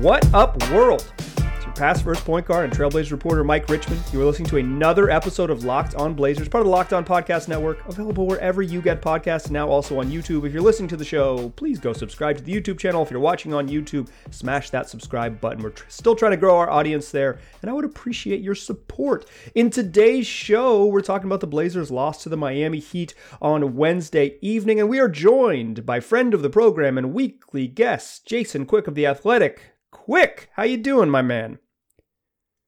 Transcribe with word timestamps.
What 0.00 0.32
up, 0.32 0.56
world? 0.70 1.12
It's 1.18 1.66
your 1.66 1.74
past 1.74 2.04
first 2.04 2.24
point 2.24 2.46
guard 2.46 2.64
and 2.64 2.72
Trailblazers 2.72 3.12
reporter 3.12 3.44
Mike 3.44 3.68
Richman. 3.68 3.98
You 4.14 4.22
are 4.22 4.24
listening 4.24 4.48
to 4.48 4.56
another 4.56 5.10
episode 5.10 5.50
of 5.50 5.64
Locked 5.64 5.94
On 5.94 6.14
Blazers, 6.14 6.48
part 6.48 6.62
of 6.62 6.68
the 6.68 6.70
Locked 6.70 6.94
On 6.94 7.04
Podcast 7.04 7.48
Network, 7.48 7.86
available 7.86 8.26
wherever 8.26 8.62
you 8.62 8.80
get 8.80 9.02
podcasts, 9.02 9.50
now 9.50 9.68
also 9.68 10.00
on 10.00 10.10
YouTube. 10.10 10.46
If 10.46 10.54
you're 10.54 10.62
listening 10.62 10.88
to 10.88 10.96
the 10.96 11.04
show, 11.04 11.50
please 11.50 11.78
go 11.78 11.92
subscribe 11.92 12.38
to 12.38 12.42
the 12.42 12.50
YouTube 12.50 12.78
channel. 12.78 13.02
If 13.02 13.10
you're 13.10 13.20
watching 13.20 13.52
on 13.52 13.68
YouTube, 13.68 14.08
smash 14.30 14.70
that 14.70 14.88
subscribe 14.88 15.38
button. 15.38 15.62
We're 15.62 15.68
tr- 15.68 15.84
still 15.88 16.16
trying 16.16 16.30
to 16.30 16.38
grow 16.38 16.56
our 16.56 16.70
audience 16.70 17.10
there, 17.10 17.38
and 17.60 17.70
I 17.70 17.74
would 17.74 17.84
appreciate 17.84 18.40
your 18.40 18.54
support. 18.54 19.26
In 19.54 19.68
today's 19.68 20.26
show, 20.26 20.86
we're 20.86 21.02
talking 21.02 21.26
about 21.26 21.40
the 21.40 21.46
Blazers' 21.46 21.90
loss 21.90 22.22
to 22.22 22.30
the 22.30 22.38
Miami 22.38 22.78
Heat 22.78 23.12
on 23.42 23.76
Wednesday 23.76 24.38
evening, 24.40 24.80
and 24.80 24.88
we 24.88 24.98
are 24.98 25.10
joined 25.10 25.84
by 25.84 26.00
friend 26.00 26.32
of 26.32 26.40
the 26.40 26.48
program 26.48 26.96
and 26.96 27.12
weekly 27.12 27.66
guest, 27.66 28.24
Jason 28.24 28.64
Quick 28.64 28.86
of 28.86 28.94
The 28.94 29.04
Athletic. 29.04 29.69
Quick, 29.92 30.50
how 30.54 30.62
you 30.62 30.76
doing, 30.76 31.10
my 31.10 31.22
man? 31.22 31.58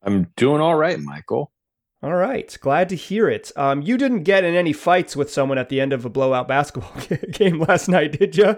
I'm 0.02 0.32
doing 0.36 0.60
all 0.60 0.74
right, 0.74 0.98
Michael. 0.98 1.52
All 2.02 2.14
right, 2.14 2.56
glad 2.60 2.88
to 2.88 2.96
hear 2.96 3.28
it. 3.28 3.52
Um, 3.56 3.82
you 3.82 3.96
didn't 3.96 4.24
get 4.24 4.42
in 4.42 4.56
any 4.56 4.72
fights 4.72 5.14
with 5.14 5.30
someone 5.30 5.58
at 5.58 5.68
the 5.68 5.80
end 5.80 5.92
of 5.92 6.04
a 6.04 6.10
blowout 6.10 6.48
basketball 6.48 7.00
game 7.32 7.60
last 7.60 7.88
night, 7.88 8.18
did 8.18 8.36
you? 8.36 8.56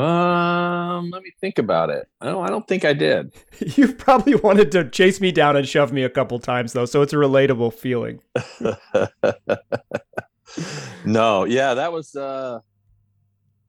Um, 0.00 1.10
let 1.10 1.22
me 1.22 1.32
think 1.40 1.58
about 1.58 1.90
it. 1.90 2.06
No, 2.22 2.40
I 2.40 2.48
don't 2.48 2.66
think 2.66 2.84
I 2.84 2.92
did. 2.92 3.32
You 3.76 3.92
probably 3.92 4.36
wanted 4.36 4.70
to 4.72 4.88
chase 4.88 5.20
me 5.20 5.32
down 5.32 5.56
and 5.56 5.68
shove 5.68 5.92
me 5.92 6.04
a 6.04 6.10
couple 6.10 6.38
times 6.38 6.72
though, 6.72 6.86
so 6.86 7.02
it's 7.02 7.12
a 7.12 7.16
relatable 7.16 7.74
feeling. 7.74 8.20
no, 11.04 11.44
yeah, 11.44 11.74
that 11.74 11.92
was 11.92 12.14
uh 12.16 12.60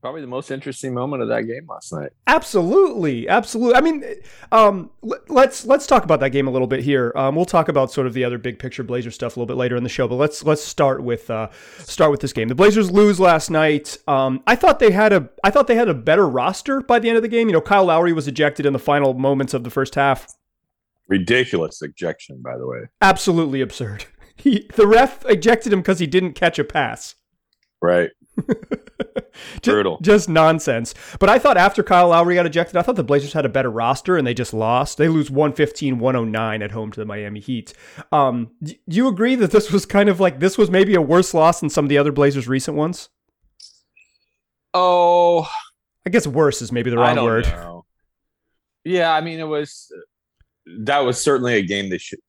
probably 0.04 0.20
the 0.20 0.28
most 0.28 0.52
interesting 0.52 0.94
moment 0.94 1.23
of 1.23 1.30
that 1.30 1.44
game 1.44 1.66
last 1.66 1.94
night. 1.94 2.12
Absolutely, 2.28 3.26
absolutely. 3.30 3.73
I 3.73 3.80
mean, 3.80 4.04
um, 4.52 4.90
let's 5.30 5.66
let's 5.66 5.88
talk 5.88 6.04
about 6.04 6.20
that 6.20 6.32
game 6.32 6.45
a 6.45 6.52
little 6.52 6.68
bit 6.68 6.82
here. 6.82 7.14
Um, 7.16 7.38
we'll 7.38 7.45
talk 7.45 7.70
about 7.70 7.90
sort 7.90 8.06
of 8.06 8.14
the 8.14 8.26
other 8.26 8.38
big 8.38 8.60
picture 8.60 8.84
Blazer 8.84 9.12
stuff 9.12 9.38
a 9.38 9.40
little 9.40 9.48
bit 9.48 9.56
later 9.56 9.78
in 9.78 9.84
the 9.84 9.90
show, 9.90 10.06
but 10.10 10.16
let's 10.16 10.44
let's 10.44 10.62
start 10.62 11.04
with 11.04 11.30
uh, 11.30 11.48
start 11.78 12.12
with 12.12 12.20
this 12.20 12.34
game. 12.34 12.50
The 12.50 12.56
Blazers 12.56 12.92
lose 12.92 13.18
last 13.18 13.50
night. 13.50 13.95
Um, 14.06 14.44
I 14.45 14.58
thought 14.58 14.80
they 14.80 14.92
had 14.92 15.14
a 15.14 15.30
I 15.42 15.52
thought 15.52 15.68
they 15.68 15.76
had 15.76 15.88
a 15.88 15.94
better 15.94 16.28
roster 16.28 16.82
by 16.82 17.00
the 17.00 17.08
end 17.08 17.16
of 17.16 17.23
the 17.23 17.30
game. 17.30 17.48
You 17.48 17.54
know, 17.54 17.62
Kyle 17.62 17.86
Lowry 17.86 18.12
was 18.12 18.28
ejected 18.28 18.66
in 18.66 18.73
the 18.73 18.80
final 18.80 19.14
moments 19.14 19.54
of 19.54 19.64
the 19.64 19.70
first 19.70 19.95
half. 19.95 20.28
Ridiculous 21.08 21.82
ejection, 21.82 22.42
by 22.42 22.58
the 22.58 22.67
way. 22.67 22.80
Absolutely 23.02 23.62
absurd. 23.62 24.06
He 24.36 24.67
the 24.76 24.88
ref 24.88 25.23
ejected 25.28 25.72
him 25.72 25.80
because 25.82 26.00
he 26.00 26.08
didn't 26.08 26.34
catch 26.34 26.58
a 26.58 26.64
pass. 26.64 27.16
Right. 27.84 28.12
just, 28.48 29.64
Brutal. 29.64 30.00
Just 30.02 30.30
nonsense. 30.30 30.95
But 31.20 31.28
I 31.28 31.38
thought 31.38 31.58
after 31.58 31.84
Kyle 31.84 32.08
Lowry 32.08 32.36
got 32.36 32.45
ejected, 32.45 32.78
I 32.78 32.81
thought 32.81 32.95
the 32.95 33.03
Blazers 33.03 33.34
had 33.34 33.45
a 33.45 33.50
better 33.50 33.70
roster 33.70 34.16
and 34.16 34.26
they 34.26 34.34
just 34.34 34.53
lost. 34.53 34.98
They 34.98 35.09
lose 35.09 35.30
115 35.30 36.00
109 36.00 36.61
at 36.61 36.72
home 36.72 36.94
to 36.94 37.00
the 37.02 37.06
Miami 37.06 37.42
Heat. 37.42 37.73
Um, 38.14 38.52
do 38.64 38.73
you 38.88 39.09
agree 39.09 39.36
that 39.36 39.52
this 39.52 39.70
was 39.70 39.86
kind 39.86 40.08
of 40.08 40.22
like 40.22 40.39
this 40.39 40.58
was 40.58 40.72
maybe 40.72 40.95
a 40.95 41.02
worse 41.02 41.34
loss 41.34 41.59
than 41.59 41.70
some 41.70 41.84
of 41.84 41.89
the 41.89 41.98
other 41.98 42.14
Blazers' 42.14 42.48
recent 42.48 42.78
ones? 42.78 43.09
Oh, 44.73 45.45
I 46.06 46.09
guess 46.09 46.26
worse 46.26 46.61
is 46.61 46.72
maybe 46.72 46.89
the 46.89 46.98
wrong 46.98 47.22
word. 47.22 47.48
Know. 47.48 47.84
Yeah, 48.86 49.14
I 49.14 49.20
mean, 49.20 49.42
it 49.42 49.48
was 49.48 49.92
that 50.84 51.00
was 51.00 51.20
certainly 51.20 51.56
a 51.56 51.61
game 51.61 51.89
they 51.89 51.98
should 51.98 52.20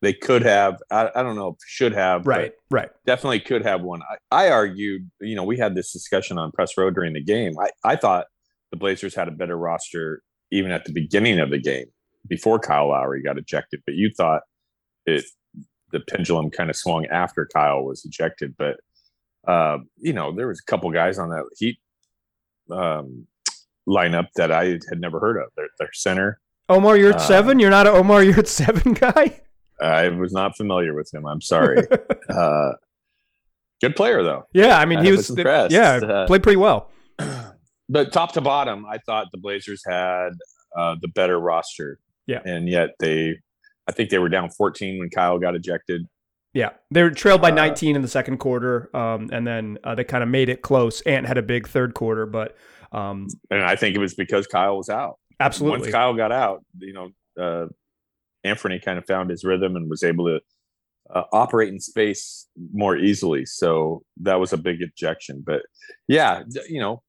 they 0.00 0.12
could 0.12 0.42
have 0.42 0.76
I, 0.90 1.10
I 1.14 1.22
don't 1.22 1.36
know 1.36 1.56
should 1.66 1.92
have 1.92 2.26
right 2.26 2.52
right 2.70 2.90
definitely 3.06 3.40
could 3.40 3.64
have 3.64 3.82
one 3.82 4.00
I, 4.30 4.46
I 4.46 4.50
argued 4.50 5.10
you 5.20 5.36
know 5.36 5.44
we 5.44 5.58
had 5.58 5.74
this 5.74 5.92
discussion 5.92 6.38
on 6.38 6.52
press 6.52 6.76
row 6.76 6.90
during 6.90 7.12
the 7.12 7.22
game 7.22 7.54
I, 7.58 7.70
I 7.84 7.96
thought 7.96 8.26
the 8.70 8.76
blazers 8.76 9.14
had 9.14 9.28
a 9.28 9.32
better 9.32 9.56
roster 9.56 10.22
even 10.50 10.70
at 10.70 10.84
the 10.84 10.92
beginning 10.92 11.38
of 11.40 11.50
the 11.50 11.58
game 11.58 11.86
before 12.28 12.58
kyle 12.58 12.88
lowry 12.88 13.22
got 13.22 13.38
ejected 13.38 13.80
but 13.86 13.94
you 13.94 14.10
thought 14.16 14.42
it 15.06 15.24
the 15.90 16.00
pendulum 16.00 16.50
kind 16.50 16.70
of 16.70 16.76
swung 16.76 17.06
after 17.06 17.48
kyle 17.52 17.84
was 17.84 18.04
ejected 18.04 18.54
but 18.58 18.76
uh, 19.46 19.78
you 19.98 20.12
know 20.12 20.34
there 20.34 20.46
was 20.46 20.60
a 20.60 20.70
couple 20.70 20.90
guys 20.92 21.18
on 21.18 21.30
that 21.30 21.44
heat 21.58 21.78
um, 22.70 23.26
lineup 23.88 24.28
that 24.36 24.52
i 24.52 24.66
had 24.66 25.00
never 25.00 25.18
heard 25.18 25.36
of 25.36 25.48
their, 25.56 25.68
their 25.78 25.90
center 25.92 26.40
Omer 26.68 26.96
Yurtseven? 26.96 27.56
Uh, 27.56 27.58
You're 27.58 27.70
not 27.70 27.86
an 27.86 27.94
Omer 27.94 28.44
seven 28.44 28.94
guy? 28.94 29.40
I 29.80 30.08
was 30.08 30.32
not 30.32 30.56
familiar 30.56 30.94
with 30.94 31.12
him. 31.12 31.26
I'm 31.26 31.40
sorry. 31.40 31.86
uh, 32.28 32.72
good 33.80 33.96
player 33.96 34.22
though. 34.22 34.44
Yeah, 34.52 34.78
I 34.78 34.84
mean 34.84 35.00
he 35.00 35.08
I 35.08 35.10
was, 35.12 35.28
was 35.28 35.38
impressed. 35.38 35.72
Yeah, 35.72 35.94
uh, 35.94 36.26
played 36.26 36.42
pretty 36.42 36.58
well. 36.58 36.90
But 37.88 38.10
top 38.10 38.32
to 38.32 38.40
bottom, 38.40 38.86
I 38.86 38.96
thought 38.98 39.26
the 39.32 39.38
Blazers 39.38 39.82
had 39.86 40.30
uh, 40.74 40.96
the 41.02 41.08
better 41.08 41.38
roster. 41.38 41.98
Yeah, 42.26 42.40
and 42.42 42.66
yet 42.66 42.90
they, 43.00 43.36
I 43.86 43.92
think 43.92 44.08
they 44.08 44.18
were 44.18 44.30
down 44.30 44.48
14 44.48 44.98
when 44.98 45.10
Kyle 45.10 45.38
got 45.38 45.54
ejected. 45.54 46.06
Yeah, 46.54 46.70
they 46.90 47.02
were 47.02 47.10
trailed 47.10 47.42
by 47.42 47.50
uh, 47.50 47.54
19 47.54 47.96
in 47.96 48.00
the 48.00 48.08
second 48.08 48.38
quarter, 48.38 48.94
um, 48.96 49.28
and 49.30 49.46
then 49.46 49.78
uh, 49.84 49.94
they 49.94 50.04
kind 50.04 50.22
of 50.22 50.30
made 50.30 50.48
it 50.48 50.62
close. 50.62 51.02
Ant 51.02 51.26
had 51.26 51.36
a 51.36 51.42
big 51.42 51.68
third 51.68 51.92
quarter, 51.92 52.24
but 52.24 52.56
um, 52.92 53.26
and 53.50 53.62
I 53.62 53.76
think 53.76 53.94
it 53.94 53.98
was 53.98 54.14
because 54.14 54.46
Kyle 54.46 54.78
was 54.78 54.88
out. 54.88 55.18
Absolutely, 55.38 55.80
once 55.80 55.92
Kyle 55.92 56.14
got 56.14 56.32
out, 56.32 56.64
you 56.78 56.94
know, 56.94 57.10
uh, 57.38 57.66
Anthony 58.44 58.78
kind 58.78 58.98
of 58.98 59.06
found 59.06 59.30
his 59.30 59.44
rhythm 59.44 59.76
and 59.76 59.88
was 59.88 60.02
able 60.02 60.26
to 60.26 60.40
uh, 61.14 61.24
operate 61.32 61.68
in 61.68 61.80
space 61.80 62.48
more 62.72 62.96
easily. 62.96 63.44
So 63.46 64.02
that 64.20 64.40
was 64.40 64.52
a 64.52 64.58
big 64.58 64.82
objection. 64.82 65.42
But 65.44 65.62
yeah, 66.08 66.42
you 66.68 66.80
know, 66.80 67.02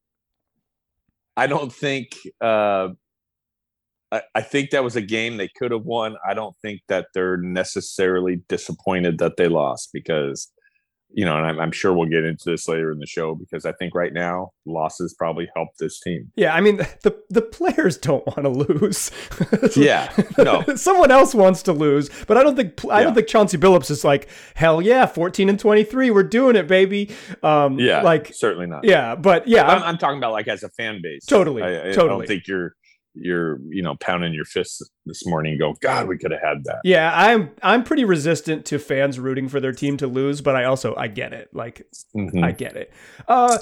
I 1.35 1.47
don't 1.47 1.71
think. 1.71 2.17
Uh, 2.41 2.89
I, 4.11 4.21
I 4.35 4.41
think 4.41 4.69
that 4.69 4.83
was 4.83 4.95
a 4.95 5.01
game 5.01 5.37
they 5.37 5.49
could 5.57 5.71
have 5.71 5.85
won. 5.85 6.15
I 6.27 6.35
don't 6.35 6.55
think 6.61 6.81
that 6.87 7.07
they're 7.15 7.37
necessarily 7.37 8.43
disappointed 8.47 9.17
that 9.17 9.37
they 9.37 9.47
lost 9.47 9.89
because 9.91 10.51
you 11.13 11.25
know, 11.25 11.37
and 11.37 11.45
I'm, 11.45 11.59
I'm, 11.59 11.71
sure 11.71 11.93
we'll 11.93 12.09
get 12.09 12.23
into 12.23 12.49
this 12.49 12.67
later 12.67 12.91
in 12.91 12.99
the 12.99 13.05
show 13.05 13.35
because 13.35 13.65
I 13.65 13.71
think 13.73 13.93
right 13.93 14.11
now 14.11 14.51
losses 14.65 15.13
probably 15.13 15.47
help 15.55 15.69
this 15.79 15.99
team. 15.99 16.31
Yeah, 16.35 16.53
I 16.53 16.61
mean 16.61 16.77
the 16.77 17.15
the 17.29 17.41
players 17.41 17.97
don't 17.97 18.25
want 18.25 18.41
to 18.41 18.49
lose. 18.49 19.11
yeah, 19.75 20.11
no, 20.37 20.63
someone 20.75 21.11
else 21.11 21.35
wants 21.35 21.61
to 21.63 21.73
lose, 21.73 22.09
but 22.27 22.37
I 22.37 22.43
don't 22.43 22.55
think 22.55 22.83
I 22.85 22.99
yeah. 22.99 23.03
don't 23.05 23.13
think 23.13 23.27
Chauncey 23.27 23.57
Billups 23.57 23.91
is 23.91 24.03
like 24.03 24.27
hell 24.55 24.81
yeah, 24.81 25.05
14 25.05 25.49
and 25.49 25.59
23, 25.59 26.09
we're 26.09 26.23
doing 26.23 26.55
it, 26.55 26.67
baby. 26.67 27.11
Um, 27.43 27.79
yeah, 27.79 28.01
like 28.01 28.33
certainly 28.33 28.67
not. 28.67 28.83
Yeah, 28.83 29.15
but 29.15 29.47
yeah, 29.47 29.67
I'm, 29.67 29.83
I'm, 29.83 29.97
talking 29.97 30.17
about 30.17 30.31
like 30.31 30.47
as 30.47 30.63
a 30.63 30.69
fan 30.69 30.99
base. 31.01 31.25
Totally, 31.25 31.61
I, 31.61 31.67
I, 31.67 31.91
totally. 31.91 32.05
I 32.05 32.07
don't 32.07 32.27
think 32.27 32.47
you're 32.47 32.75
you're 33.15 33.59
you 33.69 33.81
know 33.81 33.95
pounding 33.99 34.33
your 34.33 34.45
fists 34.45 34.81
this 35.05 35.25
morning 35.25 35.51
and 35.53 35.59
go 35.59 35.75
god 35.81 36.07
we 36.07 36.17
could 36.17 36.31
have 36.31 36.41
had 36.41 36.63
that 36.63 36.79
yeah 36.83 37.11
i'm 37.15 37.51
i'm 37.61 37.83
pretty 37.83 38.03
resistant 38.03 38.65
to 38.65 38.79
fans 38.79 39.19
rooting 39.19 39.47
for 39.47 39.59
their 39.59 39.71
team 39.71 39.97
to 39.97 40.07
lose 40.07 40.41
but 40.41 40.55
i 40.55 40.63
also 40.63 40.95
i 40.95 41.07
get 41.07 41.33
it 41.33 41.49
like 41.53 41.85
mm-hmm. 42.15 42.43
i 42.43 42.51
get 42.51 42.75
it 42.75 42.91
uh 43.27 43.57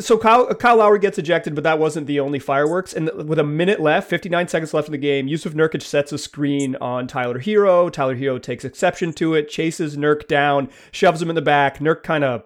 so 0.00 0.18
Kyle, 0.18 0.52
Kyle 0.54 0.76
Lowry 0.76 0.98
gets 0.98 1.18
ejected, 1.18 1.54
but 1.54 1.62
that 1.62 1.78
wasn't 1.78 2.08
the 2.08 2.18
only 2.18 2.40
fireworks. 2.40 2.92
And 2.92 3.10
with 3.28 3.38
a 3.38 3.44
minute 3.44 3.80
left, 3.80 4.10
59 4.10 4.48
seconds 4.48 4.74
left 4.74 4.88
in 4.88 4.92
the 4.92 4.98
game, 4.98 5.28
Jusuf 5.28 5.52
Nurkic 5.52 5.82
sets 5.82 6.10
a 6.10 6.18
screen 6.18 6.74
on 6.80 7.06
Tyler 7.06 7.38
Herro. 7.38 7.88
Tyler 7.88 8.16
Herro 8.16 8.42
takes 8.42 8.64
exception 8.64 9.12
to 9.14 9.34
it, 9.34 9.48
chases 9.48 9.96
Nurk 9.96 10.26
down, 10.26 10.68
shoves 10.90 11.22
him 11.22 11.28
in 11.28 11.36
the 11.36 11.42
back. 11.42 11.78
Nurk 11.78 12.02
kind 12.02 12.24
of 12.24 12.42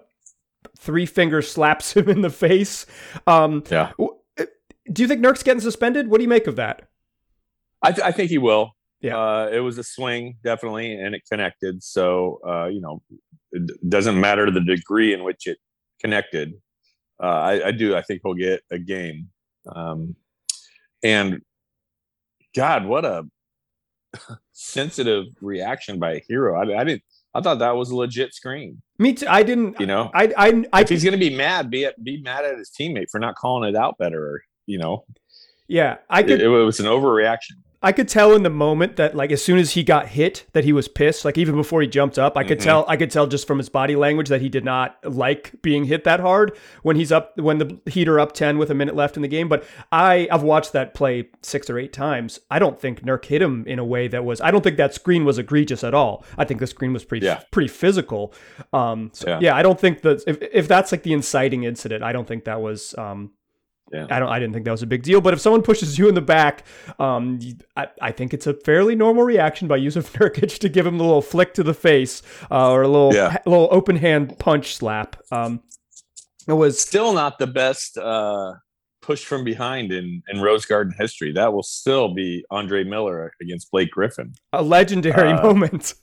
three 0.77 1.07
finger 1.07 1.41
slaps 1.41 1.93
him 1.97 2.07
in 2.07 2.21
the 2.21 2.29
face. 2.29 2.85
Um, 3.25 3.63
yeah. 3.71 3.93
Do 4.91 5.01
you 5.01 5.07
think 5.07 5.21
Nurk's 5.21 5.43
getting 5.43 5.61
suspended? 5.61 6.07
What 6.07 6.17
do 6.17 6.23
you 6.23 6.29
make 6.29 6.47
of 6.47 6.55
that? 6.57 6.87
I, 7.81 7.91
th- 7.91 8.05
I 8.05 8.11
think 8.11 8.29
he 8.29 8.37
will. 8.37 8.71
Yeah, 9.01 9.17
uh, 9.17 9.49
it 9.51 9.59
was 9.59 9.77
a 9.77 9.83
swing, 9.83 10.37
definitely, 10.43 10.93
and 10.93 11.13
it 11.13 11.23
connected. 11.29 11.83
So 11.83 12.39
uh, 12.47 12.67
you 12.67 12.79
know, 12.79 13.01
it 13.51 13.89
doesn't 13.89 14.19
matter 14.19 14.49
the 14.49 14.61
degree 14.61 15.13
in 15.13 15.23
which 15.23 15.45
it 15.45 15.57
connected. 15.99 16.53
Uh, 17.21 17.27
I, 17.27 17.67
I, 17.67 17.71
do. 17.71 17.95
I 17.95 18.01
think 18.01 18.21
he'll 18.23 18.33
get 18.33 18.61
a 18.71 18.79
game. 18.79 19.29
Um, 19.67 20.15
and 21.03 21.41
God, 22.55 22.85
what 22.85 23.03
a 23.03 23.25
sensitive 24.53 25.25
reaction 25.41 25.99
by 25.99 26.13
a 26.13 26.21
hero. 26.27 26.55
I, 26.55 26.79
I 26.79 26.83
didn't. 26.85 27.03
I 27.35 27.41
thought 27.41 27.59
that 27.59 27.75
was 27.75 27.89
a 27.89 27.95
legit 27.95 28.33
screen. 28.33 28.81
Me 28.99 29.13
too. 29.13 29.25
I 29.27 29.43
didn't. 29.43 29.79
You 29.81 29.85
know, 29.85 30.11
I, 30.13 30.31
I, 30.37 30.63
I 30.71 30.81
if 30.81 30.89
he's 30.89 31.03
going 31.03 31.19
to 31.19 31.29
be 31.29 31.35
mad, 31.35 31.69
be 31.69 31.89
be 32.01 32.21
mad 32.21 32.45
at 32.45 32.57
his 32.57 32.69
teammate 32.69 33.09
for 33.09 33.19
not 33.19 33.35
calling 33.35 33.67
it 33.67 33.75
out 33.75 33.97
better 33.97 34.43
you 34.65 34.77
know. 34.77 35.05
Yeah, 35.67 35.97
I 36.09 36.23
could. 36.23 36.41
It, 36.41 36.41
it 36.41 36.47
was 36.47 36.79
an 36.79 36.85
overreaction. 36.85 37.63
I 37.85 37.91
could 37.91 38.07
tell 38.07 38.33
in 38.33 38.43
the 38.43 38.49
moment 38.49 38.95
that 38.95 39.13
like 39.13 39.29
as 39.33 39.43
soon 39.43 39.59
as 39.59 39.71
he 39.71 39.83
got 39.83 40.07
hit 40.07 40.45
that 40.53 40.63
he 40.63 40.71
was 40.71 40.87
pissed. 40.87 41.25
Like 41.25 41.37
even 41.37 41.55
before 41.55 41.81
he 41.81 41.87
jumped 41.87 42.17
up, 42.17 42.37
I 42.37 42.45
could 42.45 42.59
mm-hmm. 42.59 42.65
tell 42.65 42.85
I 42.87 42.95
could 42.95 43.11
tell 43.11 43.27
just 43.27 43.45
from 43.45 43.57
his 43.57 43.67
body 43.67 43.97
language 43.97 44.29
that 44.29 44.39
he 44.39 44.47
did 44.47 44.63
not 44.63 44.97
like 45.03 45.61
being 45.61 45.83
hit 45.83 46.05
that 46.05 46.21
hard 46.21 46.57
when 46.81 46.95
he's 46.95 47.11
up 47.11 47.37
when 47.37 47.57
the 47.57 47.77
heater 47.85 48.21
up 48.21 48.31
10 48.31 48.57
with 48.57 48.71
a 48.71 48.73
minute 48.73 48.95
left 48.95 49.17
in 49.17 49.21
the 49.21 49.27
game. 49.27 49.49
But 49.49 49.65
I 49.91 50.29
I've 50.31 50.43
watched 50.43 50.71
that 50.71 50.93
play 50.93 51.27
six 51.41 51.69
or 51.69 51.77
eight 51.77 51.91
times. 51.91 52.39
I 52.49 52.57
don't 52.57 52.79
think 52.79 53.01
Nurk 53.01 53.25
hit 53.25 53.41
him 53.41 53.65
in 53.67 53.79
a 53.79 53.85
way 53.85 54.07
that 54.07 54.23
was 54.23 54.39
I 54.39 54.49
don't 54.49 54.63
think 54.63 54.77
that 54.77 54.93
screen 54.93 55.25
was 55.25 55.37
egregious 55.37 55.83
at 55.83 55.93
all. 55.93 56.23
I 56.37 56.45
think 56.45 56.61
the 56.61 56.67
screen 56.67 56.93
was 56.93 57.03
pretty 57.03 57.25
yeah. 57.25 57.41
pretty 57.51 57.67
physical. 57.67 58.33
Um 58.71 59.11
so 59.13 59.27
yeah. 59.27 59.39
yeah. 59.41 59.55
I 59.57 59.61
don't 59.61 59.79
think 59.79 60.03
that 60.03 60.23
if 60.25 60.41
if 60.41 60.69
that's 60.69 60.93
like 60.93 61.03
the 61.03 61.11
inciting 61.11 61.65
incident, 61.65 62.01
I 62.01 62.13
don't 62.13 62.27
think 62.29 62.45
that 62.45 62.61
was 62.61 62.95
um 62.97 63.31
yeah. 63.93 64.07
I 64.09 64.19
don't. 64.19 64.29
I 64.29 64.39
didn't 64.39 64.53
think 64.53 64.65
that 64.65 64.71
was 64.71 64.81
a 64.81 64.87
big 64.87 65.03
deal. 65.03 65.21
But 65.21 65.33
if 65.33 65.39
someone 65.39 65.61
pushes 65.61 65.99
you 65.99 66.09
in 66.09 66.15
the 66.15 66.21
back, 66.21 66.65
um, 66.97 67.39
I, 67.77 67.87
I 68.01 68.11
think 68.11 68.33
it's 68.33 68.47
a 68.47 68.53
fairly 68.53 68.95
normal 68.95 69.23
reaction 69.23 69.67
by 69.67 69.79
Jusuf 69.79 70.11
Nurkic 70.17 70.57
to 70.59 70.69
give 70.69 70.87
him 70.87 70.99
a 70.99 71.03
little 71.03 71.21
flick 71.21 71.53
to 71.53 71.63
the 71.63 71.75
face 71.75 72.23
uh, 72.49 72.71
or 72.71 72.81
a 72.81 72.87
little 72.87 73.13
yeah. 73.13 73.37
little 73.45 73.69
open 73.71 73.95
hand 73.95 74.39
punch 74.39 74.75
slap. 74.75 75.15
Um, 75.31 75.61
it 76.47 76.53
was 76.53 76.79
still 76.79 77.13
not 77.13 77.37
the 77.37 77.47
best 77.47 77.97
uh, 77.97 78.53
push 79.01 79.23
from 79.23 79.43
behind 79.43 79.91
in 79.91 80.23
in 80.27 80.41
Rose 80.41 80.65
Garden 80.65 80.93
history. 80.97 81.31
That 81.31 81.53
will 81.53 81.63
still 81.63 82.13
be 82.13 82.43
Andre 82.49 82.83
Miller 82.83 83.31
against 83.41 83.69
Blake 83.69 83.91
Griffin. 83.91 84.33
A 84.53 84.63
legendary 84.63 85.33
uh, 85.33 85.43
moment. 85.53 85.93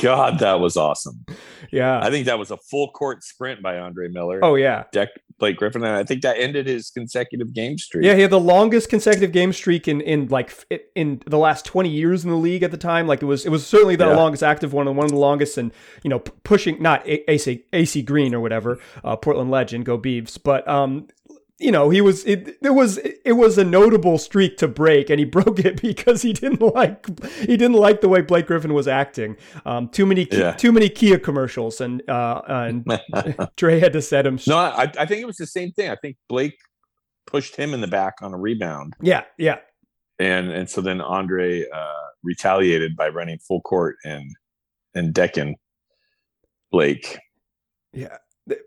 God, 0.00 0.38
that 0.40 0.60
was 0.60 0.76
awesome. 0.76 1.24
Yeah. 1.72 2.00
I 2.00 2.10
think 2.10 2.26
that 2.26 2.38
was 2.38 2.50
a 2.50 2.56
full 2.56 2.90
court 2.90 3.24
sprint 3.24 3.62
by 3.62 3.78
Andre 3.78 4.08
Miller. 4.08 4.40
Oh, 4.42 4.54
yeah. 4.54 4.84
Deck 4.92 5.08
Blake 5.38 5.56
Griffin. 5.56 5.82
And 5.82 5.96
I 5.96 6.04
think 6.04 6.22
that 6.22 6.36
ended 6.38 6.66
his 6.66 6.90
consecutive 6.90 7.52
game 7.52 7.78
streak. 7.78 8.04
Yeah, 8.04 8.14
he 8.14 8.20
had 8.20 8.30
the 8.30 8.38
longest 8.38 8.90
consecutive 8.90 9.32
game 9.32 9.52
streak 9.52 9.88
in, 9.88 10.00
in 10.02 10.28
like 10.28 10.52
in 10.94 11.22
the 11.26 11.38
last 11.38 11.64
20 11.64 11.88
years 11.88 12.22
in 12.24 12.30
the 12.30 12.36
league 12.36 12.62
at 12.62 12.70
the 12.70 12.76
time. 12.76 13.06
Like 13.06 13.22
it 13.22 13.26
was 13.26 13.44
it 13.44 13.48
was 13.48 13.66
certainly 13.66 13.96
the 13.96 14.06
yeah. 14.06 14.14
longest 14.14 14.42
active 14.42 14.72
one 14.72 14.86
and 14.86 14.96
one 14.96 15.06
of 15.06 15.10
the 15.10 15.18
longest 15.18 15.58
and 15.58 15.72
you 16.04 16.10
know 16.10 16.20
pushing 16.20 16.80
not 16.80 17.02
AC 17.06 17.64
AC 17.72 18.02
Green 18.02 18.34
or 18.34 18.40
whatever, 18.40 18.78
uh, 19.02 19.16
Portland 19.16 19.50
legend, 19.50 19.86
go 19.86 19.98
Beavs, 19.98 20.38
but 20.40 20.68
um 20.68 21.08
you 21.60 21.70
know, 21.70 21.90
he 21.90 22.00
was 22.00 22.24
it, 22.24 22.56
it 22.62 22.70
was 22.70 22.96
it 22.98 23.32
was 23.32 23.58
a 23.58 23.64
notable 23.64 24.16
streak 24.18 24.56
to 24.58 24.68
break, 24.68 25.10
and 25.10 25.18
he 25.18 25.24
broke 25.26 25.58
it 25.58 25.80
because 25.80 26.22
he 26.22 26.32
didn't 26.32 26.60
like 26.60 27.06
he 27.40 27.56
didn't 27.56 27.74
like 27.74 28.00
the 28.00 28.08
way 28.08 28.22
Blake 28.22 28.46
Griffin 28.46 28.72
was 28.72 28.88
acting. 28.88 29.36
Um, 29.64 29.88
too 29.88 30.06
many 30.06 30.26
yeah. 30.32 30.52
too 30.52 30.72
many 30.72 30.88
Kia 30.88 31.18
commercials, 31.18 31.80
and 31.80 32.08
uh, 32.08 32.40
and 32.48 32.84
Dre 33.56 33.78
had 33.78 33.92
to 33.92 34.02
set 34.02 34.26
him. 34.26 34.38
No, 34.46 34.56
I, 34.56 34.90
I 34.98 35.06
think 35.06 35.20
it 35.20 35.26
was 35.26 35.36
the 35.36 35.46
same 35.46 35.72
thing. 35.72 35.90
I 35.90 35.96
think 35.96 36.16
Blake 36.28 36.58
pushed 37.26 37.54
him 37.56 37.74
in 37.74 37.80
the 37.80 37.86
back 37.86 38.14
on 38.22 38.32
a 38.32 38.38
rebound. 38.38 38.94
Yeah, 39.00 39.24
yeah. 39.38 39.58
And 40.18 40.50
and 40.50 40.68
so 40.68 40.80
then 40.80 41.00
Andre 41.00 41.66
uh, 41.68 41.92
retaliated 42.22 42.96
by 42.96 43.08
running 43.08 43.38
full 43.38 43.60
court 43.60 43.96
and 44.04 44.34
and 44.94 45.12
decking 45.12 45.56
Blake. 46.70 47.18
Yeah, 47.92 48.16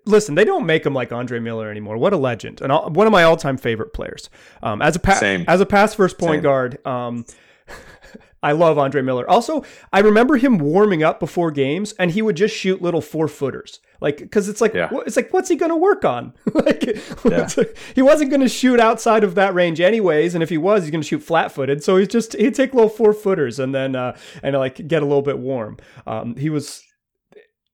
listen, 0.06 0.35
they 0.35 0.45
don't 0.45 0.65
make 0.65 0.85
him 0.85 0.94
like 0.94 1.12
Andre 1.12 1.39
Miller 1.39 1.69
anymore. 1.69 1.97
What 1.97 2.13
a 2.13 2.18
legend, 2.18 2.62
and 2.62 2.71
all, 2.71 2.89
one 2.89 3.07
of 3.07 3.12
my 3.12 3.24
all-time 3.24 3.57
favorite 3.57 3.94
players. 3.94 4.30
Um, 4.62 4.81
as 4.81 4.95
a 4.95 5.00
pa- 5.00 5.19
as 5.47 5.62
a 5.62 5.65
pass 5.65 5.94
first 5.94 6.18
point 6.18 6.38
Same. 6.38 6.44
guard, 6.44 6.85
um, 6.85 7.25
I 8.44 8.51
love 8.51 8.77
Andre 8.77 9.01
Miller. 9.01 9.27
Also, 9.30 9.63
I 9.94 10.00
remember 10.00 10.35
him 10.35 10.57
warming 10.57 11.01
up 11.01 11.19
before 11.19 11.50
games, 11.50 11.94
and 11.94 12.12
he 12.12 12.21
would 12.21 12.35
just 12.35 12.53
shoot 12.53 12.81
little 12.81 13.00
four 13.00 13.30
footers, 13.30 13.80
like 14.01 14.18
because 14.18 14.50
it's 14.50 14.59
like 14.59 14.74
yeah. 14.74 14.89
it's 15.06 15.15
like 15.15 15.31
what's 15.31 15.47
he 15.47 15.56
going 15.56 15.71
to 15.71 15.77
work 15.77 16.03
on? 16.03 16.33
like 16.53 17.00
yeah. 17.24 17.47
he 17.95 18.01
wasn't 18.01 18.30
going 18.30 18.41
to 18.41 18.50
shoot 18.50 18.80
outside 18.80 19.24
of 19.24 19.35
that 19.35 19.53
range 19.53 19.80
anyways, 19.80 20.35
and 20.35 20.44
if 20.44 20.50
he 20.50 20.57
was, 20.57 20.83
he's 20.83 20.91
going 20.91 21.01
to 21.01 21.07
shoot 21.07 21.24
flat 21.24 21.51
footed. 21.51 21.83
So 21.83 21.97
he's 21.97 22.09
just 22.09 22.33
he'd 22.33 22.53
take 22.53 22.74
little 22.74 22.89
four 22.89 23.13
footers 23.13 23.59
and 23.59 23.74
then 23.74 23.95
uh, 23.95 24.18
and 24.44 24.56
like 24.57 24.88
get 24.88 25.01
a 25.01 25.06
little 25.06 25.21
bit 25.21 25.39
warm. 25.39 25.77
Um, 26.06 26.35
he 26.35 26.50
was 26.50 26.83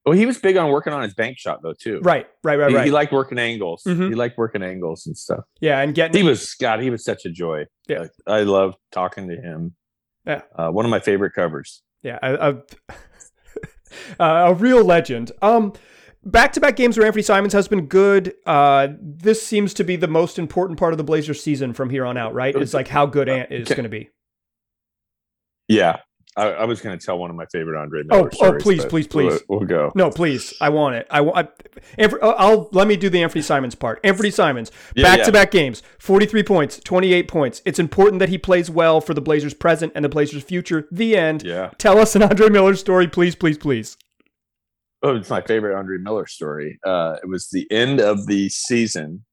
well, 0.10 0.18
he 0.18 0.26
was 0.26 0.40
big 0.40 0.58
on 0.58 0.72
working 0.72 0.92
on 0.92 1.04
his 1.04 1.14
bank 1.14 1.38
shot 1.38 1.62
though 1.62 1.76
too. 1.80 2.00
Right, 2.02 2.26
right, 2.44 2.58
right, 2.58 2.72
he, 2.72 2.76
right. 2.76 2.86
He 2.86 2.92
liked 2.92 3.12
working 3.12 3.38
angles. 3.38 3.84
Mm-hmm. 3.86 4.10
He 4.10 4.16
liked 4.16 4.40
working 4.40 4.64
angles 4.64 5.06
and 5.06 5.16
stuff. 5.16 5.44
Yeah, 5.62 5.82
and 5.82 5.94
getting 5.94 6.18
he 6.18 6.28
was 6.28 6.56
God. 6.56 6.82
He 6.82 6.90
was 6.90 7.04
such 7.04 7.26
a 7.26 7.30
joy. 7.30 7.66
Yeah, 7.88 8.00
like, 8.00 8.12
I 8.26 8.42
love 8.42 8.74
talking 8.92 9.30
to 9.30 9.36
him. 9.36 9.76
Yeah, 10.26 10.42
uh, 10.56 10.72
one 10.72 10.84
of 10.84 10.90
my 10.90 11.00
favorite 11.00 11.34
covers. 11.34 11.84
Yeah, 12.02 12.18
a, 12.24 12.56
a, 14.20 14.26
a 14.26 14.54
real 14.56 14.84
legend. 14.84 15.32
Um, 15.44 15.74
back-to-back 16.24 16.76
games 16.76 16.98
where 16.98 17.06
Anthony 17.06 17.22
Simons 17.22 17.54
has 17.54 17.68
been 17.68 17.86
good. 17.86 18.34
Uh, 18.48 18.88
this 19.00 19.46
seems 19.46 19.76
to 19.76 19.84
be 19.84 19.96
the 19.96 20.08
most 20.08 20.40
important 20.40 20.80
part 20.80 20.92
of 20.92 20.98
the 20.98 21.04
Blazers 21.04 21.44
season 21.44 21.74
from 21.74 21.92
here 21.92 22.04
on 22.04 22.18
out. 22.18 22.34
Right? 22.34 22.56
It's 22.56 22.74
like 22.74 22.88
how 22.88 23.06
good 23.06 23.30
Ant 23.30 23.52
is 23.52 23.68
going 23.68 23.84
to 23.84 23.90
be. 23.90 24.10
Yeah, 25.68 25.98
I, 26.40 26.52
I 26.52 26.64
was 26.64 26.80
going 26.80 26.98
to 26.98 27.06
tell 27.06 27.20
one 27.20 27.30
of 27.30 27.36
my 27.36 27.46
favorite 27.52 27.78
Andre 27.78 28.04
Miller. 28.04 28.28
Oh, 28.28 28.30
stories, 28.30 28.62
oh, 28.62 28.64
please, 28.64 28.86
please, 28.86 29.08
please. 29.08 29.42
We'll, 29.50 29.60
we'll, 29.60 29.68
go. 29.68 29.92
No, 29.94 30.10
please. 30.10 30.54
I 30.62 30.70
want 30.70 30.96
it. 30.96 31.06
I 31.12 31.20
want. 31.20 31.50
I'll 32.22 32.70
let 32.72 32.88
me 32.88 32.96
do 32.96 33.10
the 33.10 33.22
Anthony 33.22 33.42
Simons 33.42 33.76
part. 33.76 34.00
Anthony 34.06 34.32
Simons, 34.32 34.72
back 34.96 35.24
to 35.24 35.32
back 35.34 35.52
games, 35.52 35.84
forty 36.00 36.26
three 36.26 36.44
points, 36.44 36.80
twenty 36.80 37.14
eight 37.14 37.28
points. 37.28 37.62
It's 37.66 37.78
important 37.78 38.20
that 38.20 38.30
he 38.30 38.38
plays 38.38 38.70
well 38.70 39.02
for 39.02 39.14
the 39.14 39.22
Blazers' 39.22 39.54
present 39.54 39.92
and 39.96 40.06
the 40.06 40.10
Blazers' 40.10 40.44
future. 40.44 40.88
The 40.92 41.18
end. 41.18 41.44
Yeah. 41.44 41.72
Tell 41.78 41.98
us 41.98 42.16
an 42.16 42.24
Andre 42.24 42.48
Miller 42.48 42.76
story, 42.76 43.08
please, 43.08 43.36
please, 43.36 43.58
please. 43.58 43.98
Oh, 45.04 45.16
it's 45.16 45.30
my 45.30 45.42
favorite 45.42 45.78
Andre 45.78 45.98
Miller 45.98 46.26
story. 46.26 46.80
Uh, 46.86 47.18
it 47.22 47.28
was 47.28 47.50
the 47.52 47.68
end 47.70 48.00
of 48.00 48.28
the 48.28 48.48
season. 48.48 49.26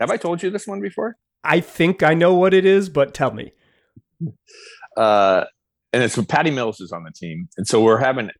Have 0.00 0.10
I 0.10 0.16
told 0.16 0.42
you 0.42 0.50
this 0.50 0.66
one 0.66 0.80
before? 0.80 1.16
I 1.44 1.60
think 1.60 2.02
I 2.02 2.14
know 2.14 2.34
what 2.34 2.54
it 2.54 2.64
is, 2.64 2.88
but 2.88 3.12
tell 3.12 3.32
me. 3.32 3.52
Uh, 4.96 5.44
and 5.92 6.02
it's 6.02 6.22
Patty 6.26 6.50
Mills 6.50 6.80
is 6.80 6.92
on 6.92 7.04
the 7.04 7.10
team, 7.10 7.48
and 7.56 7.66
so 7.66 7.82
we're 7.82 7.98
having 7.98 8.30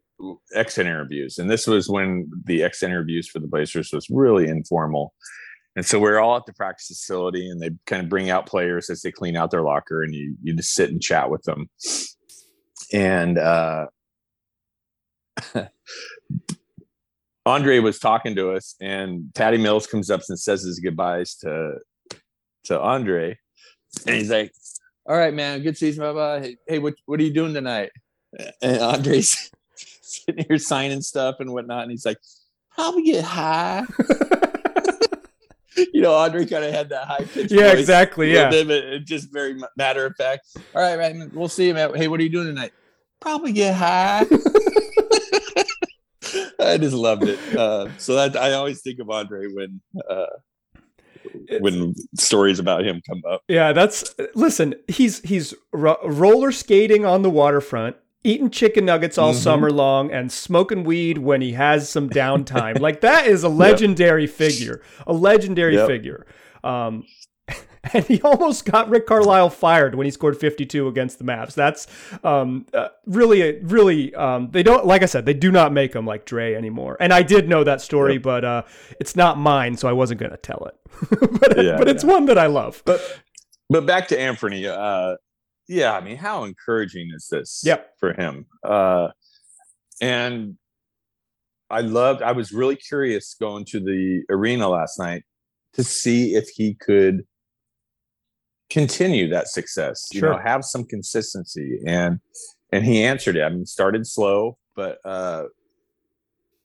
exit 0.55 0.87
interviews, 0.87 1.39
and 1.39 1.51
this 1.51 1.67
was 1.67 1.89
when 1.89 2.31
the 2.45 2.63
exit 2.63 2.91
interviews 2.91 3.29
for 3.29 3.39
the 3.39 3.47
Blazers 3.47 3.93
was 3.93 4.09
really 4.11 4.49
informal. 4.49 5.15
And 5.77 5.85
so 5.85 6.01
we're 6.01 6.19
all 6.19 6.37
at 6.37 6.47
the 6.47 6.55
practice 6.55 6.87
facility, 6.87 7.51
and 7.51 7.61
they 7.61 7.71
kind 7.87 8.03
of 8.03 8.09
bring 8.09 8.31
out 8.31 8.47
players 8.47 8.89
as 8.89 9.03
they 9.03 9.13
clean 9.13 9.37
out 9.37 9.51
their 9.51 9.63
locker, 9.63 10.03
and 10.03 10.15
you 10.15 10.35
you 10.43 10.55
just 10.55 10.73
sit 10.73 10.91
and 10.91 11.03
chat 11.03 11.31
with 11.31 11.43
them. 11.43 11.69
And 12.95 13.37
uh, 13.39 13.87
Andre 17.47 17.79
was 17.81 17.99
talking 17.99 18.35
to 18.37 18.53
us, 18.53 18.75
and 18.81 19.33
Patty 19.35 19.59
Mills 19.59 19.87
comes 19.87 20.11
up 20.11 20.23
and 20.29 20.39
says 20.39 20.63
his 20.63 20.81
goodbyes 20.81 21.35
to 21.43 21.75
to 22.65 22.81
Andre, 22.81 23.39
and 24.07 24.17
he's 24.17 24.31
like, 24.31 24.53
all 25.09 25.17
right, 25.17 25.33
man, 25.33 25.63
good 25.63 25.79
season. 25.79 26.03
Bye 26.03 26.13
bye. 26.13 26.41
Hey, 26.41 26.57
hey, 26.67 26.79
what 26.79 26.95
what 27.07 27.21
are 27.21 27.23
you 27.23 27.33
doing 27.33 27.55
tonight? 27.55 27.91
And 28.61 28.79
Andre's 28.79 29.51
sitting 30.03 30.45
here 30.49 30.59
signing 30.59 31.03
stuff 31.03 31.37
and 31.41 31.53
whatnot, 31.53 31.83
and 31.83 31.91
he's 31.91 32.05
like, 32.05 32.19
probably 32.75 33.05
get 33.05 33.25
high. 33.25 33.85
you 35.77 36.01
know, 36.01 36.15
Andre 36.15 36.45
kind 36.45 36.65
of 36.65 36.73
had 36.73 36.89
that 36.89 37.07
high 37.07 37.25
pitch. 37.25 37.53
Yeah, 37.53 37.73
exactly. 37.73 38.33
Yeah, 38.33 38.51
him, 38.51 39.05
just 39.05 39.33
very 39.33 39.61
matter 39.77 40.07
of 40.07 40.17
fact. 40.17 40.49
All 40.75 40.83
right, 40.83 40.97
right, 40.97 41.15
man, 41.15 41.31
we'll 41.33 41.49
see 41.49 41.69
you, 41.69 41.75
man. 41.75 41.95
Hey, 41.95 42.09
what 42.09 42.19
are 42.19 42.23
you 42.25 42.31
doing 42.31 42.47
tonight? 42.47 42.73
Probably 43.21 43.53
get 43.53 43.75
high. 43.75 44.27
I 46.59 46.79
just 46.79 46.97
loved 46.97 47.25
it. 47.25 47.39
Uh, 47.57 47.89
so 47.99 48.17
that 48.17 48.37
I 48.37 48.55
always 48.55 48.83
think 48.83 48.99
of 48.99 49.09
Andre 49.11 49.47
when 49.53 49.81
uh, 50.09 50.27
when 51.61 51.95
stories 52.15 52.59
about 52.59 52.85
him 52.85 53.01
come 53.07 53.23
up. 53.29 53.43
Yeah, 53.49 53.73
that's 53.73 54.15
listen. 54.35 54.75
He's 54.89 55.21
he's 55.21 55.55
ro- 55.73 55.99
roller 56.05 56.53
skating 56.53 57.05
on 57.05 57.23
the 57.23 57.31
waterfront, 57.31 57.97
eating 58.25 58.51
chicken 58.51 58.85
nuggets 58.85 59.19
all 59.19 59.33
mm-hmm. 59.33 59.41
summer 59.41 59.71
long, 59.71 60.11
and 60.11 60.31
smoking 60.31 60.85
weed 60.85 61.19
when 61.19 61.41
he 61.41 61.53
has 61.53 61.89
some 61.89 62.09
downtime. 62.11 62.81
like 62.81 63.01
that 63.01 63.27
is 63.27 63.43
a 63.43 63.49
legendary 63.49 64.25
yep. 64.25 64.31
figure, 64.31 64.83
a 65.07 65.13
legendary 65.13 65.75
yep. 65.75 65.87
figure. 65.87 66.27
Um, 66.65 67.05
and 67.93 68.05
he 68.05 68.21
almost 68.23 68.65
got 68.65 68.89
Rick 68.89 69.07
Carlisle 69.07 69.51
fired 69.51 69.95
when 69.95 70.05
he 70.05 70.11
scored 70.11 70.37
52 70.37 70.89
against 70.89 71.19
the 71.19 71.25
Mavs. 71.25 71.55
That's 71.55 71.87
um, 72.25 72.67
uh, 72.73 72.89
really, 73.07 73.59
really. 73.61 74.15
Um, 74.15 74.51
they 74.51 74.63
don't, 74.63 74.87
like 74.87 75.03
I 75.03 75.07
said, 75.07 75.27
they 75.27 75.35
do 75.35 75.51
not 75.51 75.73
make 75.73 75.95
him 75.95 76.07
like 76.07 76.25
Dre 76.25 76.55
anymore. 76.55 76.97
And 77.01 77.13
I 77.13 77.23
did 77.23 77.49
know 77.49 77.65
that 77.65 77.81
story, 77.81 78.15
yep. 78.15 78.23
but 78.23 78.45
uh, 78.45 78.63
it's 79.01 79.17
not 79.17 79.39
mine, 79.39 79.77
so 79.77 79.89
I 79.89 79.93
wasn't 79.93 80.21
going 80.21 80.33
to 80.33 80.39
tell 80.39 80.69
it. 80.69 81.11
but 81.41 81.63
yeah, 81.63 81.77
but 81.77 81.89
it's 81.89 82.05
one 82.05 82.27
that 82.27 82.39
I 82.39 82.47
love. 82.47 82.83
But 82.85 83.21
but 83.69 83.87
back 83.87 84.09
to 84.09 84.19
Anthony. 84.19 84.67
Uh, 84.67 85.17
yeah, 85.69 85.93
I 85.93 86.01
mean, 86.01 86.17
how 86.17 86.45
encouraging 86.45 87.11
is 87.15 87.29
this? 87.29 87.63
Yep. 87.65 87.91
for 87.99 88.13
him. 88.15 88.47
Uh, 88.63 89.09
and 90.01 90.57
I 91.69 91.81
loved. 91.81 92.23
I 92.23 92.33
was 92.33 92.53
really 92.53 92.77
curious 92.77 93.35
going 93.35 93.65
to 93.67 93.81
the 93.81 94.23
arena 94.31 94.69
last 94.69 94.99
night 94.99 95.25
to 95.75 95.85
see 95.85 96.35
if 96.35 96.49
he 96.49 96.75
could 96.75 97.27
continue 98.69 99.29
that 99.29 99.49
success 99.49 100.09
you 100.13 100.21
sure. 100.21 100.31
know 100.31 100.39
have 100.45 100.65
some 100.65 100.85
consistency. 100.85 101.79
And 101.87 102.21
and 102.73 102.85
he 102.85 103.03
answered 103.03 103.37
it. 103.37 103.43
I 103.43 103.49
mean 103.49 103.67
started 103.67 104.07
slow 104.07 104.59
but 104.75 104.99
uh 105.05 105.45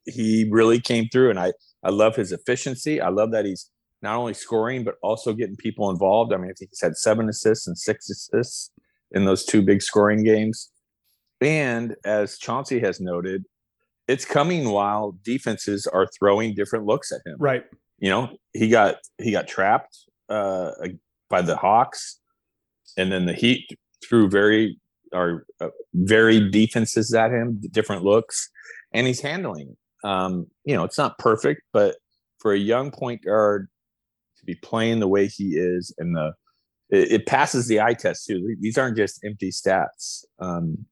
he 0.06 0.48
really 0.50 0.80
came 0.80 1.08
through. 1.12 1.30
And 1.30 1.40
i 1.40 1.54
i 1.84 1.90
love 1.90 2.16
his 2.16 2.32
efficiency. 2.32 3.00
I 3.02 3.10
love 3.10 3.32
that 3.32 3.46
he's 3.46 3.70
not 4.02 4.16
only 4.16 4.34
scoring 4.34 4.84
but 4.84 4.96
also 5.04 5.34
getting 5.34 5.56
people 5.56 5.90
involved. 5.90 6.34
I 6.34 6.38
mean 6.38 6.50
i 6.50 6.54
think 6.58 6.72
he's 6.72 6.82
had 6.82 6.98
seven 6.98 7.30
assists 7.30 7.68
and 7.68 7.78
six 7.78 8.10
assists 8.10 8.72
in 9.12 9.26
those 9.26 9.46
two 9.46 9.62
big 9.62 9.82
scoring 9.82 10.24
games. 10.24 10.72
And 11.40 11.96
as 12.06 12.38
chauncey 12.38 12.80
has 12.80 13.00
noted 13.00 13.46
it's 14.08 14.26
coming 14.26 14.70
while 14.70 15.18
defenses 15.24 15.88
are 15.88 16.08
throwing 16.20 16.54
different 16.54 16.86
looks 16.86 17.12
at 17.12 17.22
him. 17.26 17.38
Right. 17.40 17.64
You 18.00 18.10
know 18.10 18.30
he 18.54 18.70
got 18.70 18.96
he 19.20 19.32
got 19.32 19.48
trapped 19.48 19.98
uh 20.30 20.72
by 21.32 21.42
the 21.42 21.56
Hawks, 21.56 22.20
and 22.98 23.12
then 23.12 23.26
the 23.26 23.34
Heat 23.34 23.68
threw 24.08 24.30
very 24.30 24.78
are 25.14 25.46
uh, 25.60 25.70
very 25.94 26.50
defenses 26.50 27.14
at 27.14 27.32
him, 27.32 27.62
different 27.72 28.04
looks, 28.04 28.50
and 28.94 29.08
he's 29.08 29.22
handling. 29.22 29.76
Um, 30.04 30.48
you 30.64 30.76
know, 30.76 30.84
it's 30.84 30.98
not 30.98 31.18
perfect, 31.18 31.62
but 31.74 31.96
for 32.40 32.54
a 32.54 32.58
young 32.60 32.92
point 32.92 33.24
guard 33.24 33.68
to 34.38 34.46
be 34.46 34.56
playing 34.56 35.00
the 35.00 35.08
way 35.08 35.28
he 35.28 35.58
is, 35.58 35.94
and 35.98 36.16
the 36.16 36.34
it, 36.90 37.12
it 37.12 37.26
passes 37.26 37.68
the 37.68 37.82
eye 37.82 37.94
test 37.94 38.26
too. 38.28 38.56
These 38.60 38.78
aren't 38.78 38.98
just 38.98 39.20
empty 39.24 39.50
stats. 39.50 40.24
Um, 40.40 40.86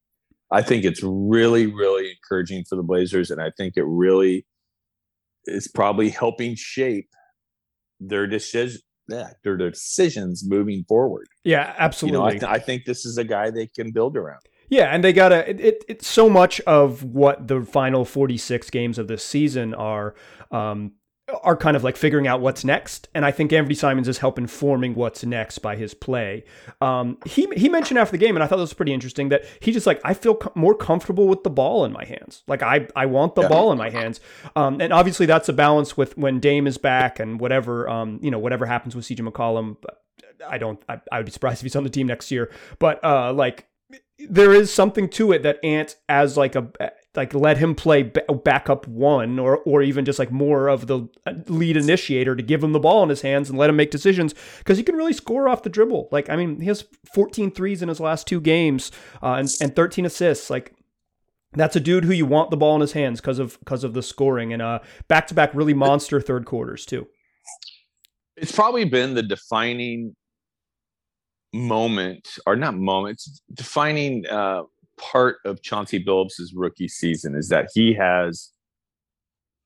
I 0.51 0.61
think 0.63 0.83
it's 0.83 1.03
really, 1.03 1.67
really 1.67 2.09
encouraging 2.09 2.63
for 2.67 2.75
the 2.75 2.83
Blazers, 2.83 3.29
and 3.29 3.41
I 3.41 3.51
think 3.55 3.77
it 3.77 3.85
really 3.85 4.45
is 5.45 5.67
probably 5.67 6.09
helping 6.09 6.55
shape 6.55 7.09
their 7.99 8.27
decision. 8.27 8.81
Their 9.43 9.57
decisions 9.57 10.43
moving 10.47 10.85
forward. 10.87 11.27
Yeah, 11.43 11.73
absolutely. 11.77 12.17
You 12.17 12.21
know, 12.21 12.27
I, 12.27 12.31
th- 12.31 12.43
I 12.43 12.59
think 12.59 12.85
this 12.85 13.05
is 13.05 13.17
a 13.17 13.23
guy 13.23 13.49
they 13.49 13.67
can 13.67 13.91
build 13.91 14.15
around. 14.15 14.41
Yeah, 14.69 14.93
and 14.93 15.03
they 15.03 15.13
gotta. 15.13 15.49
It, 15.49 15.59
it, 15.59 15.85
it's 15.87 16.07
so 16.07 16.29
much 16.29 16.61
of 16.61 17.03
what 17.03 17.47
the 17.47 17.61
final 17.61 18.05
forty 18.05 18.37
six 18.37 18.69
games 18.69 18.99
of 18.99 19.07
this 19.07 19.25
season 19.25 19.73
are. 19.73 20.13
Um, 20.51 20.93
are 21.43 21.55
kind 21.55 21.75
of 21.75 21.83
like 21.83 21.97
figuring 21.97 22.27
out 22.27 22.41
what's 22.41 22.63
next, 22.63 23.07
and 23.13 23.25
I 23.25 23.31
think 23.31 23.53
Anthony 23.53 23.75
Simons 23.75 24.07
is 24.07 24.19
helping 24.19 24.47
forming 24.47 24.95
what's 24.95 25.23
next 25.23 25.59
by 25.59 25.75
his 25.75 25.93
play. 25.93 26.43
Um, 26.81 27.17
he 27.25 27.47
he 27.55 27.69
mentioned 27.69 27.97
after 27.97 28.11
the 28.11 28.17
game, 28.17 28.35
and 28.35 28.43
I 28.43 28.47
thought 28.47 28.57
this 28.57 28.69
was 28.69 28.73
pretty 28.73 28.93
interesting 28.93 29.29
that 29.29 29.45
he 29.59 29.71
just 29.71 29.87
like 29.87 29.99
I 30.03 30.13
feel 30.13 30.35
co- 30.35 30.51
more 30.55 30.75
comfortable 30.75 31.27
with 31.27 31.43
the 31.43 31.49
ball 31.49 31.85
in 31.85 31.91
my 31.91 32.05
hands. 32.05 32.43
Like 32.47 32.63
I 32.63 32.87
I 32.95 33.05
want 33.05 33.35
the 33.35 33.43
yeah. 33.43 33.47
ball 33.47 33.71
in 33.71 33.77
my 33.77 33.89
hands, 33.89 34.19
um, 34.55 34.81
and 34.81 34.93
obviously 34.93 35.25
that's 35.25 35.49
a 35.49 35.53
balance 35.53 35.95
with 35.95 36.17
when 36.17 36.39
Dame 36.39 36.67
is 36.67 36.77
back 36.77 37.19
and 37.19 37.39
whatever 37.39 37.89
um, 37.89 38.19
you 38.21 38.31
know 38.31 38.39
whatever 38.39 38.65
happens 38.65 38.95
with 38.95 39.05
CJ 39.05 39.27
McCollum. 39.27 39.77
I 40.47 40.57
don't 40.57 40.81
I, 40.87 40.99
I 41.11 41.17
would 41.17 41.25
be 41.25 41.31
surprised 41.31 41.59
if 41.59 41.63
he's 41.63 41.75
on 41.75 41.83
the 41.83 41.89
team 41.89 42.07
next 42.07 42.31
year, 42.31 42.51
but 42.79 43.03
uh, 43.03 43.33
like 43.33 43.67
there 44.27 44.53
is 44.53 44.71
something 44.71 45.09
to 45.09 45.31
it 45.31 45.43
that 45.43 45.63
Ant 45.63 45.95
as 46.07 46.37
like 46.37 46.55
a 46.55 46.69
like 47.19 47.33
let 47.33 47.57
him 47.57 47.75
play 47.75 48.01
backup 48.03 48.87
one 48.87 49.37
or 49.39 49.57
or 49.57 49.81
even 49.81 50.05
just 50.05 50.19
like 50.19 50.31
more 50.31 50.69
of 50.69 50.87
the 50.87 51.05
uh, 51.27 51.33
lead 51.47 51.75
initiator 51.75 52.33
to 52.33 52.41
give 52.41 52.63
him 52.63 52.71
the 52.71 52.79
ball 52.79 53.03
in 53.03 53.09
his 53.09 53.21
hands 53.21 53.49
and 53.49 53.59
let 53.59 53.69
him 53.69 53.75
make 53.75 53.91
decisions 53.91 54.33
because 54.59 54.77
he 54.77 54.83
can 54.83 54.95
really 54.95 55.11
score 55.11 55.49
off 55.49 55.63
the 55.63 55.69
dribble. 55.69 56.07
Like 56.13 56.29
I 56.29 56.37
mean, 56.37 56.61
he 56.61 56.67
has 56.67 56.85
14 57.13 57.51
threes 57.51 57.81
in 57.81 57.89
his 57.89 57.99
last 57.99 58.25
two 58.25 58.39
games 58.39 58.89
uh, 59.21 59.33
and, 59.33 59.53
and 59.59 59.75
13 59.75 60.05
assists. 60.05 60.49
Like 60.49 60.73
that's 61.51 61.75
a 61.75 61.81
dude 61.81 62.05
who 62.05 62.13
you 62.13 62.25
want 62.25 62.51
the 62.51 62.57
ball 62.57 62.75
in 62.75 62.81
his 62.81 62.93
hands 62.93 63.19
because 63.19 63.37
of 63.37 63.59
because 63.59 63.83
of 63.83 63.93
the 63.93 64.01
scoring 64.01 64.53
and 64.53 64.61
uh 64.61 64.79
back 65.09 65.27
to 65.27 65.33
back 65.33 65.53
really 65.53 65.73
monster 65.73 66.21
third 66.21 66.45
quarters 66.45 66.85
too. 66.85 67.05
It's 68.37 68.53
probably 68.53 68.85
been 68.85 69.13
the 69.13 69.23
defining 69.23 70.15
moment 71.53 72.29
or 72.47 72.55
not 72.55 72.77
moments 72.77 73.41
defining 73.53 74.25
uh 74.27 74.61
part 74.99 75.37
of 75.45 75.61
Chauncey 75.61 76.03
Billups' 76.03 76.51
rookie 76.53 76.87
season 76.87 77.35
is 77.35 77.49
that 77.49 77.69
he 77.73 77.93
has 77.93 78.51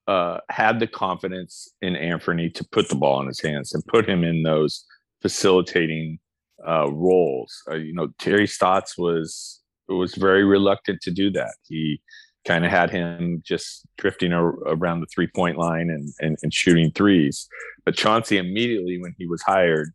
uh, 0.08 0.40
had 0.50 0.80
the 0.80 0.88
confidence 0.88 1.70
in 1.82 1.96
Anthony 1.96 2.50
to 2.50 2.66
put 2.72 2.90
the 2.90 2.96
ball 2.96 3.22
in 3.22 3.28
his 3.28 3.42
hands 3.42 3.74
and 3.74 3.86
put 3.86 4.08
him 4.08 4.24
in 4.24 4.44
those 4.44 4.86
facilitating 5.22 6.20
uh, 6.68 6.92
roles. 6.92 7.62
Uh, 7.70 7.76
you 7.76 7.94
know, 7.94 8.10
Terry 8.20 8.48
Stotts 8.48 8.98
was 8.98 9.62
was 9.90 10.16
very 10.16 10.46
reluctant 10.46 11.02
to 11.02 11.12
do 11.12 11.30
that. 11.32 11.56
He 11.68 12.02
kind 12.46 12.66
of 12.66 12.72
had 12.72 12.90
him 12.90 13.42
just 13.46 13.86
drifting 13.98 14.34
ar- 14.34 14.58
around 14.66 15.02
the 15.02 15.08
three 15.14 15.28
point 15.28 15.58
line 15.58 15.90
and, 15.90 16.14
and, 16.20 16.38
and 16.42 16.54
shooting 16.54 16.92
threes. 16.92 17.48
But 17.86 17.96
Chauncey 17.96 18.38
immediately, 18.38 19.00
when 19.00 19.14
he 19.18 19.26
was 19.26 19.42
hired, 19.42 19.92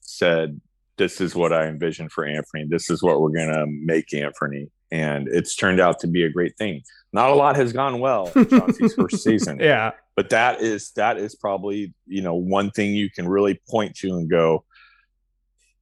said, 0.00 0.60
"This 0.96 1.20
is 1.20 1.34
what 1.34 1.52
I 1.52 1.66
envision 1.66 2.08
for 2.08 2.24
Anthony. 2.24 2.66
This 2.68 2.90
is 2.90 3.02
what 3.02 3.20
we're 3.20 3.30
going 3.30 3.52
to 3.52 3.66
make 3.66 4.12
Anthony." 4.14 4.70
And 4.90 5.28
it's 5.28 5.54
turned 5.54 5.80
out 5.80 6.00
to 6.00 6.06
be 6.06 6.24
a 6.24 6.30
great 6.30 6.56
thing. 6.56 6.82
Not 7.12 7.30
a 7.30 7.34
lot 7.34 7.56
has 7.56 7.72
gone 7.72 8.00
well 8.00 8.30
in 8.34 8.48
Chauncey's 8.48 8.94
first 8.94 9.18
season. 9.22 9.58
Yeah. 9.60 9.92
But 10.16 10.30
that 10.30 10.60
is 10.60 10.90
that 10.92 11.18
is 11.18 11.34
probably, 11.34 11.94
you 12.06 12.22
know, 12.22 12.34
one 12.34 12.70
thing 12.70 12.94
you 12.94 13.10
can 13.10 13.28
really 13.28 13.60
point 13.68 13.96
to 13.96 14.16
and 14.16 14.28
go, 14.28 14.64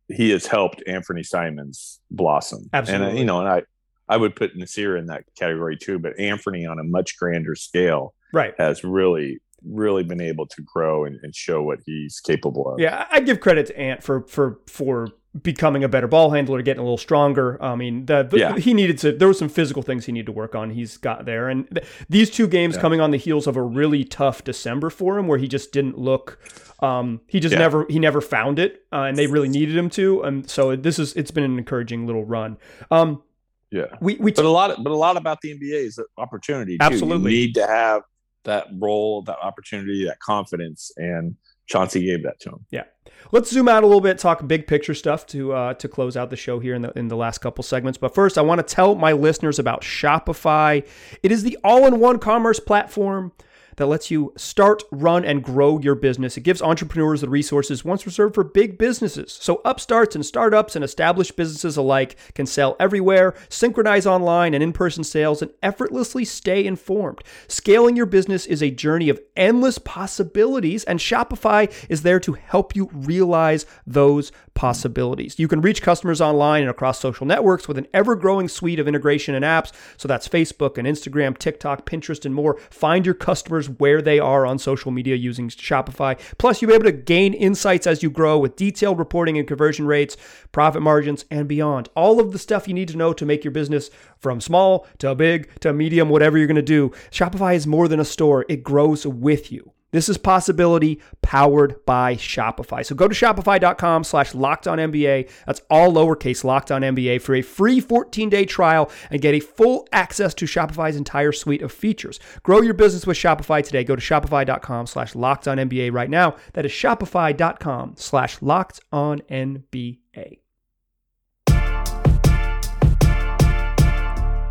he 0.08 0.30
has 0.30 0.46
helped 0.46 0.82
Anthony 0.86 1.22
Simons 1.22 2.00
blossom. 2.10 2.68
Uh, 2.72 2.76
Absolutely. 2.76 3.08
And 3.08 3.18
you 3.18 3.24
know, 3.24 3.40
and 3.40 3.48
I 3.48 3.62
I 4.08 4.16
would 4.16 4.36
put 4.36 4.56
Nassir 4.56 4.98
in 4.98 5.06
that 5.06 5.24
category 5.36 5.76
too, 5.76 5.98
but 5.98 6.18
Anthony 6.18 6.66
on 6.66 6.78
a 6.78 6.84
much 6.84 7.16
grander 7.18 7.54
scale 7.54 8.14
right 8.32 8.54
has 8.58 8.84
really 8.84 9.40
really 9.68 10.02
been 10.02 10.20
able 10.20 10.46
to 10.46 10.62
grow 10.62 11.04
and, 11.04 11.18
and 11.22 11.34
show 11.34 11.62
what 11.62 11.80
he's 11.84 12.20
capable 12.20 12.72
of. 12.72 12.80
Yeah, 12.80 13.06
I 13.10 13.20
give 13.20 13.40
credit 13.40 13.66
to 13.66 13.78
Ant 13.78 14.02
for 14.02 14.22
for 14.22 14.60
for 14.66 15.08
becoming 15.42 15.84
a 15.84 15.88
better 15.88 16.06
ball 16.06 16.30
handler, 16.30 16.62
getting 16.62 16.80
a 16.80 16.82
little 16.82 16.98
stronger. 16.98 17.62
I 17.62 17.74
mean, 17.76 18.06
the, 18.06 18.22
the, 18.22 18.38
yeah. 18.38 18.56
he 18.56 18.74
needed 18.74 18.98
to. 18.98 19.12
There 19.12 19.28
were 19.28 19.34
some 19.34 19.48
physical 19.48 19.82
things 19.82 20.06
he 20.06 20.12
needed 20.12 20.26
to 20.26 20.32
work 20.32 20.54
on. 20.54 20.70
He's 20.70 20.96
got 20.96 21.24
there, 21.24 21.48
and 21.48 21.68
th- 21.70 21.86
these 22.08 22.30
two 22.30 22.46
games 22.46 22.76
yeah. 22.76 22.80
coming 22.80 23.00
on 23.00 23.10
the 23.10 23.16
heels 23.16 23.46
of 23.46 23.56
a 23.56 23.62
really 23.62 24.04
tough 24.04 24.44
December 24.44 24.90
for 24.90 25.18
him, 25.18 25.28
where 25.28 25.38
he 25.38 25.48
just 25.48 25.72
didn't 25.72 25.98
look. 25.98 26.38
Um, 26.80 27.20
he 27.26 27.40
just 27.40 27.52
yeah. 27.52 27.58
never 27.58 27.86
he 27.88 27.98
never 27.98 28.20
found 28.20 28.58
it, 28.58 28.84
uh, 28.92 29.02
and 29.02 29.16
they 29.16 29.26
really 29.26 29.48
needed 29.48 29.76
him 29.76 29.90
to. 29.90 30.22
And 30.22 30.48
so 30.48 30.76
this 30.76 30.98
is 30.98 31.14
it's 31.14 31.30
been 31.30 31.44
an 31.44 31.58
encouraging 31.58 32.06
little 32.06 32.24
run. 32.24 32.58
Um, 32.90 33.22
yeah, 33.70 33.86
we 34.00 34.16
we 34.16 34.32
t- 34.32 34.36
but 34.36 34.44
a 34.44 34.50
lot 34.50 34.82
but 34.82 34.92
a 34.92 34.96
lot 34.96 35.16
about 35.16 35.40
the 35.40 35.54
NBA 35.54 35.86
is 35.86 36.00
opportunity. 36.16 36.78
Too. 36.78 36.84
Absolutely, 36.84 37.34
you 37.34 37.46
need 37.46 37.54
to 37.54 37.66
have 37.66 38.02
that 38.46 38.66
role, 38.78 39.22
that 39.22 39.38
opportunity, 39.40 40.04
that 40.06 40.18
confidence, 40.18 40.90
and 40.96 41.36
Chauncey 41.66 42.04
gave 42.04 42.22
that 42.22 42.40
to 42.40 42.50
him. 42.50 42.66
Yeah. 42.70 42.84
Let's 43.32 43.50
zoom 43.50 43.68
out 43.68 43.82
a 43.82 43.86
little 43.86 44.00
bit, 44.00 44.18
talk 44.18 44.46
big 44.46 44.66
picture 44.66 44.94
stuff 44.94 45.26
to 45.28 45.52
uh, 45.52 45.74
to 45.74 45.88
close 45.88 46.16
out 46.16 46.30
the 46.30 46.36
show 46.36 46.58
here 46.60 46.74
in 46.74 46.82
the 46.82 46.92
in 46.96 47.08
the 47.08 47.16
last 47.16 47.38
couple 47.38 47.62
segments. 47.62 47.98
But 47.98 48.14
first, 48.14 48.38
I 48.38 48.42
want 48.42 48.66
to 48.66 48.74
tell 48.74 48.94
my 48.94 49.12
listeners 49.12 49.58
about 49.58 49.82
Shopify. 49.82 50.86
It 51.22 51.32
is 51.32 51.42
the 51.42 51.58
all-in-one 51.64 52.18
commerce 52.18 52.60
platform 52.60 53.32
that 53.76 53.86
lets 53.86 54.10
you 54.10 54.32
start, 54.36 54.82
run, 54.90 55.24
and 55.24 55.42
grow 55.42 55.78
your 55.78 55.94
business. 55.94 56.36
It 56.36 56.42
gives 56.42 56.62
entrepreneurs 56.62 57.20
the 57.20 57.28
resources 57.28 57.84
once 57.84 58.06
reserved 58.06 58.34
for 58.34 58.44
big 58.44 58.78
businesses. 58.78 59.38
So 59.40 59.60
upstarts 59.64 60.14
and 60.14 60.24
startups 60.24 60.76
and 60.76 60.84
established 60.84 61.36
businesses 61.36 61.76
alike 61.76 62.16
can 62.34 62.46
sell 62.46 62.76
everywhere, 62.80 63.34
synchronize 63.48 64.06
online 64.06 64.54
and 64.54 64.62
in 64.62 64.72
person 64.72 65.04
sales, 65.04 65.42
and 65.42 65.50
effortlessly 65.62 66.24
stay 66.24 66.64
informed. 66.64 67.22
Scaling 67.48 67.96
your 67.96 68.06
business 68.06 68.46
is 68.46 68.62
a 68.62 68.70
journey 68.70 69.08
of 69.08 69.20
endless 69.36 69.78
possibilities, 69.78 70.84
and 70.84 70.98
Shopify 70.98 71.72
is 71.88 72.02
there 72.02 72.20
to 72.20 72.32
help 72.32 72.74
you 72.74 72.88
realize 72.92 73.66
those 73.86 74.32
possibilities. 74.54 75.38
You 75.38 75.48
can 75.48 75.60
reach 75.60 75.82
customers 75.82 76.20
online 76.20 76.62
and 76.62 76.70
across 76.70 76.98
social 76.98 77.26
networks 77.26 77.68
with 77.68 77.78
an 77.78 77.86
ever 77.92 78.16
growing 78.16 78.48
suite 78.48 78.78
of 78.78 78.88
integration 78.88 79.34
and 79.34 79.44
apps. 79.44 79.72
So 79.96 80.08
that's 80.08 80.28
Facebook 80.28 80.78
and 80.78 80.88
Instagram, 80.88 81.36
TikTok, 81.36 81.88
Pinterest, 81.88 82.24
and 82.24 82.34
more. 82.34 82.58
Find 82.70 83.04
your 83.04 83.14
customers 83.14 83.65
where 83.68 84.02
they 84.02 84.18
are 84.18 84.46
on 84.46 84.58
social 84.58 84.90
media 84.90 85.16
using 85.16 85.48
Shopify. 85.48 86.18
Plus, 86.38 86.60
you'll 86.60 86.70
be 86.70 86.74
able 86.74 86.84
to 86.84 86.92
gain 86.92 87.34
insights 87.34 87.86
as 87.86 88.02
you 88.02 88.10
grow 88.10 88.38
with 88.38 88.56
detailed 88.56 88.98
reporting 88.98 89.38
and 89.38 89.46
conversion 89.46 89.86
rates, 89.86 90.16
profit 90.52 90.82
margins, 90.82 91.24
and 91.30 91.48
beyond. 91.48 91.88
All 91.94 92.20
of 92.20 92.32
the 92.32 92.38
stuff 92.38 92.68
you 92.68 92.74
need 92.74 92.88
to 92.88 92.96
know 92.96 93.12
to 93.12 93.26
make 93.26 93.44
your 93.44 93.52
business 93.52 93.90
from 94.18 94.40
small 94.40 94.86
to 94.98 95.14
big 95.14 95.48
to 95.60 95.72
medium, 95.72 96.08
whatever 96.08 96.38
you're 96.38 96.46
going 96.46 96.56
to 96.56 96.62
do. 96.62 96.90
Shopify 97.10 97.54
is 97.54 97.66
more 97.66 97.88
than 97.88 98.00
a 98.00 98.04
store, 98.04 98.44
it 98.48 98.62
grows 98.62 99.06
with 99.06 99.52
you. 99.52 99.72
This 99.96 100.10
is 100.10 100.18
possibility 100.18 101.00
powered 101.22 101.82
by 101.86 102.16
Shopify. 102.16 102.84
So 102.84 102.94
go 102.94 103.08
to 103.08 103.14
shopify.com 103.14 104.04
slash 104.04 104.34
locked 104.34 104.68
on 104.68 104.76
NBA. 104.76 105.30
That's 105.46 105.62
all 105.70 105.90
lowercase 105.90 106.44
locked 106.44 106.70
on 106.70 106.82
NBA 106.82 107.22
for 107.22 107.34
a 107.34 107.40
free 107.40 107.80
14 107.80 108.28
day 108.28 108.44
trial 108.44 108.90
and 109.10 109.22
get 109.22 109.34
a 109.34 109.40
full 109.40 109.88
access 109.92 110.34
to 110.34 110.44
Shopify's 110.44 110.96
entire 110.96 111.32
suite 111.32 111.62
of 111.62 111.72
features. 111.72 112.20
Grow 112.42 112.60
your 112.60 112.74
business 112.74 113.06
with 113.06 113.16
Shopify 113.16 113.64
today. 113.64 113.84
Go 113.84 113.96
to 113.96 114.02
shopify.com 114.02 114.86
slash 114.86 115.14
locked 115.14 115.48
on 115.48 115.56
NBA 115.56 115.90
right 115.94 116.10
now. 116.10 116.36
That 116.52 116.66
is 116.66 116.72
shopify.com 116.72 117.94
slash 117.96 118.42
locked 118.42 118.80
on 118.92 119.20
NBA. 119.30 120.40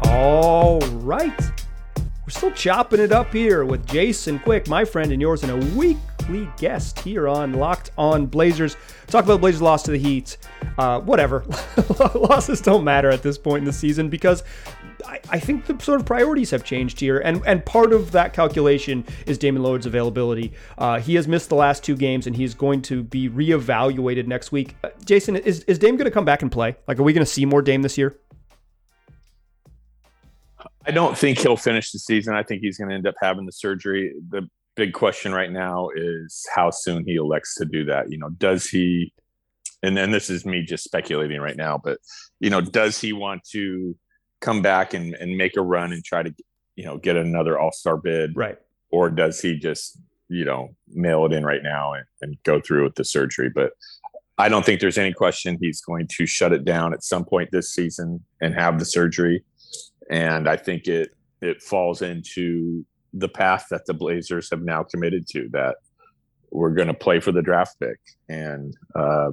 All 0.05 0.79
right. 0.79 1.65
We're 2.25 2.31
still 2.31 2.51
chopping 2.51 2.99
it 2.99 3.11
up 3.11 3.31
here 3.31 3.65
with 3.65 3.85
Jason 3.85 4.39
Quick, 4.39 4.67
my 4.67 4.83
friend 4.83 5.11
and 5.11 5.21
yours, 5.21 5.43
and 5.43 5.51
a 5.51 5.77
weekly 5.77 6.49
guest 6.57 6.97
here 6.99 7.27
on 7.27 7.53
Locked 7.53 7.91
On 7.99 8.25
Blazers. 8.25 8.77
Talk 9.05 9.25
about 9.25 9.41
Blazers 9.41 9.61
loss 9.61 9.83
to 9.83 9.91
the 9.91 9.99
Heat. 9.99 10.37
Uh, 10.79 11.01
whatever. 11.01 11.45
Losses 12.15 12.61
don't 12.61 12.83
matter 12.83 13.11
at 13.11 13.21
this 13.21 13.37
point 13.37 13.59
in 13.59 13.65
the 13.65 13.71
season 13.71 14.09
because 14.09 14.43
I, 15.05 15.19
I, 15.29 15.39
think 15.39 15.67
the 15.67 15.79
sort 15.79 15.99
of 15.99 16.07
priorities 16.07 16.49
have 16.49 16.63
changed 16.63 16.99
here, 16.99 17.19
and 17.19 17.43
and 17.45 17.63
part 17.63 17.93
of 17.93 18.11
that 18.13 18.33
calculation 18.33 19.05
is 19.27 19.37
Damian 19.37 19.63
Lillard's 19.63 19.85
availability. 19.85 20.51
Uh, 20.79 20.99
he 20.99 21.13
has 21.15 21.27
missed 21.27 21.49
the 21.49 21.55
last 21.55 21.83
two 21.83 21.95
games, 21.95 22.25
and 22.25 22.35
he's 22.35 22.55
going 22.55 22.81
to 22.83 23.03
be 23.03 23.29
reevaluated 23.29 24.25
next 24.25 24.51
week. 24.51 24.75
Uh, 24.83 24.89
Jason, 25.05 25.35
is 25.35 25.59
is 25.65 25.77
Dame 25.77 25.95
going 25.95 26.05
to 26.05 26.11
come 26.11 26.25
back 26.25 26.41
and 26.41 26.51
play? 26.51 26.75
Like, 26.87 26.97
are 26.97 27.03
we 27.03 27.13
going 27.13 27.25
to 27.25 27.31
see 27.31 27.45
more 27.45 27.61
Dame 27.61 27.83
this 27.83 27.99
year? 27.99 28.17
I 30.87 30.91
don't 30.91 31.17
think 31.17 31.39
he'll 31.39 31.57
finish 31.57 31.91
the 31.91 31.99
season. 31.99 32.35
I 32.35 32.43
think 32.43 32.61
he's 32.61 32.77
going 32.77 32.89
to 32.89 32.95
end 32.95 33.07
up 33.07 33.15
having 33.21 33.45
the 33.45 33.51
surgery. 33.51 34.13
The 34.29 34.47
big 34.75 34.93
question 34.93 35.33
right 35.33 35.51
now 35.51 35.89
is 35.95 36.45
how 36.53 36.69
soon 36.69 37.05
he 37.05 37.15
elects 37.15 37.55
to 37.55 37.65
do 37.65 37.85
that. 37.85 38.11
You 38.11 38.17
know, 38.17 38.29
does 38.29 38.67
he? 38.67 39.13
And 39.83 39.95
then 39.95 40.11
this 40.11 40.29
is 40.29 40.45
me 40.45 40.63
just 40.63 40.83
speculating 40.83 41.39
right 41.39 41.57
now, 41.57 41.79
but 41.83 41.99
you 42.39 42.49
know, 42.49 42.61
does 42.61 42.99
he 42.99 43.13
want 43.13 43.43
to 43.51 43.95
come 44.41 44.61
back 44.61 44.93
and, 44.93 45.13
and 45.15 45.37
make 45.37 45.57
a 45.57 45.61
run 45.61 45.93
and 45.93 46.03
try 46.03 46.23
to 46.23 46.33
you 46.75 46.85
know 46.85 46.97
get 46.97 47.15
another 47.15 47.59
All 47.59 47.71
Star 47.71 47.97
bid, 47.97 48.35
right? 48.35 48.57
Or 48.89 49.09
does 49.09 49.41
he 49.41 49.57
just 49.57 49.97
you 50.29 50.45
know, 50.45 50.75
mail 50.87 51.25
it 51.25 51.33
in 51.33 51.45
right 51.45 51.63
now 51.63 51.93
and, 51.93 52.05
and 52.21 52.37
go 52.43 52.59
through 52.59 52.83
with 52.83 52.95
the 52.95 53.05
surgery. 53.05 53.49
But 53.49 53.71
I 54.37 54.49
don't 54.49 54.65
think 54.65 54.81
there's 54.81 54.97
any 54.97 55.13
question 55.13 55.57
he's 55.59 55.81
going 55.81 56.07
to 56.17 56.25
shut 56.25 56.51
it 56.51 56.65
down 56.65 56.93
at 56.93 57.03
some 57.03 57.25
point 57.25 57.49
this 57.51 57.71
season 57.71 58.23
and 58.41 58.53
have 58.53 58.79
the 58.79 58.85
surgery. 58.85 59.43
And 60.09 60.47
I 60.47 60.57
think 60.57 60.87
it 60.87 61.09
it 61.41 61.61
falls 61.61 62.01
into 62.01 62.85
the 63.13 63.29
path 63.29 63.67
that 63.71 63.85
the 63.85 63.93
Blazers 63.93 64.49
have 64.49 64.61
now 64.61 64.83
committed 64.83 65.27
to 65.27 65.47
that 65.51 65.75
we're 66.51 66.73
going 66.73 66.87
to 66.87 66.93
play 66.93 67.19
for 67.19 67.31
the 67.31 67.41
draft 67.41 67.79
pick. 67.79 67.99
And 68.29 68.75
uh, 68.95 69.31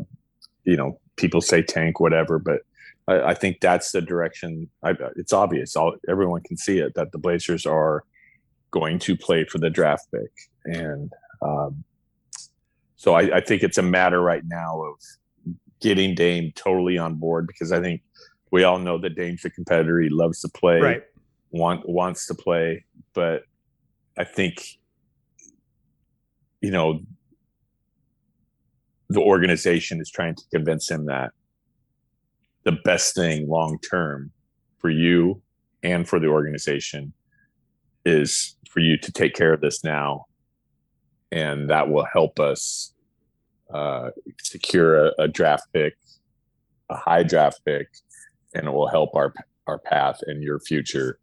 you 0.65 0.77
know, 0.77 1.01
people 1.17 1.41
say 1.41 1.63
tank, 1.63 2.01
whatever, 2.01 2.39
but 2.39 2.61
I, 3.09 3.31
I 3.31 3.35
think 3.35 3.61
that's 3.61 3.93
the 3.93 4.01
direction. 4.01 4.69
I, 4.83 4.95
it's 5.17 5.33
obvious; 5.33 5.77
all 5.77 5.97
everyone 6.09 6.43
can 6.43 6.57
see 6.57 6.79
it 6.79 6.95
that 6.95 7.13
the 7.13 7.19
Blazers 7.19 7.67
are 7.67 8.05
going 8.71 8.99
to 9.01 9.17
play 9.17 9.45
for 9.45 9.59
the 9.59 9.71
draft 9.71 10.07
pick, 10.13 10.31
and 10.65 11.13
um, 11.43 11.85
so 12.97 13.15
I, 13.15 13.39
I 13.39 13.41
think 13.41 13.63
it's 13.63 13.79
a 13.79 13.83
matter 13.83 14.21
right 14.21 14.45
now 14.47 14.83
of 14.83 14.95
getting 15.81 16.15
Dame 16.15 16.53
totally 16.55 16.99
on 16.99 17.17
board 17.17 17.47
because 17.47 17.73
I 17.73 17.81
think 17.81 18.03
we 18.53 18.65
all 18.65 18.79
know 18.79 18.99
that 18.99 19.17
Dame's 19.17 19.45
a 19.45 19.51
competitor. 19.51 19.99
He 19.99 20.11
loves 20.11 20.41
to 20.43 20.49
play, 20.49 20.81
Right. 20.81 21.03
want 21.51 21.89
wants 21.89 22.27
to 22.27 22.35
play, 22.35 22.85
but 23.15 23.43
I 24.17 24.25
think 24.25 24.79
you 26.61 26.71
know 26.71 27.01
the 29.09 29.21
organization 29.21 30.01
is 30.01 30.11
trying 30.11 30.35
to 30.37 30.43
convince 30.53 30.91
him 30.91 31.07
that 31.07 31.33
the 32.65 32.73
best 32.85 33.15
thing 33.15 33.49
long 33.49 33.79
term 33.91 34.31
for 34.79 34.91
you 34.91 35.43
and 35.83 36.09
for 36.09 36.21
the 36.21 36.29
organization 36.29 37.13
is 38.05 38.57
for 38.71 38.81
you 38.81 38.97
to 38.97 39.13
take 39.13 39.35
care 39.35 39.53
of 39.53 39.61
this 39.61 39.83
now 39.85 40.27
and 41.31 41.69
that 41.71 41.89
will 41.89 42.07
help 42.13 42.39
us 42.41 42.95
uh, 43.75 44.11
secure 44.41 45.07
a, 45.07 45.13
a 45.19 45.29
draft 45.29 45.65
pick 45.73 45.95
a 46.91 46.97
high 46.97 47.23
draft 47.23 47.61
pick 47.65 47.89
and 48.55 48.67
it 48.67 48.71
will 48.71 48.89
help 48.89 49.15
our 49.15 49.33
our 49.67 49.79
path 49.79 50.21
and 50.27 50.43
your 50.43 50.59
future 50.61 51.19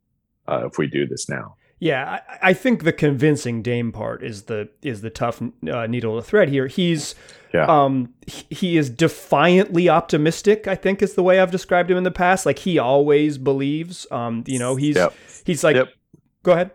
uh, 0.47 0.65
if 0.65 0.77
we 0.77 0.87
do 0.87 1.05
this 1.07 1.27
now 1.29 1.55
Yeah, 1.79 2.19
I, 2.41 2.49
I 2.49 2.53
think 2.53 2.83
the 2.83 2.91
convincing 2.93 3.61
Dame 3.61 3.91
part 3.91 4.23
is 4.23 4.43
the 4.43 4.69
is 4.81 5.01
the 5.01 5.09
tough 5.09 5.41
uh, 5.41 5.87
needle 5.87 6.15
to 6.19 6.21
thread 6.25 6.49
here. 6.49 6.67
He's 6.67 7.15
Yeah. 7.53 7.65
um 7.67 8.13
he, 8.27 8.77
is 8.77 8.89
defiantly 8.89 9.87
optimistic. 9.89 10.67
I 10.67 10.75
think 10.75 11.01
is 11.01 11.13
the 11.15 11.23
way 11.23 11.39
I've 11.39 11.51
described 11.51 11.89
him 11.89 11.97
in 11.97 12.03
the 12.03 12.11
past. 12.11 12.45
Like 12.45 12.59
he 12.59 12.77
always 12.79 13.37
believes. 13.37 14.05
Um, 14.11 14.43
you 14.45 14.59
know, 14.59 14.75
he's 14.75 14.95
Yep. 14.97 15.13
he's 15.45 15.63
like, 15.63 15.75
Yep. 15.77 15.87
go 16.43 16.51
ahead. 16.51 16.71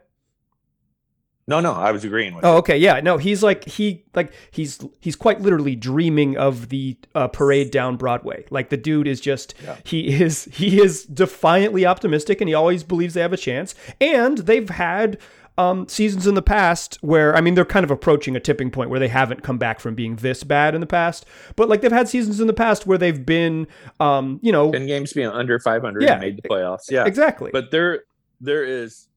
No 1.46 1.60
no 1.60 1.72
i 1.72 1.90
was 1.92 2.04
agreeing 2.04 2.34
with 2.34 2.44
Oh, 2.44 2.56
okay, 2.58 2.76
yeah, 2.78 3.00
no, 3.00 3.16
he's 3.18 3.42
like 3.42 3.64
he 3.64 4.04
like 4.14 4.32
he's 4.50 4.80
he's 5.00 5.16
quite 5.16 5.40
literally 5.40 5.76
dreaming 5.76 6.36
of 6.36 6.68
the 6.70 6.96
uh, 7.14 7.28
parade 7.28 7.70
down 7.70 7.96
Broadway. 7.96 8.44
Like 8.50 8.68
the 8.70 8.76
dude 8.76 9.06
is 9.06 9.20
just 9.20 9.54
Yeah. 9.62 9.76
he 9.84 10.20
is 10.22 10.44
he 10.52 10.80
is 10.80 11.04
defiantly 11.04 11.84
optimistic, 11.86 12.40
and 12.40 12.48
he 12.48 12.54
always 12.54 12.82
believes 12.82 13.14
they 13.14 13.20
have 13.20 13.32
a 13.32 13.36
chance. 13.36 13.74
And 14.00 14.38
they've 14.38 14.68
had 14.68 15.18
um, 15.56 15.86
seasons 15.86 16.26
in 16.26 16.34
the 16.34 16.42
past 16.42 16.98
where 17.00 17.36
I 17.36 17.40
mean 17.40 17.54
they're 17.54 17.64
kind 17.64 17.84
of 17.84 17.90
approaching 17.90 18.34
a 18.36 18.40
tipping 18.40 18.70
point 18.70 18.90
where 18.90 18.98
they 19.00 19.08
haven't 19.08 19.42
come 19.42 19.56
back 19.58 19.80
from 19.80 19.94
being 19.94 20.16
this 20.16 20.42
bad 20.44 20.74
in 20.74 20.80
the 20.80 20.86
past, 20.86 21.24
but 21.56 21.68
like 21.68 21.80
they've 21.80 21.92
had 21.92 22.08
seasons 22.08 22.40
in 22.40 22.46
the 22.46 22.52
past 22.54 22.86
where 22.86 22.98
they've 22.98 23.24
been, 23.24 23.66
um, 24.00 24.40
you 24.42 24.50
know, 24.50 24.72
10 24.72 24.86
games 24.86 25.12
being 25.12 25.28
under 25.28 25.58
500 25.58 26.02
Yeah. 26.02 26.12
and 26.12 26.20
made 26.22 26.36
the 26.42 26.48
playoffs 26.48 26.90
yeah 26.90 27.04
exactly. 27.06 27.50
but 27.52 27.70
there 27.70 28.02
there 28.40 28.64
is 28.64 29.08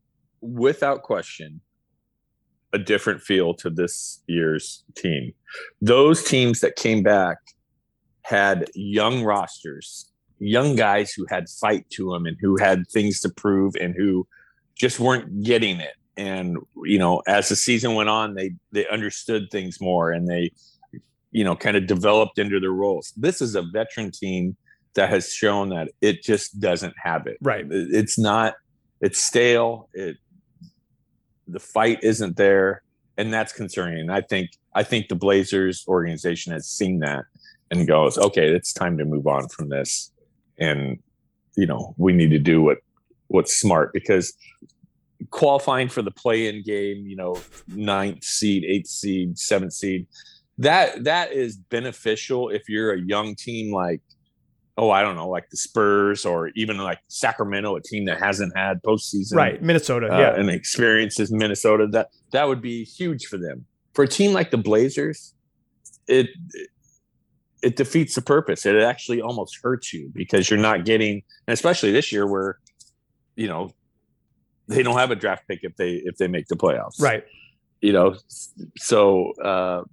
without 0.41 1.01
question 1.03 1.62
a 2.79 2.84
different 2.84 3.22
feel 3.22 3.53
to 3.55 3.69
this 3.69 4.22
year's 4.27 4.83
team. 4.96 5.33
Those 5.81 6.24
teams 6.24 6.61
that 6.61 6.75
came 6.75 7.03
back 7.03 7.37
had 8.24 8.70
young 8.75 9.24
rosters 9.24 10.11
young 10.40 10.75
guys 10.75 11.13
who 11.13 11.25
had 11.29 11.50
fight 11.50 11.90
to 11.92 12.11
them 12.11 12.25
and 12.25 12.37
who 12.40 12.57
had 12.57 12.87
things 12.90 13.20
to 13.22 13.29
prove 13.29 13.75
and 13.79 13.96
who 13.96 14.27
just 14.75 15.00
weren't 15.00 15.44
getting 15.44 15.79
it. 15.79 15.94
And 16.16 16.57
you 16.83 16.98
know 16.98 17.22
as 17.27 17.50
the 17.50 17.55
season 17.55 17.94
went 17.94 18.09
on 18.09 18.33
they 18.33 18.51
they 18.72 18.87
understood 18.87 19.50
things 19.51 19.79
more 19.79 20.11
and 20.11 20.27
they 20.27 20.51
you 21.31 21.44
know 21.44 21.55
kind 21.55 21.77
of 21.77 21.85
developed 21.85 22.40
into 22.40 22.59
their 22.59 22.72
roles. 22.72 23.13
This 23.16 23.42
is 23.42 23.55
a 23.55 23.61
veteran 23.61 24.11
team 24.11 24.57
that 24.96 25.09
has 25.09 25.31
shown 25.31 25.70
that 25.70 25.90
it 26.01 26.24
just 26.24 26.59
doesn't 26.59 26.96
have 27.03 27.27
it. 27.27 27.37
Right. 27.42 27.66
It's 27.70 28.18
not 28.18 28.55
it's 29.00 29.20
stale. 29.20 29.90
It 29.94 30.18
the 31.48 31.60
fight 31.60 32.00
isn't 32.03 32.38
there 32.38 32.83
and 33.18 33.33
that's 33.33 33.53
concerning. 33.53 34.10
I 34.10 34.22
think 34.22 34.51
i 34.75 34.83
think 34.83 35.07
the 35.07 35.16
blazers 35.16 35.83
organization 35.88 36.53
has 36.53 36.68
seen 36.68 37.00
that 37.00 37.25
and 37.72 37.88
goes 37.88 38.18
okay 38.18 38.48
it's 38.53 38.72
time 38.72 38.98
to 38.98 39.05
move 39.05 39.25
on 39.25 39.48
from 39.50 39.70
this 39.70 40.12
and 40.60 41.00
you 41.55 41.66
know 41.66 41.94
we 41.98 42.14
need 42.14 42.29
to 42.29 42.40
do 42.40 42.62
what 42.62 42.77
what's 43.27 43.60
smart. 43.60 43.92
Because 43.94 44.33
qualifying 45.31 45.90
for 45.90 46.03
the 46.03 46.12
play-in 46.12 46.62
game 46.62 47.07
you 47.07 47.16
know 47.16 47.36
ninth 47.68 48.24
seed 48.24 48.64
eighth 48.64 48.88
seed 48.88 49.38
seventh 49.38 49.74
seed 49.74 50.05
that 50.60 51.03
that 51.05 51.31
is 51.31 51.57
beneficial 51.57 52.50
if 52.50 52.70
you're 52.70 52.94
a 52.94 53.01
young 53.01 53.33
team 53.33 53.74
like 53.74 54.00
oh 54.77 54.90
i 54.90 55.01
don't 55.01 55.16
know 55.16 55.27
like 55.27 55.50
the 55.50 55.57
spurs 55.57 56.25
or 56.25 56.50
even 56.55 56.77
like 56.77 57.00
sacramento 57.07 57.75
a 57.75 57.81
team 57.81 58.05
that 58.05 58.20
hasn't 58.20 58.55
had 58.55 58.81
postseason 58.83 59.35
right, 59.35 59.61
Minnesota. 59.61 60.13
uh, 60.13 60.20
yeah, 60.20 60.40
and 60.40 60.50
experiences 60.50 61.31
Minnesota, 61.31 61.87
that 61.92 62.09
that 62.31 62.48
would 62.48 62.61
be 62.61 62.83
huge 62.83 63.25
for 63.25 63.37
them. 63.37 63.66
For 63.94 64.03
a 64.03 64.07
team 64.07 64.33
like 64.33 64.51
the 64.51 64.57
Blazers, 64.57 65.33
it 66.07 66.29
it 67.61 67.75
defeats 67.75 68.16
the 68.16 68.22
purpose. 68.22 68.66
It 68.66 68.75
actually 68.75 69.22
almost 69.22 69.57
hurts 69.61 69.94
you 69.94 70.11
because 70.13 70.50
you're 70.50 70.59
not 70.59 70.85
getting, 70.85 71.24
and 71.48 71.53
especially 71.53 71.92
this 71.92 72.11
year 72.11 72.27
where 72.27 72.59
you 73.35 73.48
know 73.48 73.72
they 74.68 74.83
don't 74.83 74.98
have 74.98 75.11
a 75.11 75.16
draft 75.16 75.48
pick 75.48 75.59
if 75.63 75.75
they 75.77 76.01
if 76.05 76.18
they 76.18 76.27
make 76.27 76.48
the 76.48 76.55
playoffs, 76.55 77.01
right. 77.01 77.24
You 77.81 77.94
know, 77.94 78.16
so 78.77 79.33
uh, 79.33 79.83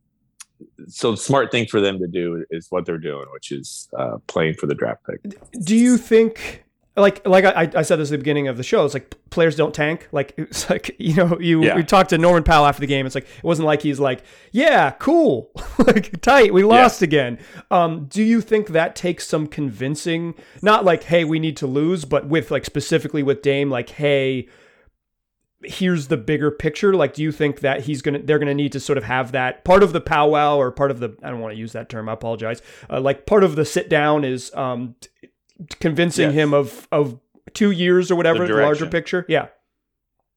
so 0.88 1.14
smart 1.14 1.50
thing 1.50 1.66
for 1.66 1.80
them 1.80 1.98
to 1.98 2.06
do 2.06 2.44
is 2.50 2.66
what 2.70 2.86
they're 2.86 2.98
doing, 2.98 3.26
which 3.32 3.50
is 3.52 3.88
uh, 3.98 4.18
playing 4.26 4.54
for 4.54 4.66
the 4.66 4.74
draft 4.74 5.02
pick. 5.06 5.34
do 5.64 5.76
you 5.76 5.96
think 5.96 6.60
like 6.96 7.26
like 7.26 7.44
I, 7.44 7.68
I 7.74 7.82
said 7.82 7.96
this 7.96 8.10
at 8.10 8.12
the 8.12 8.18
beginning 8.18 8.46
of 8.46 8.56
the 8.56 8.62
show 8.62 8.84
it's 8.84 8.94
like 8.94 9.12
players 9.30 9.56
don't 9.56 9.74
tank. 9.74 10.08
Like 10.12 10.32
it's 10.38 10.70
like 10.70 10.94
you 11.00 11.14
know 11.14 11.40
you 11.40 11.64
Yeah. 11.64 11.74
we 11.74 11.82
talked 11.82 12.10
to 12.10 12.18
norman 12.18 12.44
powell 12.44 12.66
after 12.66 12.80
the 12.80 12.86
game. 12.86 13.04
It's 13.04 13.16
like 13.16 13.24
it 13.24 13.42
wasn't 13.42 13.66
like 13.66 13.82
he's 13.82 13.98
like 13.98 14.22
yeah 14.52 14.92
cool. 14.92 15.50
Like 15.78 16.20
tight 16.20 16.54
we 16.54 16.62
lost 16.62 17.02
again. 17.02 17.38
Um 17.70 18.06
do 18.06 18.22
you 18.22 18.40
think 18.40 18.68
that 18.68 18.94
takes 18.94 19.26
some 19.26 19.48
convincing 19.48 20.34
not 20.62 20.84
like 20.84 21.02
hey 21.04 21.24
we 21.24 21.40
need 21.40 21.56
to 21.58 21.66
lose 21.66 22.04
but 22.04 22.28
with 22.28 22.50
like 22.52 22.64
specifically 22.64 23.24
with 23.24 23.42
dame 23.42 23.70
like 23.70 23.88
hey 23.90 24.48
here's 25.66 26.08
the 26.08 26.16
bigger 26.16 26.50
picture 26.50 26.94
like 26.94 27.14
do 27.14 27.22
you 27.22 27.32
think 27.32 27.60
that 27.60 27.82
he's 27.82 28.02
gonna 28.02 28.18
they're 28.20 28.38
gonna 28.38 28.54
need 28.54 28.72
to 28.72 28.80
sort 28.80 28.98
of 28.98 29.04
have 29.04 29.32
that 29.32 29.64
part 29.64 29.82
of 29.82 29.92
the 29.92 30.00
powwow 30.00 30.56
or 30.56 30.70
part 30.70 30.90
of 30.90 31.00
the 31.00 31.16
i 31.22 31.30
don't 31.30 31.40
want 31.40 31.52
to 31.54 31.58
use 31.58 31.72
that 31.72 31.88
term 31.88 32.08
i 32.08 32.12
apologize 32.12 32.60
uh, 32.90 33.00
like 33.00 33.26
part 33.26 33.42
of 33.44 33.56
the 33.56 33.64
sit 33.64 33.88
down 33.88 34.24
is 34.24 34.54
um 34.54 34.94
convincing 35.80 36.26
Yes. 36.26 36.34
him 36.34 36.54
of 36.54 36.88
of 36.92 37.18
two 37.52 37.70
years 37.70 38.10
or 38.10 38.16
whatever 38.16 38.46
The 38.46 38.54
the, 38.54 38.62
larger 38.62 38.86
picture 38.86 39.24
yeah 39.28 39.48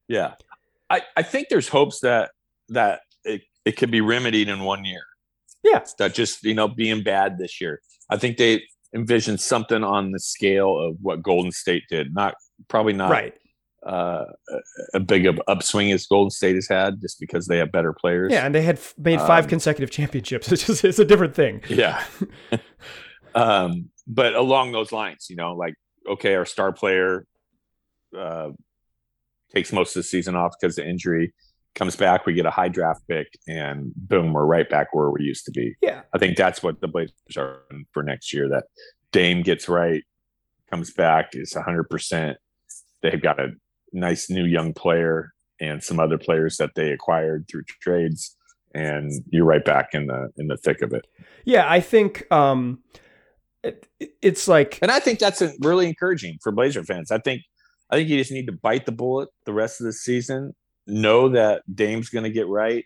Yeah, 0.07 0.33
I 0.89 1.01
I 1.15 1.23
think 1.23 1.49
there's 1.49 1.67
hopes 1.67 1.99
that 2.01 2.31
that 2.69 3.01
it, 3.23 3.41
it 3.65 3.77
could 3.77 3.91
be 3.91 4.01
remedied 4.01 4.47
in 4.49 4.59
one 4.63 4.85
year. 4.85 5.03
Yeah. 5.63 5.83
that 5.99 6.13
just 6.13 6.43
you 6.43 6.53
know 6.53 6.67
being 6.67 7.03
bad 7.03 7.37
this 7.37 7.59
year. 7.59 7.81
I 8.09 8.17
think 8.17 8.37
they 8.37 8.61
envisioned 8.95 9.41
something 9.41 9.83
on 9.83 10.11
the 10.11 10.19
scale 10.19 10.77
of 10.79 10.95
what 11.01 11.21
Golden 11.21 11.51
State 11.51 11.83
did. 11.89 12.13
Not 12.13 12.35
probably 12.69 12.93
not 12.93 13.11
right 13.11 13.33
uh, 13.85 14.25
a, 14.93 14.99
big 14.99 15.27
upswing 15.47 15.91
as 15.91 16.05
Golden 16.07 16.29
State 16.31 16.55
has 16.55 16.67
had, 16.67 16.99
just 16.99 17.19
because 17.19 17.45
they 17.47 17.57
have 17.59 17.71
better 17.71 17.93
players. 17.93 18.31
yeah 18.31 18.45
and 18.45 18.53
they 18.53 18.61
had 18.61 18.75
f- 18.77 18.93
made 18.97 19.19
five 19.19 19.45
Um, 19.45 19.49
consecutive 19.49 19.91
championships 19.91 20.51
it's 20.51 20.65
just 20.65 20.83
it's 20.83 20.99
a 20.99 21.05
different 21.05 21.35
thing 21.35 21.61
Yeah. 21.69 22.03
um, 23.35 23.89
but 24.07 24.33
along 24.35 24.71
those 24.71 24.91
lines, 24.91 25.27
you 25.29 25.35
know, 25.35 25.53
like 25.55 25.75
okay, 26.09 26.35
our 26.35 26.45
star 26.45 26.71
player 26.71 27.25
uh, 28.17 28.49
takes 29.53 29.73
most 29.73 29.95
of 29.95 29.99
the 30.01 30.07
season 30.07 30.35
off 30.35 30.53
because 30.59 30.77
of 30.77 30.85
injury, 30.85 31.33
comes 31.75 31.95
back, 31.97 32.25
we 32.25 32.33
get 32.33 32.45
a 32.45 32.49
high 32.49 32.69
draft 32.69 33.01
pick, 33.09 33.27
and 33.47 33.91
boom, 33.95 34.31
we're 34.33 34.45
right 34.45 34.69
back 34.69 34.93
where 34.93 35.09
we 35.11 35.23
used 35.23 35.45
to 35.45 35.51
be. 35.51 35.75
yeah 35.81 36.01
I 36.13 36.17
think 36.17 36.37
that's 36.37 36.63
what 36.63 36.79
the 36.81 36.87
Blazers 36.87 37.13
are 37.37 37.59
for 37.91 38.03
next 38.03 38.33
year. 38.33 38.47
That 38.49 38.63
Dame 39.11 39.41
gets 39.43 39.67
right, 39.69 40.03
comes 40.69 40.91
back, 40.91 41.29
is 41.33 41.53
hundred 41.53 41.89
percent. 41.89 42.37
They've 43.01 43.21
got 43.21 43.39
a 43.39 43.49
nice 43.93 44.29
new 44.29 44.45
young 44.45 44.73
player 44.73 45.33
and 45.59 45.83
some 45.83 45.99
other 45.99 46.17
players 46.17 46.57
that 46.57 46.71
they 46.75 46.91
acquired 46.91 47.47
through 47.49 47.63
trades, 47.81 48.35
and 48.73 49.11
you're 49.29 49.45
right 49.45 49.65
back 49.65 49.89
in 49.93 50.07
the 50.07 50.29
in 50.37 50.47
the 50.47 50.57
thick 50.57 50.81
of 50.81 50.93
it. 50.93 51.05
yeah 51.45 51.65
i 51.69 51.79
think 51.79 52.29
um 52.31 52.79
it, 53.63 53.87
it's 54.21 54.47
like 54.47 54.79
And 54.81 54.91
I 54.91 54.99
think 54.99 55.19
that's 55.19 55.41
a, 55.41 55.51
really 55.61 55.87
encouraging 55.87 56.37
for 56.41 56.51
Blazer 56.51 56.83
fans. 56.83 57.11
I 57.11 57.19
think 57.19 57.43
I 57.89 57.95
think 57.95 58.09
you 58.09 58.17
just 58.17 58.31
need 58.31 58.47
to 58.47 58.53
bite 58.53 58.85
the 58.85 58.91
bullet 58.91 59.29
the 59.45 59.53
rest 59.53 59.79
of 59.79 59.85
the 59.85 59.93
season. 59.93 60.53
Know 60.85 61.29
that 61.29 61.63
Dame's 61.73 62.09
going 62.09 62.23
to 62.23 62.29
get 62.29 62.47
right, 62.47 62.85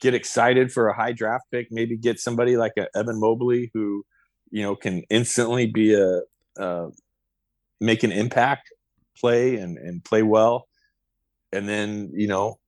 get 0.00 0.14
excited 0.14 0.72
for 0.72 0.88
a 0.88 0.94
high 0.94 1.12
draft 1.12 1.44
pick. 1.50 1.68
Maybe 1.70 1.96
get 1.96 2.20
somebody 2.20 2.56
like 2.56 2.72
a 2.78 2.88
Evan 2.96 3.20
Mobley 3.20 3.70
who, 3.74 4.04
you 4.50 4.62
know, 4.62 4.76
can 4.76 5.02
instantly 5.10 5.66
be 5.66 5.94
a 5.94 6.22
uh, 6.60 6.88
make 7.80 8.02
an 8.02 8.12
impact 8.12 8.72
play 9.18 9.56
and 9.56 9.78
and 9.78 10.04
play 10.04 10.22
well, 10.22 10.68
and 11.52 11.68
then 11.68 12.10
you 12.14 12.26
know 12.26 12.58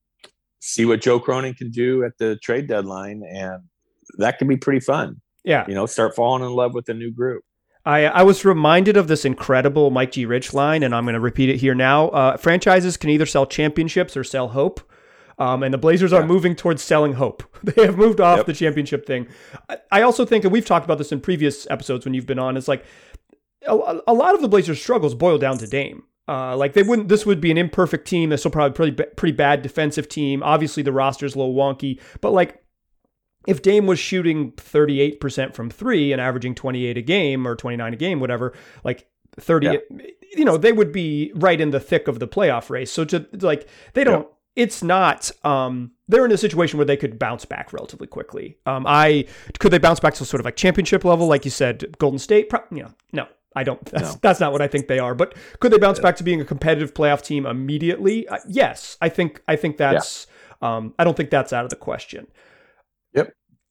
see 0.60 0.84
what 0.84 1.00
Joe 1.00 1.20
Cronin 1.20 1.54
can 1.54 1.70
do 1.70 2.04
at 2.04 2.18
the 2.18 2.36
trade 2.36 2.66
deadline, 2.66 3.22
and 3.28 3.62
that 4.18 4.38
can 4.38 4.48
be 4.48 4.56
pretty 4.56 4.80
fun. 4.80 5.20
Yeah, 5.44 5.64
you 5.68 5.74
know, 5.74 5.86
start 5.86 6.14
falling 6.16 6.42
in 6.42 6.50
love 6.50 6.74
with 6.74 6.88
a 6.88 6.94
new 6.94 7.12
group. 7.12 7.44
I, 7.84 8.06
I 8.06 8.22
was 8.24 8.44
reminded 8.44 8.96
of 8.96 9.06
this 9.06 9.24
incredible 9.24 9.90
Mike 9.90 10.10
G. 10.10 10.26
Rich 10.26 10.52
line, 10.52 10.82
and 10.82 10.92
I'm 10.92 11.04
going 11.04 11.14
to 11.14 11.20
repeat 11.20 11.48
it 11.48 11.58
here 11.58 11.74
now. 11.74 12.08
Uh, 12.08 12.36
franchises 12.36 12.96
can 12.96 13.10
either 13.10 13.26
sell 13.26 13.46
championships 13.46 14.16
or 14.16 14.24
sell 14.24 14.48
hope. 14.48 14.80
Um, 15.38 15.62
and 15.62 15.72
the 15.72 15.78
Blazers 15.78 16.12
are 16.12 16.24
moving 16.26 16.56
towards 16.56 16.82
selling 16.82 17.12
hope. 17.14 17.42
They 17.62 17.84
have 17.84 17.98
moved 17.98 18.20
off 18.20 18.38
yep. 18.38 18.46
the 18.46 18.52
championship 18.52 19.06
thing. 19.06 19.26
I, 19.68 19.78
I, 19.90 20.02
also 20.02 20.24
think, 20.24 20.44
and 20.44 20.52
we've 20.52 20.64
talked 20.64 20.84
about 20.84 20.98
this 20.98 21.10
in 21.10 21.20
previous 21.20 21.68
episodes 21.68 22.04
when 22.04 22.14
you've 22.14 22.26
been 22.26 22.38
on, 22.38 22.56
it's 22.56 22.68
like 22.68 22.84
a, 23.66 24.00
a 24.06 24.14
lot 24.14 24.34
of 24.34 24.40
the 24.40 24.48
Blazers' 24.48 24.80
struggles 24.80 25.14
boil 25.14 25.36
down 25.36 25.58
to 25.58 25.66
Dame. 25.66 26.04
Uh, 26.28 26.56
like 26.56 26.72
they 26.72 26.82
wouldn't. 26.82 27.08
This 27.08 27.24
would 27.24 27.40
be 27.40 27.50
an 27.50 27.58
imperfect 27.58 28.06
team. 28.06 28.30
This 28.30 28.44
will 28.44 28.50
probably 28.50 28.92
pretty 28.92 29.10
pretty 29.16 29.36
bad 29.36 29.62
defensive 29.62 30.08
team. 30.08 30.42
Obviously, 30.42 30.82
the 30.82 30.92
roster's 30.92 31.34
a 31.34 31.38
little 31.38 31.54
wonky, 31.54 32.00
but 32.20 32.32
like 32.32 32.62
if 33.46 33.62
Dame 33.62 33.86
was 33.86 33.98
shooting 33.98 34.52
38% 34.52 35.54
from 35.54 35.70
three 35.70 36.12
and 36.12 36.20
averaging 36.20 36.54
28 36.54 36.98
a 36.98 37.02
game 37.02 37.46
or 37.46 37.54
29 37.54 37.94
a 37.94 37.96
game, 37.96 38.20
whatever, 38.20 38.52
like 38.84 39.08
30, 39.38 39.66
yeah. 39.66 39.72
you 40.36 40.44
know, 40.44 40.56
they 40.56 40.72
would 40.72 40.92
be 40.92 41.32
right 41.34 41.60
in 41.60 41.70
the 41.70 41.80
thick 41.80 42.08
of 42.08 42.18
the 42.18 42.28
playoff 42.28 42.70
race. 42.70 42.90
So 42.90 43.04
to 43.06 43.26
like, 43.40 43.68
they 43.94 44.04
don't, 44.04 44.26
yeah. 44.26 44.64
it's 44.64 44.82
not, 44.82 45.30
um, 45.44 45.92
they're 46.08 46.24
in 46.24 46.32
a 46.32 46.38
situation 46.38 46.78
where 46.78 46.84
they 46.84 46.96
could 46.96 47.18
bounce 47.18 47.44
back 47.44 47.72
relatively 47.72 48.08
quickly. 48.08 48.58
Um, 48.66 48.84
I, 48.86 49.26
could 49.58 49.72
they 49.72 49.78
bounce 49.78 50.00
back 50.00 50.14
to 50.14 50.24
sort 50.24 50.40
of 50.40 50.44
like 50.44 50.56
championship 50.56 51.04
level? 51.04 51.28
Like 51.28 51.44
you 51.44 51.50
said, 51.50 51.96
Golden 51.98 52.18
State, 52.18 52.48
Pro- 52.48 52.64
you 52.72 52.82
know, 52.82 52.90
no, 53.12 53.28
I 53.56 53.64
don't. 53.64 53.82
That's, 53.86 54.14
no. 54.14 54.18
that's 54.22 54.38
not 54.38 54.52
what 54.52 54.60
I 54.62 54.68
think 54.68 54.86
they 54.86 54.98
are. 54.98 55.14
But 55.14 55.34
could 55.58 55.72
they 55.72 55.78
bounce 55.78 55.98
yeah. 55.98 56.02
back 56.02 56.16
to 56.16 56.22
being 56.22 56.40
a 56.40 56.44
competitive 56.44 56.94
playoff 56.94 57.22
team 57.22 57.46
immediately? 57.46 58.28
Uh, 58.28 58.38
yes, 58.46 58.98
I 59.00 59.08
think. 59.08 59.42
I 59.48 59.56
think 59.56 59.78
that's. 59.78 60.26
Yeah. 60.28 60.76
Um, 60.76 60.94
I 60.98 61.04
don't 61.04 61.16
think 61.16 61.30
that's 61.30 61.52
out 61.52 61.64
of 61.64 61.70
the 61.70 61.76
question. 61.76 62.28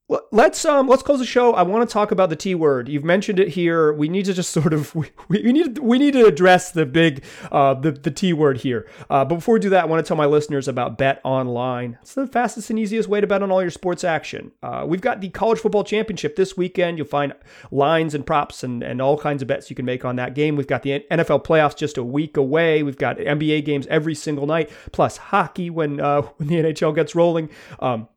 Let's 0.07 0.63
um 0.65 0.87
let's 0.87 1.01
close 1.01 1.17
the 1.17 1.25
show. 1.25 1.55
I 1.55 1.63
want 1.63 1.89
to 1.89 1.91
talk 1.91 2.11
about 2.11 2.29
the 2.29 2.35
T 2.35 2.53
word. 2.53 2.87
You've 2.87 3.03
mentioned 3.03 3.39
it 3.39 3.47
here. 3.47 3.91
We 3.91 4.07
need 4.07 4.25
to 4.25 4.33
just 4.33 4.51
sort 4.51 4.71
of 4.71 4.93
we, 4.93 5.09
we 5.27 5.51
need 5.51 5.79
we 5.79 5.97
need 5.97 6.13
to 6.13 6.27
address 6.27 6.71
the 6.71 6.85
big 6.85 7.23
uh 7.51 7.73
the, 7.73 7.91
the 7.91 8.11
T 8.11 8.31
word 8.31 8.59
here. 8.59 8.87
Uh, 9.09 9.25
but 9.25 9.35
before 9.35 9.55
we 9.55 9.59
do 9.59 9.69
that, 9.71 9.85
I 9.85 9.87
want 9.87 10.05
to 10.05 10.07
tell 10.07 10.15
my 10.15 10.27
listeners 10.27 10.67
about 10.67 10.99
Bet 10.99 11.21
Online. 11.23 11.97
It's 12.03 12.13
the 12.13 12.27
fastest 12.27 12.69
and 12.69 12.77
easiest 12.77 13.09
way 13.09 13.19
to 13.19 13.25
bet 13.25 13.41
on 13.41 13.49
all 13.49 13.63
your 13.63 13.71
sports 13.71 14.03
action. 14.03 14.51
Uh, 14.61 14.85
we've 14.87 15.01
got 15.01 15.21
the 15.21 15.29
college 15.29 15.57
football 15.57 15.83
championship 15.83 16.35
this 16.35 16.55
weekend. 16.55 16.99
You'll 16.99 17.07
find 17.07 17.33
lines 17.71 18.13
and 18.13 18.23
props 18.23 18.63
and 18.63 18.83
and 18.83 19.01
all 19.01 19.17
kinds 19.17 19.41
of 19.41 19.47
bets 19.47 19.71
you 19.71 19.75
can 19.75 19.85
make 19.85 20.05
on 20.05 20.17
that 20.17 20.35
game. 20.35 20.55
We've 20.55 20.67
got 20.67 20.83
the 20.83 21.03
NFL 21.09 21.43
playoffs 21.43 21.75
just 21.75 21.97
a 21.97 22.03
week 22.03 22.37
away. 22.37 22.83
We've 22.83 22.95
got 22.95 23.17
NBA 23.17 23.65
games 23.65 23.87
every 23.87 24.13
single 24.13 24.45
night, 24.45 24.69
plus 24.91 25.17
hockey 25.17 25.71
when 25.71 25.99
uh, 25.99 26.21
when 26.37 26.47
the 26.47 26.57
NHL 26.57 26.93
gets 26.93 27.15
rolling. 27.15 27.49
Um, 27.79 28.07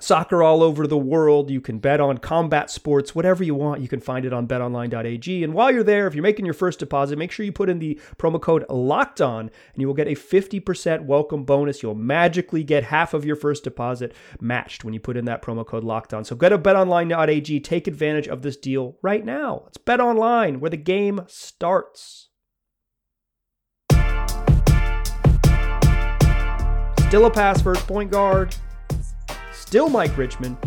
Soccer 0.00 0.42
all 0.42 0.62
over 0.62 0.86
the 0.86 0.98
world. 0.98 1.50
You 1.50 1.60
can 1.60 1.78
bet 1.78 2.00
on 2.00 2.18
combat 2.18 2.70
sports, 2.70 3.14
whatever 3.14 3.44
you 3.44 3.54
want. 3.54 3.82
You 3.82 3.88
can 3.88 4.00
find 4.00 4.24
it 4.24 4.32
on 4.32 4.48
betonline.ag. 4.48 5.44
And 5.44 5.54
while 5.54 5.70
you're 5.70 5.84
there, 5.84 6.06
if 6.06 6.14
you're 6.14 6.22
making 6.22 6.46
your 6.46 6.54
first 6.54 6.78
deposit, 6.78 7.18
make 7.18 7.30
sure 7.30 7.44
you 7.44 7.52
put 7.52 7.68
in 7.68 7.78
the 7.78 8.00
promo 8.18 8.40
code 8.40 8.64
locked 8.68 9.20
on 9.20 9.50
and 9.72 9.80
you 9.80 9.86
will 9.86 9.94
get 9.94 10.08
a 10.08 10.12
50% 10.12 11.04
welcome 11.04 11.44
bonus. 11.44 11.82
You'll 11.82 11.94
magically 11.94 12.64
get 12.64 12.84
half 12.84 13.12
of 13.14 13.24
your 13.24 13.36
first 13.36 13.64
deposit 13.64 14.14
matched 14.40 14.82
when 14.82 14.94
you 14.94 14.98
put 14.98 15.16
in 15.16 15.26
that 15.26 15.42
promo 15.42 15.64
code 15.64 15.84
locked 15.84 16.14
on. 16.14 16.24
So 16.24 16.34
go 16.34 16.48
to 16.48 16.58
betonline.ag. 16.58 17.60
Take 17.60 17.86
advantage 17.86 18.26
of 18.28 18.42
this 18.42 18.56
deal 18.56 18.96
right 19.02 19.24
now. 19.24 19.64
It's 19.68 19.78
betonline 19.78 20.58
where 20.58 20.70
the 20.70 20.76
game 20.78 21.20
starts. 21.28 22.30
Still 27.08 27.26
a 27.26 27.30
pass 27.30 27.60
first 27.60 27.86
point 27.86 28.10
guard 28.10 28.56
Still 29.72 29.88
Mike 29.88 30.18
Richman. 30.18 30.58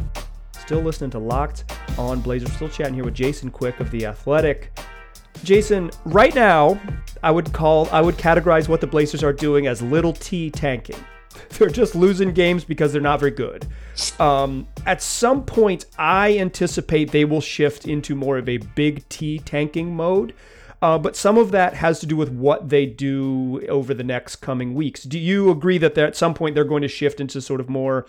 Still 0.53 0.81
listening 0.81 1.11
to 1.11 1.19
Locked 1.19 1.71
on 1.95 2.21
Blazers. 2.21 2.51
Still 2.53 2.69
chatting 2.69 2.95
here 2.95 3.03
with 3.03 3.13
Jason 3.13 3.51
Quick 3.51 3.79
of 3.79 3.91
The 3.91 4.07
Athletic. 4.07 4.75
Jason, 5.43 5.91
right 6.05 6.33
now, 6.33 6.81
I 7.21 7.29
would 7.29 7.53
call, 7.53 7.87
I 7.91 8.01
would 8.01 8.15
categorize 8.17 8.67
what 8.67 8.81
the 8.81 8.87
Blazers 8.87 9.23
are 9.23 9.31
doing 9.31 9.67
as 9.67 9.79
little 9.79 10.11
T 10.11 10.49
tanking. 10.49 10.95
They're 11.49 11.69
just 11.69 11.93
losing 11.93 12.33
games 12.33 12.63
because 12.63 12.93
they're 12.93 12.99
not 12.99 13.19
very 13.19 13.29
good. 13.29 13.67
Um, 14.19 14.67
at 14.87 15.03
some 15.03 15.45
point, 15.45 15.85
I 15.99 16.39
anticipate 16.39 17.11
they 17.11 17.25
will 17.25 17.41
shift 17.41 17.87
into 17.87 18.15
more 18.15 18.39
of 18.39 18.49
a 18.49 18.57
big 18.57 19.07
T 19.09 19.37
tanking 19.37 19.95
mode. 19.95 20.33
Uh, 20.81 20.97
but 20.97 21.15
some 21.15 21.37
of 21.37 21.51
that 21.51 21.75
has 21.75 21.99
to 21.99 22.07
do 22.07 22.15
with 22.15 22.29
what 22.29 22.69
they 22.69 22.87
do 22.87 23.63
over 23.69 23.93
the 23.93 24.03
next 24.03 24.37
coming 24.37 24.73
weeks. 24.73 25.03
Do 25.03 25.19
you 25.19 25.51
agree 25.51 25.77
that 25.77 25.95
at 25.95 26.15
some 26.15 26.33
point 26.33 26.55
they're 26.55 26.63
going 26.63 26.81
to 26.81 26.87
shift 26.87 27.19
into 27.19 27.39
sort 27.39 27.61
of 27.61 27.69
more 27.69 28.07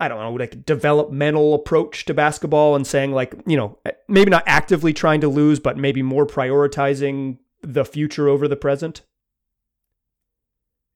I 0.00 0.08
don't 0.08 0.18
know, 0.18 0.32
like 0.32 0.64
developmental 0.64 1.54
approach 1.54 2.04
to 2.06 2.14
basketball 2.14 2.76
and 2.76 2.86
saying 2.86 3.12
like, 3.12 3.34
you 3.46 3.56
know, 3.56 3.78
maybe 4.08 4.30
not 4.30 4.44
actively 4.46 4.92
trying 4.92 5.20
to 5.20 5.28
lose, 5.28 5.60
but 5.60 5.76
maybe 5.76 6.02
more 6.02 6.26
prioritizing 6.26 7.38
the 7.62 7.84
future 7.84 8.28
over 8.28 8.46
the 8.48 8.56
present? 8.56 9.02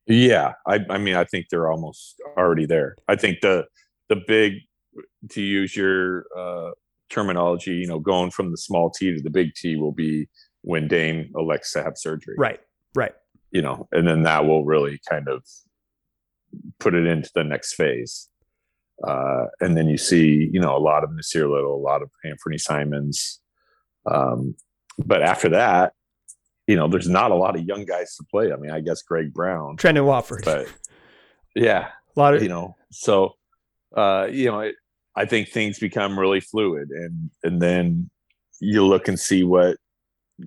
Yeah, 0.05 0.53
I, 0.65 0.79
I 0.89 0.97
mean, 0.97 1.15
I 1.15 1.23
think 1.23 1.47
they're 1.49 1.69
almost 1.71 2.15
already 2.37 2.65
there. 2.65 2.95
I 3.07 3.15
think 3.15 3.41
the 3.41 3.65
the 4.07 4.17
big, 4.27 4.53
to 5.31 5.41
use 5.41 5.75
your 5.75 6.25
uh, 6.35 6.71
terminology, 7.09 7.73
you 7.75 7.87
know, 7.87 7.99
going 7.99 8.31
from 8.31 8.51
the 8.51 8.57
small 8.57 8.89
T 8.89 9.13
to 9.15 9.21
the 9.21 9.29
big 9.29 9.53
T 9.53 9.75
will 9.75 9.91
be 9.91 10.27
when 10.61 10.87
Dame 10.87 11.31
elects 11.35 11.73
to 11.73 11.83
have 11.83 11.93
surgery. 11.95 12.35
Right. 12.37 12.59
Right. 12.95 13.13
You 13.51 13.61
know, 13.61 13.87
and 13.91 14.07
then 14.07 14.23
that 14.23 14.45
will 14.45 14.65
really 14.65 14.99
kind 15.07 15.27
of 15.27 15.43
put 16.79 16.95
it 16.95 17.05
into 17.05 17.29
the 17.35 17.43
next 17.43 17.75
phase. 17.75 18.28
Uh, 19.05 19.45
and 19.61 19.77
then 19.77 19.87
you 19.87 19.97
see, 19.97 20.49
you 20.51 20.59
know, 20.59 20.75
a 20.75 20.79
lot 20.79 21.03
of 21.03 21.11
Nassir 21.11 21.49
Little, 21.49 21.75
a 21.75 21.77
lot 21.77 22.01
of 22.01 22.09
Anthony 22.25 22.57
Simons. 22.57 23.39
Um, 24.05 24.55
but 24.97 25.21
after 25.21 25.49
that, 25.49 25.93
you 26.67 26.75
know, 26.75 26.87
there's 26.87 27.09
not 27.09 27.31
a 27.31 27.35
lot 27.35 27.55
of 27.55 27.63
young 27.63 27.85
guys 27.85 28.15
to 28.15 28.23
play. 28.29 28.51
I 28.51 28.55
mean, 28.55 28.71
I 28.71 28.81
guess 28.81 29.01
Greg 29.01 29.33
Brown, 29.33 29.77
Trendon 29.77 30.05
Watford, 30.05 30.43
but 30.45 30.67
yeah, 31.55 31.89
a 32.15 32.19
lot 32.19 32.35
of 32.35 32.43
you 32.43 32.49
know. 32.49 32.75
So, 32.91 33.33
uh, 33.95 34.27
you 34.29 34.51
know, 34.51 34.59
it, 34.59 34.75
I 35.15 35.25
think 35.25 35.49
things 35.49 35.79
become 35.79 36.19
really 36.19 36.41
fluid, 36.41 36.89
and 36.91 37.31
and 37.43 37.61
then 37.61 38.09
you 38.59 38.85
look 38.85 39.07
and 39.07 39.19
see 39.19 39.43
what 39.43 39.77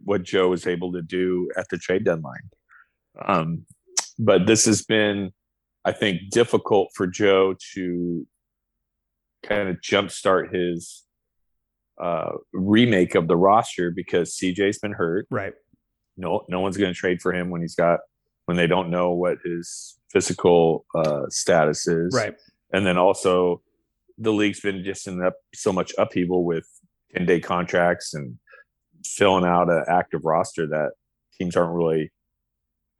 what 0.04 0.22
Joe 0.22 0.52
is 0.52 0.66
able 0.66 0.92
to 0.92 1.02
do 1.02 1.50
at 1.56 1.66
the 1.70 1.78
trade 1.78 2.04
deadline. 2.04 2.50
Um, 3.20 3.66
but 4.18 4.46
this 4.46 4.64
has 4.66 4.82
been, 4.82 5.32
I 5.84 5.92
think, 5.92 6.30
difficult 6.30 6.90
for 6.94 7.06
Joe 7.06 7.56
to 7.74 8.26
kind 9.42 9.68
of 9.68 9.76
jumpstart 9.76 10.54
his 10.54 11.04
uh, 12.00 12.32
remake 12.52 13.14
of 13.14 13.28
the 13.28 13.36
roster 13.36 13.90
because 13.90 14.36
CJ's 14.36 14.78
been 14.78 14.92
hurt. 14.92 15.26
Right. 15.30 15.54
No, 16.16 16.44
no 16.48 16.60
one's 16.60 16.76
going 16.76 16.92
to 16.92 16.98
trade 16.98 17.22
for 17.22 17.32
him 17.32 17.50
when 17.50 17.62
he's 17.62 17.74
got 17.74 18.00
when 18.46 18.56
they 18.56 18.66
don't 18.66 18.90
know 18.90 19.12
what 19.12 19.38
his 19.44 19.98
physical 20.10 20.84
uh, 20.94 21.22
status 21.28 21.86
is. 21.86 22.14
Right. 22.14 22.34
And 22.72 22.86
then 22.86 22.98
also, 22.98 23.62
the 24.18 24.32
league's 24.32 24.60
been 24.60 24.84
just 24.84 25.06
in 25.06 25.24
up 25.24 25.34
so 25.54 25.72
much 25.72 25.92
upheaval 25.98 26.44
with 26.44 26.66
ten 27.14 27.26
day 27.26 27.40
contracts 27.40 28.14
and 28.14 28.38
filling 29.04 29.44
out 29.44 29.70
an 29.70 29.84
active 29.88 30.24
roster 30.24 30.66
that 30.68 30.92
teams 31.38 31.56
aren't 31.56 31.74
really 31.74 32.12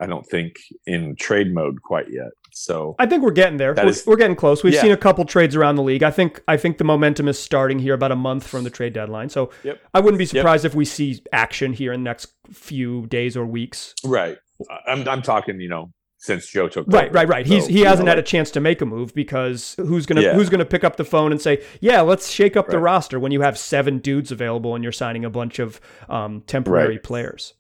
I 0.00 0.06
don't 0.06 0.26
think 0.26 0.56
in 0.86 1.14
trade 1.16 1.54
mode 1.54 1.80
quite 1.82 2.10
yet. 2.10 2.30
So 2.52 2.96
I 2.98 3.06
think 3.06 3.22
we're 3.22 3.30
getting 3.30 3.56
there. 3.56 3.74
We're, 3.74 3.86
is, 3.86 4.04
we're, 4.06 4.16
getting 4.16 4.36
close. 4.36 4.62
We've 4.62 4.74
yeah. 4.74 4.82
seen 4.82 4.92
a 4.92 4.96
couple 4.96 5.24
trades 5.24 5.56
around 5.56 5.76
the 5.76 5.82
league. 5.82 6.02
I 6.02 6.10
think 6.10 6.42
I 6.46 6.56
think 6.56 6.78
the 6.78 6.84
momentum 6.84 7.28
is 7.28 7.38
starting 7.38 7.78
here 7.78 7.94
about 7.94 8.12
a 8.12 8.16
month 8.16 8.46
from 8.46 8.64
the 8.64 8.70
trade 8.70 8.92
deadline. 8.92 9.28
So 9.28 9.50
yep. 9.64 9.80
I 9.94 10.00
wouldn't 10.00 10.18
be 10.18 10.26
surprised 10.26 10.64
yep. 10.64 10.72
if 10.72 10.74
we 10.74 10.84
see 10.84 11.22
action 11.32 11.72
here 11.72 11.92
in 11.92 12.02
the 12.02 12.10
next 12.10 12.32
few 12.50 13.06
days 13.06 13.36
or 13.36 13.46
weeks. 13.46 13.94
Right. 14.04 14.38
I'm 14.86 15.08
I'm 15.08 15.22
talking, 15.22 15.60
you 15.60 15.68
know, 15.68 15.92
since 16.18 16.46
Joe 16.46 16.68
took 16.68 16.86
right, 16.88 17.04
over. 17.06 17.14
right, 17.14 17.28
right. 17.28 17.46
So, 17.46 17.54
He's 17.54 17.66
he 17.66 17.80
hasn't 17.80 18.06
know, 18.06 18.10
had 18.10 18.18
a 18.18 18.22
chance 18.22 18.50
to 18.52 18.60
make 18.60 18.82
a 18.82 18.86
move 18.86 19.14
because 19.14 19.74
who's 19.78 20.04
gonna 20.04 20.22
yeah. 20.22 20.34
who's 20.34 20.50
gonna 20.50 20.66
pick 20.66 20.84
up 20.84 20.96
the 20.96 21.04
phone 21.04 21.32
and 21.32 21.40
say, 21.40 21.64
yeah, 21.80 22.00
let's 22.02 22.28
shake 22.28 22.56
up 22.56 22.66
right. 22.66 22.72
the 22.72 22.80
roster 22.80 23.18
when 23.18 23.32
you 23.32 23.40
have 23.40 23.56
seven 23.56 23.98
dudes 23.98 24.30
available 24.30 24.74
and 24.74 24.84
you're 24.84 24.92
signing 24.92 25.24
a 25.24 25.30
bunch 25.30 25.58
of 25.58 25.80
um, 26.10 26.42
temporary 26.42 26.96
right. 26.96 27.02
players. 27.02 27.54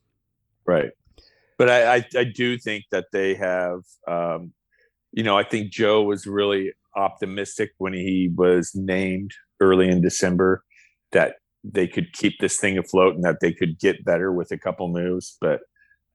Right 0.66 0.90
but 1.62 1.70
I, 1.70 1.94
I, 1.94 2.04
I 2.16 2.24
do 2.24 2.58
think 2.58 2.86
that 2.90 3.06
they 3.12 3.36
have, 3.36 3.82
um, 4.08 4.52
you 5.12 5.22
know, 5.22 5.38
I 5.38 5.44
think 5.44 5.70
Joe 5.70 6.02
was 6.02 6.26
really 6.26 6.72
optimistic 6.96 7.70
when 7.78 7.92
he 7.92 8.32
was 8.34 8.72
named 8.74 9.30
early 9.60 9.88
in 9.88 10.00
December 10.00 10.64
that 11.12 11.36
they 11.62 11.86
could 11.86 12.12
keep 12.14 12.40
this 12.40 12.58
thing 12.58 12.78
afloat 12.78 13.14
and 13.14 13.22
that 13.22 13.38
they 13.40 13.52
could 13.52 13.78
get 13.78 14.04
better 14.04 14.32
with 14.32 14.50
a 14.50 14.58
couple 14.58 14.88
moves. 14.88 15.36
But 15.40 15.60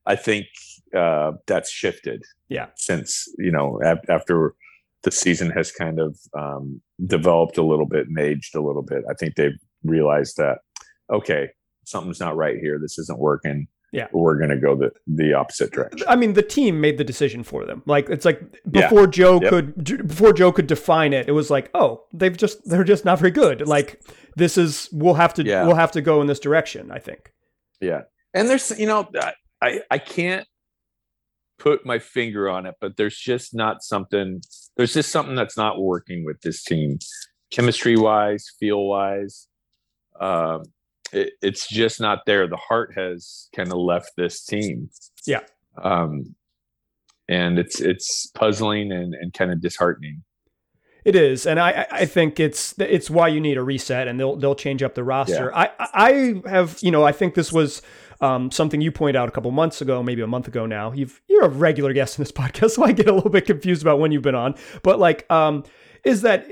I 0.06 0.18
think 0.18 0.48
uh, 0.94 1.32
that's 1.46 1.72
shifted. 1.72 2.24
Yeah. 2.50 2.66
Since 2.76 3.34
you 3.38 3.54
know 3.54 3.80
after 4.10 4.54
the 5.04 5.12
season 5.12 5.50
has 5.52 5.72
kind 5.72 5.98
of 5.98 6.20
um, 6.38 6.82
developed 7.06 7.58
a 7.58 7.64
little 7.64 7.88
bit 7.88 8.08
and 8.10 8.20
aged 8.20 8.54
a 8.54 8.62
little 8.62 8.84
bit. 8.84 9.06
I 9.10 9.14
think 9.14 9.36
they've 9.36 9.62
realized 9.86 10.36
that 10.36 10.58
okay, 11.10 11.52
something's 11.86 12.20
not 12.20 12.36
right 12.36 12.58
here. 12.60 12.78
This 12.82 13.00
isn't 13.00 13.18
working. 13.18 13.70
Yeah. 13.94 14.08
we're 14.12 14.38
going 14.38 14.50
to 14.50 14.58
go 14.58 14.76
the 14.76 14.92
the 15.08 15.34
opposite 15.34 15.72
direction. 15.72 16.06
I 16.10 16.16
mean, 16.16 16.34
the 16.34 16.42
team 16.42 16.82
made 16.82 16.98
the 16.98 17.04
decision 17.04 17.44
for 17.44 17.66
them. 17.66 17.84
Like 17.86 18.10
it's 18.10 18.26
like 18.26 18.42
before 18.70 19.02
yeah. 19.02 19.08
Joe 19.08 19.42
yep. 19.42 19.50
could 19.50 20.08
before 20.08 20.34
Joe 20.34 20.52
could 20.52 20.68
define 20.68 21.14
it, 21.14 21.28
it 21.30 21.32
was 21.32 21.50
like, 21.50 21.70
oh, 21.74 22.04
they've 22.12 22.36
just 22.36 22.68
they're 22.70 22.84
just 22.84 23.06
not 23.06 23.20
very 23.20 23.32
good. 23.32 23.68
Like 23.68 24.02
this 24.36 24.58
is 24.58 24.90
we'll 24.92 25.14
have 25.14 25.34
to 25.36 25.44
yeah. 25.44 25.66
we'll 25.66 25.76
have 25.76 25.92
to 25.94 26.02
go 26.02 26.22
in 26.22 26.28
this 26.28 26.40
direction. 26.40 26.92
I 26.92 27.00
think. 27.00 27.32
Yeah, 27.80 28.02
and 28.34 28.50
there's 28.50 28.78
you 28.78 28.88
know 28.88 29.10
I 29.62 29.82
I 29.90 29.98
can't 29.98 30.48
put 31.60 31.86
my 31.86 32.00
finger 32.00 32.50
on 32.50 32.66
it, 32.66 32.76
but 32.80 32.98
there's 32.98 33.18
just 33.18 33.56
not 33.56 33.84
something. 33.84 34.42
There's 34.76 34.94
just 34.94 35.12
something 35.12 35.36
that's 35.36 35.58
not 35.58 35.80
working 35.80 36.26
with 36.26 36.42
this 36.42 36.64
team, 36.64 37.00
chemistry 37.52 37.98
wise, 37.98 38.52
feel 38.60 38.84
wise. 38.86 39.48
Um, 40.20 40.64
it, 41.12 41.34
it's 41.42 41.68
just 41.68 42.00
not 42.00 42.20
there. 42.26 42.48
The 42.48 42.58
heart 42.58 42.94
has 42.96 43.50
kind 43.56 43.72
of 43.72 43.78
left 43.78 44.12
this 44.18 44.44
team. 44.44 44.90
Yeah. 45.26 45.42
Um, 45.82 46.36
and 47.30 47.60
it's 47.60 47.82
it's 47.82 48.28
puzzling 48.28 48.92
and, 48.92 49.14
and 49.14 49.34
kind 49.34 49.52
of 49.52 49.62
disheartening. 49.62 50.24
It 51.06 51.16
is, 51.16 51.46
and 51.46 51.60
I 51.60 51.86
I 51.92 52.06
think 52.06 52.40
it's 52.40 52.74
it's 52.80 53.10
why 53.10 53.30
you 53.30 53.40
need 53.40 53.58
a 53.58 53.64
reset, 53.64 54.08
and 54.08 54.20
they'll 54.20 54.36
they'll 54.36 54.56
change 54.56 54.84
up 54.84 54.96
the 54.96 55.04
roster. 55.04 55.52
Yeah. 55.54 55.70
I 55.80 55.90
I 55.94 56.50
have 56.50 56.78
you 56.82 56.92
know 56.92 57.04
I 57.04 57.12
think 57.12 57.34
this 57.34 57.52
was 57.52 57.82
um, 58.20 58.52
something 58.52 58.82
you 58.82 58.92
pointed 58.92 59.16
out 59.16 59.30
a 59.30 59.32
couple 59.32 59.52
months 59.52 59.82
ago, 59.82 60.02
maybe 60.02 60.22
a 60.22 60.28
month 60.28 60.48
ago 60.48 60.66
now. 60.66 60.92
You've 60.92 61.22
you're 61.28 61.46
a 61.46 61.50
regular 61.50 61.94
guest 61.94 62.18
in 62.18 62.24
this 62.24 62.32
podcast, 62.34 62.72
so 62.72 62.84
I 62.84 62.92
get 62.92 63.08
a 63.08 63.14
little 63.14 63.30
bit 63.30 63.46
confused 63.46 63.82
about 63.82 64.00
when 64.00 64.12
you've 64.12 64.22
been 64.22 64.36
on. 64.36 64.56
But 64.84 65.00
like, 65.00 65.30
um, 65.32 65.64
is 66.04 66.22
that 66.24 66.48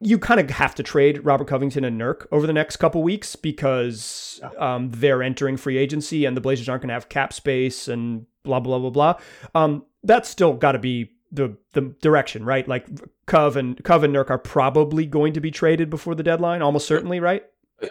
you 0.00 0.18
kind 0.18 0.40
of 0.40 0.50
have 0.50 0.74
to 0.76 0.82
trade 0.82 1.24
Robert 1.24 1.46
Covington 1.46 1.84
and 1.84 2.00
Nurk 2.00 2.26
over 2.30 2.46
the 2.46 2.52
next 2.52 2.76
couple 2.76 3.02
weeks 3.02 3.36
because 3.36 4.40
um, 4.58 4.90
they're 4.90 5.22
entering 5.22 5.56
free 5.56 5.76
agency 5.76 6.24
and 6.24 6.36
the 6.36 6.40
Blazers 6.40 6.68
aren't 6.68 6.82
going 6.82 6.88
to 6.88 6.94
have 6.94 7.08
cap 7.08 7.32
space 7.32 7.88
and 7.88 8.26
blah 8.44 8.60
blah 8.60 8.78
blah 8.78 8.90
blah. 8.90 9.14
Um, 9.54 9.84
that's 10.02 10.28
still 10.28 10.54
got 10.54 10.72
to 10.72 10.78
be 10.78 11.12
the 11.32 11.56
the 11.72 11.94
direction, 12.00 12.44
right? 12.44 12.66
Like 12.66 12.86
Cov 13.26 13.56
and 13.56 13.82
Cov 13.84 14.04
and 14.04 14.14
Nurk 14.14 14.30
are 14.30 14.38
probably 14.38 15.06
going 15.06 15.32
to 15.34 15.40
be 15.40 15.50
traded 15.50 15.90
before 15.90 16.14
the 16.14 16.22
deadline, 16.22 16.62
almost 16.62 16.86
certainly, 16.86 17.20
right? 17.20 17.44
I 17.82 17.88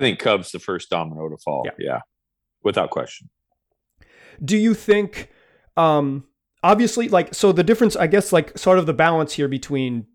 think 0.00 0.18
Cov's 0.18 0.52
the 0.52 0.60
first 0.60 0.90
domino 0.90 1.28
to 1.28 1.36
fall. 1.38 1.62
Yeah, 1.64 1.72
yeah 1.78 2.00
without 2.62 2.90
question. 2.90 3.30
Do 4.44 4.56
you 4.56 4.74
think? 4.74 5.30
Um, 5.76 6.24
obviously, 6.62 7.08
like 7.08 7.34
so, 7.34 7.52
the 7.52 7.64
difference, 7.64 7.96
I 7.96 8.06
guess, 8.06 8.32
like 8.32 8.56
sort 8.58 8.78
of 8.78 8.86
the 8.86 8.94
balance 8.94 9.32
here 9.32 9.48
between 9.48 10.06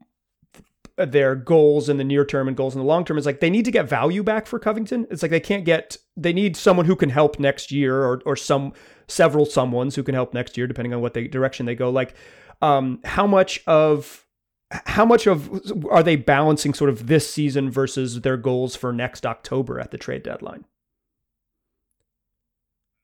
their 0.98 1.36
goals 1.36 1.90
in 1.90 1.98
the 1.98 2.04
near 2.04 2.24
term 2.24 2.48
and 2.48 2.56
goals 2.56 2.76
in 2.76 2.80
the 2.80 2.86
long 2.86 3.04
term 3.04 3.18
is 3.18 3.26
like 3.26 3.40
they 3.40 3.50
need 3.50 3.66
to 3.66 3.72
get 3.72 3.90
value 3.90 4.24
back 4.24 4.46
for 4.46 4.60
Covington. 4.60 5.08
It's 5.10 5.22
like 5.22 5.32
they 5.32 5.40
can't 5.40 5.66
get 5.66 5.98
they 6.16 6.34
need 6.34 6.56
someone 6.56 6.86
who 6.86 6.96
can 6.96 7.10
help 7.10 7.40
next 7.40 7.72
year 7.72 8.04
or 8.04 8.22
or 8.26 8.36
some 8.36 8.74
several 9.08 9.46
someones 9.46 9.96
who 9.96 10.04
can 10.04 10.14
help 10.14 10.34
next 10.34 10.58
year 10.58 10.68
depending 10.68 10.94
on 10.94 11.02
what 11.02 11.14
the 11.14 11.28
direction 11.28 11.66
they 11.66 11.76
go. 11.76 11.90
Like 11.90 12.16
um 12.62 13.00
how 13.04 13.26
much 13.26 13.64
of 13.66 14.26
how 14.72 15.06
much 15.06 15.28
of 15.28 15.50
are 15.90 16.04
they 16.04 16.16
balancing 16.16 16.74
sort 16.74 16.90
of 16.90 17.08
this 17.08 17.30
season 17.30 17.72
versus 17.72 18.22
their 18.22 18.38
goals 18.38 18.76
for 18.76 18.94
next 18.94 19.26
October 19.26 19.80
at 19.80 19.92
the 19.92 19.98
trade 19.98 20.24
deadline? 20.24 20.66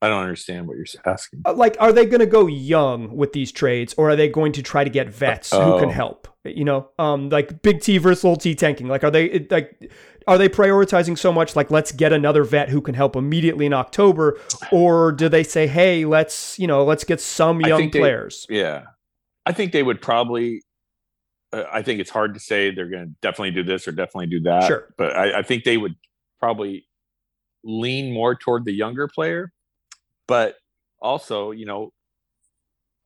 I 0.02 0.08
don't 0.08 0.22
understand 0.22 0.68
what 0.68 0.78
you're 0.78 0.86
asking. 1.06 1.42
Uh, 1.46 1.54
like, 1.54 1.76
are 1.80 1.92
they 1.92 2.06
going 2.06 2.22
to 2.22 2.26
go 2.26 2.48
young 2.48 3.16
with 3.16 3.34
these 3.34 3.52
trades, 3.52 3.94
or 3.98 4.10
are 4.10 4.16
they 4.16 4.30
going 4.30 4.54
to 4.54 4.64
try 4.64 4.84
to 4.84 4.90
get 4.90 5.10
vets 5.10 5.54
oh. 5.54 5.74
who 5.74 5.80
can 5.80 5.90
oh. 5.90 5.94
help? 5.94 6.28
You 6.46 6.64
know, 6.64 6.90
um, 6.98 7.30
like 7.30 7.62
big 7.62 7.82
T 7.82 7.98
versus 7.98 8.24
little 8.24 8.38
T 8.38 8.56
tanking. 8.56 8.88
Like, 8.88 9.04
are 9.04 9.12
they 9.12 9.46
like, 9.52 9.92
are 10.26 10.38
they 10.38 10.48
prioritizing 10.48 11.18
so 11.18 11.34
much? 11.34 11.56
Like, 11.56 11.70
let's 11.70 11.92
get 11.92 12.14
another 12.14 12.46
vet 12.46 12.70
who 12.70 12.80
can 12.82 12.96
help 12.96 13.18
immediately 13.18 13.66
in 13.66 13.74
October, 13.74 14.40
or 14.72 15.12
do 15.12 15.28
they 15.28 15.44
say, 15.44 15.68
hey, 15.68 16.06
let's 16.06 16.58
you 16.58 16.68
know, 16.68 16.86
let's 16.86 17.04
get 17.04 17.20
some 17.20 17.60
young 17.60 17.90
players? 17.90 18.46
They, 18.48 18.60
yeah, 18.60 18.84
I 19.46 19.52
think 19.52 19.74
they 19.74 19.84
would 19.84 20.02
probably. 20.02 20.62
Uh, 21.52 21.64
I 21.72 21.82
think 21.82 22.00
it's 22.00 22.12
hard 22.12 22.36
to 22.36 22.40
say 22.40 22.72
they're 22.72 22.90
going 22.90 23.08
to 23.08 23.12
definitely 23.22 23.52
do 23.52 23.64
this 23.64 23.88
or 23.88 23.92
definitely 23.92 24.28
do 24.28 24.42
that. 24.42 24.66
Sure, 24.66 24.94
but 24.98 25.18
I, 25.18 25.40
I 25.40 25.42
think 25.42 25.66
they 25.66 25.78
would 25.78 25.96
probably 26.40 26.88
lean 27.66 28.14
more 28.14 28.36
toward 28.36 28.64
the 28.64 28.72
younger 28.72 29.10
player 29.10 29.52
but 30.30 30.56
also, 31.02 31.50
you 31.50 31.66
know, 31.66 31.92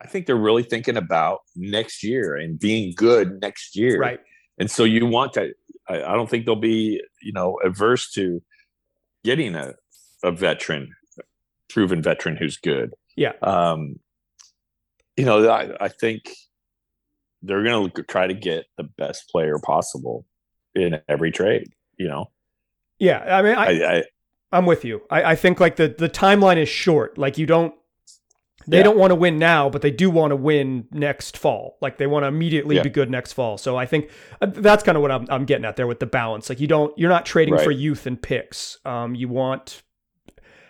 I 0.02 0.08
think 0.08 0.26
they're 0.26 0.36
really 0.36 0.64
thinking 0.64 0.98
about 0.98 1.40
next 1.56 2.04
year 2.04 2.36
and 2.36 2.60
being 2.60 2.94
good 2.98 3.40
next 3.42 3.78
year. 3.78 3.98
Right. 3.98 4.20
And 4.60 4.70
so 4.70 4.84
you 4.84 5.06
want 5.06 5.32
to, 5.34 5.54
I, 5.88 6.04
I 6.04 6.14
don't 6.16 6.30
think 6.30 6.46
they'll 6.46 6.58
be, 6.58 7.02
you 7.22 7.32
know, 7.32 7.58
averse 7.64 8.12
to 8.12 8.44
getting 9.24 9.56
a, 9.56 9.76
a 10.22 10.34
veteran, 10.34 10.94
proven 11.70 12.02
veteran 12.02 12.36
who's 12.36 12.58
good. 12.58 12.92
Yeah. 13.16 13.32
Um, 13.42 14.00
you 15.16 15.24
know, 15.24 15.50
I, 15.50 15.70
I 15.80 15.88
think 15.88 16.30
they're 17.42 17.64
going 17.64 17.90
to 17.90 18.04
try 18.04 18.28
to 18.28 18.34
get 18.34 18.66
the 18.76 18.84
best 18.84 19.30
player 19.30 19.58
possible 19.60 20.26
in 20.76 21.00
every 21.08 21.32
trade, 21.32 21.72
you 21.98 22.10
know? 22.10 22.32
Yeah. 23.00 23.20
I 23.20 23.42
mean, 23.42 23.56
I, 23.56 23.98
I, 23.98 24.04
I'm 24.54 24.66
with 24.66 24.86
you. 24.86 25.02
I, 25.10 25.32
I 25.32 25.36
think 25.36 25.60
like 25.60 25.76
the 25.76 25.94
the 25.98 26.10
timeline 26.10 26.58
is 26.58 26.70
short. 26.70 27.18
Like 27.18 27.38
you 27.38 27.46
don't 27.46 27.74
they 28.68 28.78
yeah. 28.78 28.84
don't 28.84 28.98
want 28.98 29.12
to 29.12 29.16
win 29.16 29.38
now, 29.38 29.70
but 29.70 29.82
they 29.82 29.92
do 29.92 30.10
want 30.10 30.32
to 30.32 30.36
win 30.36 30.88
next 30.92 31.38
fall. 31.38 31.78
Like 31.82 31.98
they 31.98 32.08
want 32.08 32.24
to 32.24 32.28
immediately 32.28 32.78
yeah. 32.78 32.84
be 32.84 32.89
good 32.89 33.10
next 33.10 33.34
fall. 33.34 33.58
So 33.58 33.76
I 33.76 33.86
think 33.86 34.10
uh, 34.42 34.46
that's 34.46 34.84
kind 34.84 34.96
of 34.96 35.02
what 35.02 35.12
I'm, 35.12 35.28
I'm 35.30 35.46
getting 35.46 35.66
at 35.66 35.76
there 35.76 35.88
with 35.88 36.00
the 36.00 36.06
balance. 36.06 36.50
Like 36.50 36.60
you 36.60 36.68
don't, 36.68 36.98
you're 36.98 37.10
not 37.10 37.26
trading 37.26 37.56
right. 37.56 37.63
for 37.63 37.72
youth 37.72 38.06
and 38.06 38.22
picks. 38.22 38.78
Um, 38.86 39.16
you 39.16 39.28
want 39.28 39.82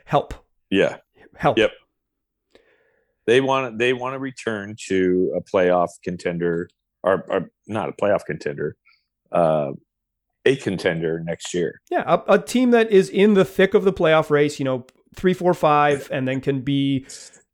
help. 0.06 0.34
Yeah. 0.72 0.98
Help. 1.36 1.58
Yep. 1.58 1.72
They 3.26 3.42
want 3.42 3.78
they 3.78 3.94
want 3.94 4.16
to 4.16 4.20
return 4.20 4.76
to 4.88 5.34
a 5.38 5.42
playoff 5.42 5.90
contender 6.04 6.68
or, 7.04 7.26
or 7.30 7.52
not 7.68 7.90
a 7.90 7.94
playoff 7.94 8.26
contender, 8.26 8.76
uh, 9.32 9.72
a 10.46 10.56
contender 10.58 11.20
next 11.20 11.54
year. 11.54 11.82
Yeah, 11.90 12.04
a, 12.06 12.34
a, 12.34 12.40
team 12.40 12.72
that 12.72 12.92
is 12.92 13.10
in 13.10 13.34
the 13.34 13.46
thick 13.46 13.74
of 13.74 13.84
the 13.84 13.94
playoff 13.94 14.30
race, 14.30 14.60
you 14.60 14.66
know, 14.66 14.86
three, 15.16 15.34
four, 15.34 15.54
five, 15.54 16.10
and 16.12 16.28
then 16.28 16.42
can 16.42 16.62
be 16.62 17.06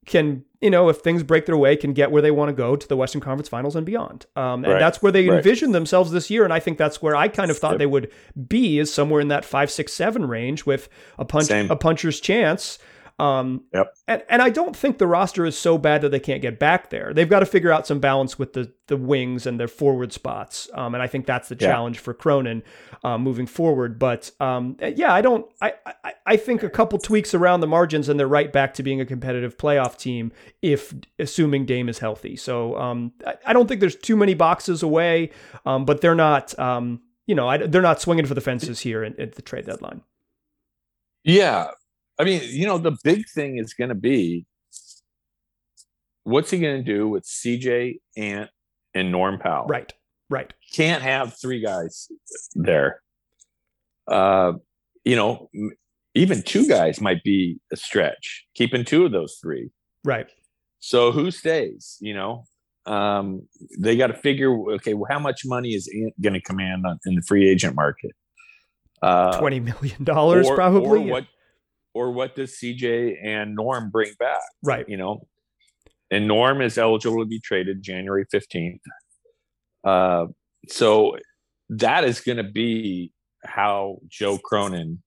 can 0.06 0.44
you 0.60 0.72
know 0.72 0.90
if 0.90 0.98
things 0.98 1.22
break 1.22 1.46
their 1.46 1.56
way 1.56 1.76
can 1.76 1.94
get 1.94 2.10
where 2.12 2.22
they 2.22 2.32
want 2.32 2.50
to 2.50 2.54
go 2.54 2.76
to 2.76 2.88
the 2.88 2.98
Western 2.98 3.22
Conference 3.22 3.48
Finals 3.48 3.76
and 3.76 3.86
beyond. 3.86 4.26
Um, 4.36 4.64
and 4.64 4.74
right. 4.74 4.80
that's 4.80 5.02
where 5.02 5.12
they 5.12 5.28
right. 5.28 5.38
envision 5.38 5.72
themselves 5.72 6.12
this 6.12 6.30
year. 6.30 6.44
And 6.44 6.52
I 6.52 6.60
think 6.60 6.78
that's 6.78 7.02
where 7.02 7.16
I 7.16 7.28
kind 7.28 7.52
of 7.52 7.58
thought 7.58 7.74
yep. 7.74 7.80
they 7.80 7.86
would 7.86 8.12
be 8.48 8.80
is 8.80 8.94
somewhere 8.94 9.22
in 9.22 9.28
that 9.28 9.46
five, 9.46 9.70
six, 9.70 9.94
seven 9.94 10.28
range 10.28 10.66
with 10.66 10.90
a 11.18 11.26
punch 11.26 11.48
Same. 11.48 11.70
a 11.70 11.76
puncher's 11.76 12.20
chance. 12.20 12.80
Um, 13.20 13.66
yep. 13.74 13.94
And 14.08 14.24
and 14.30 14.42
I 14.42 14.50
don't 14.50 14.76
think 14.76 14.98
the 14.98 15.08
roster 15.08 15.46
is 15.46 15.58
so 15.58 15.78
bad 15.78 16.02
that 16.02 16.10
they 16.10 16.20
can't 16.20 16.42
get 16.42 16.58
back 16.58 16.90
there. 16.90 17.14
They've 17.14 17.30
got 17.30 17.42
to 17.42 17.46
figure 17.46 17.72
out 17.72 17.86
some 17.86 18.00
balance 18.00 18.40
with 18.40 18.54
the 18.54 18.72
the 18.88 18.96
wings 18.96 19.46
and 19.46 19.60
their 19.60 19.68
forward 19.68 20.14
spots. 20.14 20.70
Um, 20.74 20.96
and 20.96 21.04
I 21.04 21.08
think 21.08 21.26
that's 21.26 21.50
the 21.50 21.58
yeah. 21.60 21.68
challenge 21.68 22.00
for 22.00 22.14
Cronin 22.14 22.64
uh, 23.04 23.18
moving 23.18 23.46
forward. 23.46 24.00
But 24.00 24.32
um, 24.40 24.78
yeah, 24.82 25.14
I 25.14 25.22
don't. 25.22 25.46
I, 25.62 25.74
I 25.86 26.14
I 26.26 26.38
think 26.38 26.64
a 26.64 26.70
couple 26.70 26.98
tweaks 26.98 27.34
around 27.34 27.60
the 27.60 27.68
margins 27.68 28.08
and 28.08 28.18
they're 28.18 28.28
right 28.28 28.52
back 28.54 28.74
to 28.76 28.84
being 28.84 29.02
a 29.02 29.06
competitive 29.06 29.58
playoff 29.58 29.98
team 29.98 30.32
if 30.62 30.94
assuming 31.20 31.66
Dame 31.66 31.90
is 31.90 32.00
healthy. 32.00 32.38
So 32.38 32.78
um, 32.78 33.12
I, 33.28 33.36
I 33.48 33.54
don't 33.54 33.68
think 33.68 33.82
there's 33.82 33.98
too 33.98 34.16
many 34.16 34.34
boxes 34.34 34.82
away. 34.82 35.32
Um, 35.66 35.84
but 35.86 36.02
they're 36.02 36.16
not. 36.16 36.58
Um, 36.58 37.02
you 37.28 37.36
know, 37.36 37.48
I, 37.48 37.58
they're 37.58 37.82
not 37.82 38.02
swinging 38.02 38.26
for 38.26 38.34
the 38.34 38.42
fences 38.42 38.80
here 38.80 39.04
at, 39.04 39.20
at 39.20 39.36
the 39.36 39.44
trade 39.44 39.66
deadline. 39.66 40.02
Yeah, 41.24 41.68
I 42.20 42.26
mean, 42.26 42.42
you 42.46 42.68
know, 42.68 42.78
the 42.78 42.98
big 43.04 43.30
thing 43.30 43.58
is 43.58 43.74
going 43.74 43.90
to 43.90 43.96
be 43.96 44.46
what's 46.24 46.52
he 46.52 46.60
going 46.60 46.84
to 46.84 46.84
do 46.84 47.08
with 47.08 47.24
CJ 47.24 48.00
Ant 48.18 48.50
and 48.94 49.12
Norm 49.12 49.40
Powell? 49.40 49.68
Right, 49.68 49.92
right. 50.30 50.52
Can't 50.74 51.02
have 51.02 51.40
three 51.40 51.62
guys 51.62 52.08
there. 52.56 53.02
Uh, 54.08 54.54
you 55.06 55.16
know, 55.16 55.50
even 56.16 56.42
two 56.44 56.68
guys 56.68 57.02
might 57.02 57.24
be 57.24 57.60
a 57.72 57.76
stretch. 57.76 58.46
Keeping 58.56 58.86
two 58.86 59.06
of 59.06 59.12
those 59.12 59.38
three, 59.42 59.70
right? 60.04 60.28
So 60.80 61.12
who 61.12 61.32
stays? 61.32 61.98
You 62.00 62.14
know, 62.14 62.44
um, 62.86 63.48
they 63.80 63.96
got 63.96 64.08
to 64.08 64.14
figure. 64.14 64.52
Okay, 64.74 64.94
well, 64.94 65.08
how 65.10 65.20
much 65.20 65.42
money 65.46 65.70
is 65.70 65.90
Ant 65.94 66.20
going 66.22 66.34
to 66.34 66.42
command 66.42 66.86
on, 66.86 67.00
in 67.06 67.16
the 67.16 67.22
free 67.22 67.50
agent 67.50 67.76
market? 67.76 68.12
Uh, 69.02 69.40
Twenty 69.40 69.60
million 69.60 70.04
dollars, 70.04 70.50
probably. 70.50 71.00
Or 71.00 71.12
what? 71.12 71.26
Or 71.94 72.12
what 72.12 72.36
does 72.36 72.54
CJ 72.54 73.18
and 73.24 73.56
Norm 73.56 73.90
bring 73.90 74.14
back? 74.20 74.42
Right. 74.64 74.88
You 74.88 74.98
know, 74.98 75.28
and 76.12 76.28
Norm 76.28 76.62
is 76.62 76.78
eligible 76.78 77.20
to 77.20 77.26
be 77.26 77.40
traded 77.40 77.82
January 77.82 78.26
15th. 78.34 78.80
Uh, 79.84 80.28
so 80.68 81.18
that 81.70 82.04
is 82.04 82.20
going 82.22 82.38
to 82.38 82.44
be 82.44 83.12
how 83.44 84.00
Joe 84.08 84.38
Cronin 84.38 85.02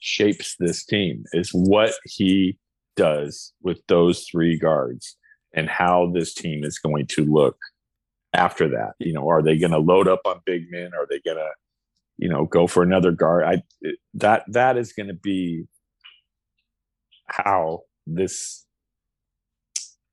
shapes 0.00 0.56
this 0.58 0.84
team 0.84 1.24
is 1.32 1.50
what 1.50 1.92
he 2.04 2.58
does 2.96 3.52
with 3.62 3.80
those 3.86 4.26
three 4.30 4.58
guards 4.58 5.16
and 5.54 5.68
how 5.68 6.10
this 6.12 6.34
team 6.34 6.64
is 6.64 6.78
going 6.78 7.06
to 7.06 7.24
look 7.24 7.56
after 8.32 8.68
that. 8.68 8.92
You 8.98 9.12
know, 9.12 9.28
are 9.28 9.42
they 9.42 9.58
going 9.58 9.72
to 9.72 9.78
load 9.78 10.08
up 10.08 10.22
on 10.24 10.40
big 10.44 10.70
men? 10.70 10.90
Are 10.94 11.06
they 11.08 11.20
going 11.20 11.36
to, 11.36 11.50
you 12.18 12.28
know, 12.28 12.46
go 12.46 12.66
for 12.66 12.82
another 12.82 13.12
guard? 13.12 13.44
I 13.44 13.62
that 14.14 14.44
that 14.48 14.76
is 14.76 14.92
going 14.92 15.08
to 15.08 15.14
be 15.14 15.66
how 17.30 17.80
this 18.06 18.66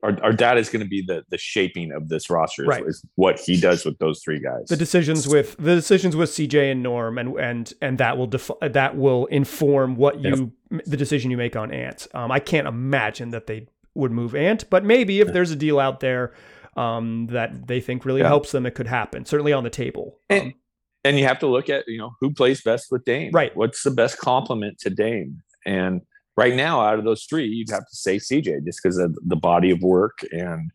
our, 0.03 0.15
our 0.23 0.31
dad 0.31 0.59
is 0.59 0.69
going 0.69 0.83
to 0.83 0.87
be 0.87 1.03
the 1.05 1.23
the 1.29 1.37
shaping 1.39 1.91
of 1.91 2.07
this 2.09 2.29
roster 2.29 2.63
Right. 2.63 2.83
is 2.85 3.03
what 3.15 3.39
he 3.39 3.59
does 3.59 3.83
with 3.83 3.97
those 3.97 4.21
three 4.23 4.39
guys. 4.39 4.67
the 4.69 4.77
decisions 4.77 5.27
with 5.27 5.55
the 5.57 5.73
decisions 5.75 6.15
with 6.15 6.29
CJ 6.29 6.71
and 6.71 6.83
Norm, 6.83 7.17
and 7.17 7.35
and 7.39 7.73
and 7.81 7.97
that 7.97 8.17
will 8.17 8.27
def- 8.27 8.51
that 8.61 8.95
will 8.95 9.25
inform 9.27 9.95
what 9.95 10.19
you 10.23 10.51
the 10.85 10.97
decision 10.97 11.31
you 11.31 11.37
make 11.37 11.55
on 11.55 11.71
Ant. 11.71 12.07
Um, 12.13 12.31
I 12.31 12.39
can't 12.39 12.67
imagine 12.67 13.29
that 13.31 13.47
they 13.47 13.67
would 13.95 14.11
move 14.11 14.35
Ant, 14.35 14.69
but 14.69 14.85
maybe 14.85 15.19
if 15.19 15.33
there's 15.33 15.49
a 15.49 15.55
deal 15.55 15.79
out 15.79 15.99
there 15.99 16.31
um, 16.75 17.25
that 17.31 17.65
they 17.67 17.81
think 17.81 18.05
really 18.05 18.21
Yeah. 18.21 18.27
helps 18.27 18.51
them, 18.51 18.67
it 18.67 18.75
could 18.75 18.85
happen. 18.87 19.25
Certainly 19.25 19.51
on 19.53 19.63
the 19.63 19.71
table. 19.71 20.19
Um, 20.29 20.37
and, 20.37 20.53
and 21.03 21.17
you 21.19 21.25
have 21.25 21.39
to 21.39 21.47
look 21.47 21.69
at 21.71 21.85
you 21.87 21.97
know 21.97 22.11
who 22.21 22.31
plays 22.31 22.61
best 22.61 22.87
with 22.91 23.03
Dame. 23.03 23.31
Right. 23.33 23.55
What's 23.57 23.81
the 23.81 23.89
best 23.91 24.19
complement 24.19 24.77
to 24.81 24.91
Dame? 24.91 25.41
And 25.65 26.01
right 26.37 26.55
now, 26.55 26.79
out 26.81 26.97
of 26.99 27.03
those 27.05 27.23
three, 27.25 27.47
you'd 27.47 27.69
have 27.71 27.87
to 27.87 27.95
say 27.95 28.17
CJ 28.17 28.63
just 28.65 28.79
because 28.81 28.97
of 28.97 29.17
the 29.25 29.35
body 29.35 29.71
of 29.71 29.81
work 29.81 30.19
and 30.31 30.71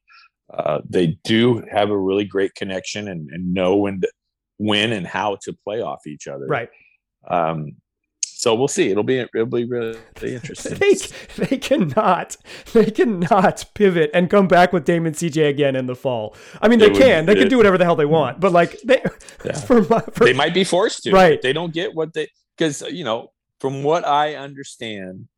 uh, 0.53 0.81
they 0.89 1.17
do 1.25 1.63
have 1.73 1.89
a 1.91 1.97
really 1.97 2.25
great 2.27 2.55
connection 2.55 3.09
and, 3.09 3.31
and 3.31 3.55
know 3.55 3.77
when 3.77 4.01
to, 4.03 4.09
when 4.59 4.93
and 4.93 5.07
how 5.07 5.37
to 5.43 5.53
play 5.65 5.81
off 5.81 6.07
each 6.07 6.29
other. 6.29 6.45
right. 6.47 6.69
Um, 7.27 7.77
so 8.25 8.57
we'll 8.57 8.67
see. 8.67 8.91
It'll 8.91 9.05
be 9.05 9.19
it'll 9.21 9.47
be 9.47 9.65
really, 9.67 9.97
really 10.21 10.35
interesting. 10.35 10.77
They 10.81 10.95
they 11.47 11.57
cannot 11.59 12.37
they 12.73 12.91
cannot 12.91 13.65
pivot 13.75 14.11
and 14.13 14.29
come 14.29 14.49
back 14.49 14.73
with 14.73 14.85
Damon 14.85 15.13
CJ 15.13 15.49
again 15.49 15.77
in 15.77 15.87
the 15.87 15.95
fall. 15.95 16.35
I 16.61 16.67
mean, 16.67 16.81
they 16.81 16.87
It 16.87 16.93
would- 16.95 17.01
can. 17.03 17.27
They 17.27 17.37
can 17.37 17.47
do 17.49 17.57
whatever 17.57 17.79
the 17.79 17.85
hell 17.85 17.95
they 17.95 18.05
want. 18.05 18.41
But 18.41 18.51
like 18.51 18.81
they 18.85 19.01
Yeah. 19.45 19.53
for, 19.61 19.85
for 19.85 20.25
they 20.25 20.33
might 20.33 20.55
be 20.55 20.65
forced 20.65 21.05
to. 21.05 21.13
Right. 21.13 21.41
They 21.41 21.53
don't 21.53 21.73
get 21.73 21.95
what 21.95 22.13
they 22.15 22.29
because 22.59 22.83
you 22.83 23.05
know 23.05 23.29
from 23.61 23.85
what 23.85 24.05
I 24.05 24.35
understand, 24.35 25.29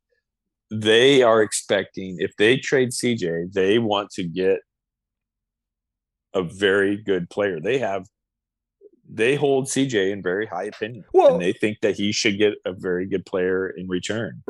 they 0.71 1.21
are 1.21 1.41
expecting 1.41 2.17
if 2.19 2.31
they 2.37 2.57
trade 2.57 2.89
CJ, 2.89 3.53
they 3.53 3.79
want 3.79 4.09
to 4.11 4.23
get 4.23 4.59
a 6.33 6.43
very 6.43 6.97
good 6.97 7.29
player. 7.29 7.59
They 7.59 7.77
have 7.79 8.05
they 9.07 9.35
hold 9.35 9.67
CJ 9.67 10.11
in 10.11 10.23
very 10.23 10.47
high 10.47 10.63
opinion, 10.63 11.05
Well- 11.13 11.33
and 11.33 11.41
they 11.41 11.53
think 11.53 11.77
that 11.81 11.95
he 11.95 12.11
should 12.11 12.39
get 12.39 12.53
a 12.65 12.73
very 12.73 13.05
good 13.05 13.23
player 13.23 13.69
in 13.69 13.87
return. 13.87 14.41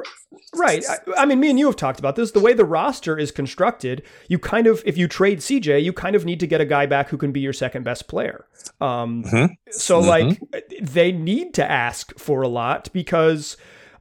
Right. 0.55 0.81
I, 0.89 1.23
I 1.23 1.25
mean, 1.25 1.41
me 1.41 1.49
and 1.49 1.59
you 1.59 1.65
have 1.65 1.75
talked 1.75 1.99
about 1.99 2.15
this. 2.15 2.31
The 2.31 2.39
way 2.39 2.53
the 2.53 2.63
roster 2.63 3.17
is 3.19 3.31
constructed, 3.31 4.01
you 4.29 4.39
kind 4.39 4.65
of, 4.65 4.81
if 4.85 4.97
you 4.97 5.09
trade 5.09 5.39
CJ, 5.39 5.83
you 5.83 5.91
kind 5.91 6.15
of 6.15 6.23
need 6.23 6.39
to 6.39 6.47
get 6.47 6.61
a 6.61 6.65
guy 6.65 6.85
back 6.85 7.09
who 7.09 7.17
can 7.17 7.33
be 7.33 7.41
your 7.41 7.51
second 7.51 7.83
best 7.83 8.07
player. 8.07 8.45
Um, 8.79 9.25
Mhm. 9.25 9.49
So, 9.71 10.01
Mhm. 10.01 10.07
like, 10.07 10.63
they 10.81 11.11
need 11.11 11.53
to 11.55 11.69
ask 11.69 12.17
for 12.17 12.41
a 12.41 12.47
lot 12.47 12.87
because, 12.93 13.57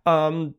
um, 0.07 0.55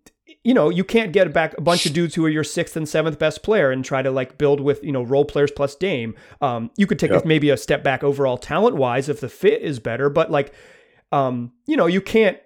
you 0.45 0.53
know, 0.53 0.69
you 0.69 0.83
can't 0.83 1.11
get 1.11 1.33
back 1.33 1.57
a 1.57 1.61
bunch 1.61 1.85
of 1.85 1.93
dudes 1.93 2.15
who 2.15 2.23
are 2.23 2.29
your 2.29 2.43
sixth 2.43 2.77
and 2.77 2.87
seventh 2.87 3.17
best 3.19 3.41
player 3.43 3.71
and 3.71 3.83
try 3.83 4.01
to 4.01 4.11
like 4.11 4.37
build 4.37 4.61
with 4.61 4.81
you 4.83 4.91
know 4.91 5.01
role 5.03 5.25
players 5.25 5.51
plus 5.51 5.75
Dame. 5.75 6.15
Um, 6.39 6.69
you 6.77 6.85
could 6.87 6.99
take 6.99 7.11
Yep. 7.11 7.25
a, 7.25 7.27
maybe 7.27 7.49
a 7.49 7.57
step 7.57 7.83
back 7.83 8.03
overall 8.03 8.37
talent 8.37 8.75
wise 8.77 9.09
if 9.09 9.19
the 9.19 9.27
fit 9.29 9.61
is 9.61 9.79
better, 9.79 10.09
but 10.09 10.29
like, 10.31 10.53
um, 11.11 11.51
you 11.65 11.75
know, 11.75 11.87
you 11.87 11.99
can't 11.99 12.37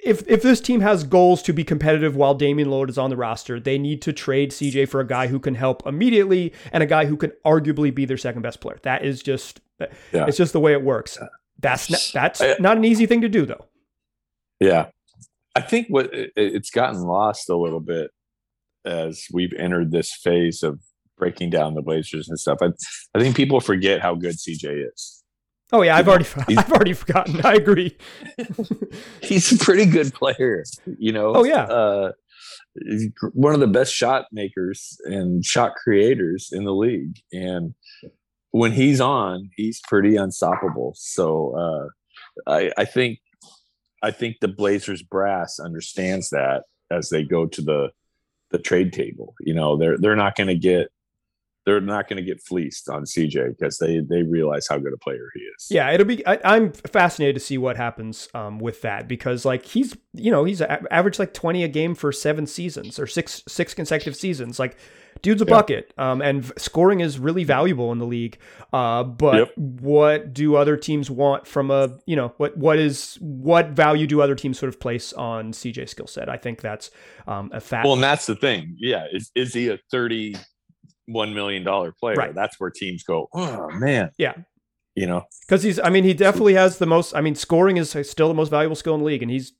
if 0.00 0.22
if 0.28 0.42
this 0.42 0.60
team 0.60 0.80
has 0.82 1.02
goals 1.04 1.40
to 1.42 1.52
be 1.54 1.64
competitive 1.64 2.14
while 2.14 2.34
Damian 2.34 2.68
Lillard 2.68 2.90
is 2.90 2.98
on 2.98 3.08
the 3.08 3.16
roster, 3.16 3.58
they 3.58 3.78
need 3.78 4.02
to 4.02 4.12
trade 4.12 4.50
CJ 4.50 4.86
for 4.90 5.00
a 5.00 5.06
guy 5.06 5.28
who 5.28 5.40
can 5.40 5.54
help 5.54 5.86
immediately 5.86 6.52
and 6.72 6.82
a 6.82 6.86
guy 6.86 7.06
who 7.06 7.16
can 7.16 7.32
arguably 7.46 7.94
be 7.94 8.04
their 8.04 8.18
second 8.18 8.42
best 8.42 8.60
player. 8.60 8.78
That 8.82 9.02
is 9.04 9.22
just 9.22 9.60
Yeah. 10.12 10.26
it's 10.26 10.36
just 10.36 10.52
the 10.52 10.60
way 10.60 10.72
it 10.72 10.82
works. 10.82 11.16
That's 11.58 11.88
not, 11.88 12.00
that's 12.12 12.40
I- 12.42 12.56
not 12.60 12.76
an 12.76 12.84
easy 12.84 13.06
thing 13.06 13.22
to 13.22 13.28
do 13.30 13.46
though. 13.46 13.64
Yeah. 14.60 14.88
I 15.54 15.60
think 15.60 15.86
what 15.88 16.10
it's 16.12 16.70
gotten 16.70 17.02
lost 17.02 17.48
a 17.48 17.56
little 17.56 17.80
bit 17.80 18.10
as 18.84 19.26
we've 19.32 19.52
entered 19.58 19.92
this 19.92 20.12
phase 20.12 20.62
of 20.62 20.80
breaking 21.16 21.50
down 21.50 21.74
the 21.74 21.82
Blazers 21.82 22.28
and 22.28 22.38
stuff. 22.38 22.58
I, 22.60 22.68
I 23.14 23.20
think 23.20 23.36
people 23.36 23.60
forget 23.60 24.00
how 24.00 24.14
good 24.14 24.36
CJ 24.36 24.88
is. 24.92 25.22
Oh 25.72 25.82
yeah, 25.82 25.96
I've 25.96 26.08
already 26.08 26.26
I've 26.58 26.72
already 26.72 26.92
forgotten. 26.92 27.40
I 27.44 27.54
agree. 27.54 27.96
He's 29.22 29.50
a 29.52 29.64
pretty 29.64 29.86
good 29.86 30.12
player, 30.14 30.64
you 30.98 31.12
know. 31.12 31.34
Oh, 31.34 31.44
yeah. 31.44 31.64
Uh, 31.64 32.12
one 33.32 33.54
of 33.54 33.60
the 33.60 33.66
best 33.66 33.94
shot 33.94 34.26
makers 34.32 34.96
and 35.04 35.44
shot 35.44 35.72
creators 35.76 36.50
in 36.52 36.64
the 36.64 36.74
league, 36.74 37.16
and 37.32 37.74
when 38.50 38.70
he's 38.70 39.00
on, 39.00 39.50
he's 39.56 39.80
pretty 39.88 40.14
unstoppable. 40.16 40.94
So 40.96 41.56
uh, 41.56 42.50
I, 42.52 42.70
I 42.78 42.84
think 42.84 43.18
I 44.04 44.10
think 44.10 44.40
the 44.40 44.48
Blazers 44.48 45.02
brass 45.02 45.58
understands 45.58 46.28
that 46.30 46.64
as 46.90 47.08
they 47.08 47.24
go 47.24 47.46
to 47.46 47.62
the 47.62 47.90
the 48.50 48.58
trade 48.58 48.92
table. 48.92 49.34
You 49.40 49.54
know, 49.54 49.76
they're 49.76 49.96
they're 49.98 50.14
not 50.14 50.36
going 50.36 50.48
to 50.48 50.54
get 50.54 50.88
they're 51.64 51.80
not 51.80 52.08
going 52.08 52.18
to 52.18 52.22
get 52.22 52.42
fleeced 52.42 52.90
on 52.90 53.04
CJ 53.04 53.56
because 53.56 53.78
they 53.78 54.00
they 54.00 54.22
realize 54.22 54.66
how 54.68 54.78
good 54.78 54.92
a 54.92 54.98
player 54.98 55.30
he 55.34 55.40
is. 55.40 55.68
Yeah, 55.70 55.90
it'll 55.90 56.06
be. 56.06 56.24
I, 56.26 56.38
I'm 56.44 56.72
fascinated 56.72 57.36
to 57.36 57.40
see 57.40 57.56
what 57.56 57.78
happens 57.78 58.28
um, 58.34 58.58
with 58.58 58.82
that 58.82 59.08
because, 59.08 59.46
like, 59.46 59.64
he's 59.64 59.96
you 60.12 60.30
know 60.30 60.44
he's 60.44 60.60
averaged 60.60 61.18
like 61.18 61.32
20 61.32 61.64
a 61.64 61.68
game 61.68 61.94
for 61.94 62.12
seven 62.12 62.46
seasons 62.46 62.98
or 62.98 63.06
six 63.06 63.42
six 63.48 63.72
consecutive 63.72 64.16
seasons. 64.16 64.58
Like, 64.58 64.76
dude's 65.22 65.42
a 65.42 65.44
Yeah. 65.44 65.50
bucket, 65.50 65.92
um, 65.98 66.20
and 66.22 66.50
scoring 66.58 67.00
is 67.00 67.18
really 67.18 67.44
valuable 67.44 67.92
in 67.92 67.98
the 67.98 68.06
league. 68.06 68.38
Uh, 68.72 69.02
but 69.04 69.36
Yep. 69.36 69.52
what 69.56 70.32
do 70.34 70.56
other 70.56 70.76
teams 70.76 71.10
want 71.10 71.46
from 71.46 71.70
a 71.70 71.98
you 72.06 72.16
know 72.16 72.32
what 72.36 72.56
what 72.56 72.78
is 72.78 73.16
what 73.20 73.68
value 73.70 74.06
do 74.06 74.20
other 74.20 74.34
teams 74.34 74.58
sort 74.58 74.68
of 74.68 74.80
place 74.80 75.12
on 75.12 75.52
CJ 75.52 75.88
skill 75.88 76.06
set? 76.06 76.28
I 76.28 76.36
think 76.36 76.60
that's 76.60 76.90
um, 77.26 77.50
a 77.52 77.60
fact. 77.60 77.84
Well, 77.84 77.94
and 77.94 78.02
that's 78.02 78.26
the 78.26 78.36
thing. 78.36 78.76
Yeah, 78.78 79.06
is 79.12 79.30
is 79.34 79.52
he 79.54 79.68
a 79.68 79.78
thirty-one 79.90 81.34
million 81.34 81.64
dollar 81.64 81.92
player? 81.92 82.16
Right. 82.16 82.34
That's 82.34 82.58
where 82.58 82.70
teams 82.70 83.02
go. 83.02 83.28
Oh 83.32 83.68
man. 83.72 84.10
Yeah. 84.18 84.34
You 84.94 85.06
know. 85.06 85.24
Because 85.40 85.62
he's, 85.64 85.80
I 85.80 85.90
mean, 85.90 86.04
he 86.04 86.14
definitely 86.14 86.54
has 86.54 86.78
the 86.78 86.86
most. 86.86 87.14
I 87.14 87.20
mean, 87.20 87.34
scoring 87.34 87.76
is 87.78 87.96
still 88.02 88.28
the 88.28 88.34
most 88.34 88.48
valuable 88.50 88.76
skill 88.76 88.94
in 88.94 89.00
the 89.00 89.06
league, 89.06 89.22
and 89.22 89.30
he's 89.30 89.52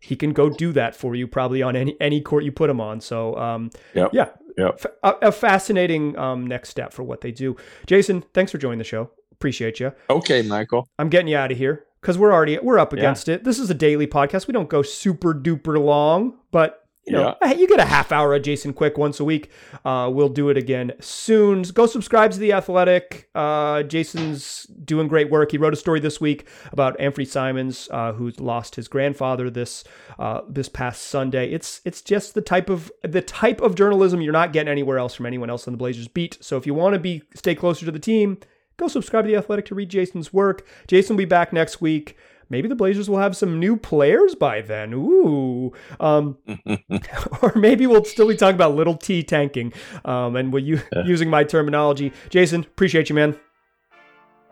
he 0.00 0.14
can 0.16 0.32
go 0.32 0.50
do 0.50 0.72
that 0.72 0.94
for 0.94 1.14
you 1.14 1.26
probably 1.26 1.62
on 1.62 1.74
any 1.76 1.96
any 2.00 2.20
court 2.20 2.44
you 2.44 2.52
put 2.52 2.68
him 2.68 2.80
on. 2.80 3.00
So, 3.00 3.36
um, 3.38 3.70
Yep. 3.94 4.10
yeah, 4.12 4.28
Yep. 4.56 4.84
a 5.02 5.32
fascinating 5.32 6.16
um, 6.18 6.46
next 6.46 6.70
step 6.70 6.92
for 6.92 7.02
what 7.02 7.20
they 7.20 7.30
do. 7.32 7.56
Jason, 7.86 8.22
thanks 8.34 8.50
for 8.52 8.58
joining 8.58 8.78
the 8.78 8.84
show. 8.84 9.10
Appreciate 9.32 9.80
you. 9.80 9.92
Okay, 10.08 10.40
Michael. 10.42 10.88
I'm 10.98 11.08
getting 11.10 11.28
you 11.28 11.36
out 11.36 11.52
of 11.52 11.58
here 11.58 11.84
because 12.00 12.16
we're 12.16 12.32
already 12.32 12.58
we're 12.58 12.78
up 12.78 12.92
Yeah. 12.92 13.00
against 13.00 13.28
it. 13.28 13.44
This 13.44 13.58
is 13.58 13.68
a 13.70 13.74
daily 13.74 14.06
podcast. 14.06 14.46
We 14.46 14.52
don't 14.52 14.68
go 14.70 14.80
super 14.82 15.34
duper 15.34 15.78
long, 15.82 16.38
but 16.52 16.85
you 17.06 17.12
know, 17.12 17.36
you 17.56 17.68
get 17.68 17.78
a 17.78 17.84
half 17.84 18.10
hour 18.10 18.34
of 18.34 18.42
Jason 18.42 18.72
Quick 18.72 18.98
once 18.98 19.20
a 19.20 19.24
week. 19.24 19.50
Uh, 19.84 20.10
we'll 20.12 20.28
do 20.28 20.48
it 20.48 20.56
again 20.56 20.92
soon. 21.00 21.62
Go 21.62 21.86
subscribe 21.86 22.32
to 22.32 22.38
the 22.38 22.52
Athletic. 22.52 23.28
Uh, 23.34 23.84
Jason's 23.84 24.64
doing 24.64 25.06
great 25.06 25.30
work. 25.30 25.52
He 25.52 25.58
wrote 25.58 25.72
a 25.72 25.76
story 25.76 26.00
this 26.00 26.20
week 26.20 26.48
about 26.72 26.98
Anfernee 26.98 27.26
Simons, 27.26 27.88
uh, 27.92 28.12
who 28.12 28.30
lost 28.38 28.74
his 28.74 28.88
grandfather 28.88 29.50
this 29.50 29.84
uh, 30.18 30.40
this 30.48 30.68
past 30.68 31.02
Sunday. 31.02 31.50
It's 31.52 31.80
it's 31.84 32.02
just 32.02 32.34
the 32.34 32.42
type 32.42 32.68
of 32.68 32.90
the 33.02 33.22
type 33.22 33.60
of 33.60 33.76
journalism 33.76 34.20
you're 34.20 34.32
not 34.32 34.52
getting 34.52 34.70
anywhere 34.70 34.98
else 34.98 35.14
from 35.14 35.26
anyone 35.26 35.48
else 35.48 35.68
on 35.68 35.72
the 35.72 35.78
Blazers 35.78 36.08
beat. 36.08 36.38
So 36.40 36.56
if 36.56 36.66
you 36.66 36.74
want 36.74 36.94
to 36.94 36.98
be 36.98 37.22
stay 37.34 37.54
closer 37.54 37.86
to 37.86 37.92
the 37.92 38.00
team, 38.00 38.38
go 38.78 38.88
subscribe 38.88 39.24
to 39.26 39.30
the 39.30 39.36
Athletic 39.36 39.66
to 39.66 39.76
read 39.76 39.90
Jason's 39.90 40.32
work. 40.32 40.66
Jason 40.88 41.14
will 41.14 41.18
be 41.18 41.24
back 41.24 41.52
next 41.52 41.80
week. 41.80 42.16
Maybe 42.48 42.68
the 42.68 42.74
Blazers 42.74 43.10
will 43.10 43.18
have 43.18 43.36
some 43.36 43.58
new 43.58 43.76
players 43.76 44.34
by 44.34 44.60
then. 44.60 44.92
Ooh. 44.92 45.72
Um, 46.00 46.38
or 47.42 47.52
maybe 47.54 47.86
we'll 47.86 48.04
still 48.04 48.28
be 48.28 48.36
talking 48.36 48.54
about 48.54 48.74
little 48.74 48.96
T 48.96 49.22
tanking. 49.22 49.72
Um, 50.04 50.36
and 50.36 50.52
we're 50.52 50.60
u- 50.60 50.82
using 51.04 51.28
my 51.30 51.44
terminology. 51.44 52.12
Jason, 52.28 52.60
appreciate 52.60 53.08
you, 53.08 53.14
man. 53.14 53.38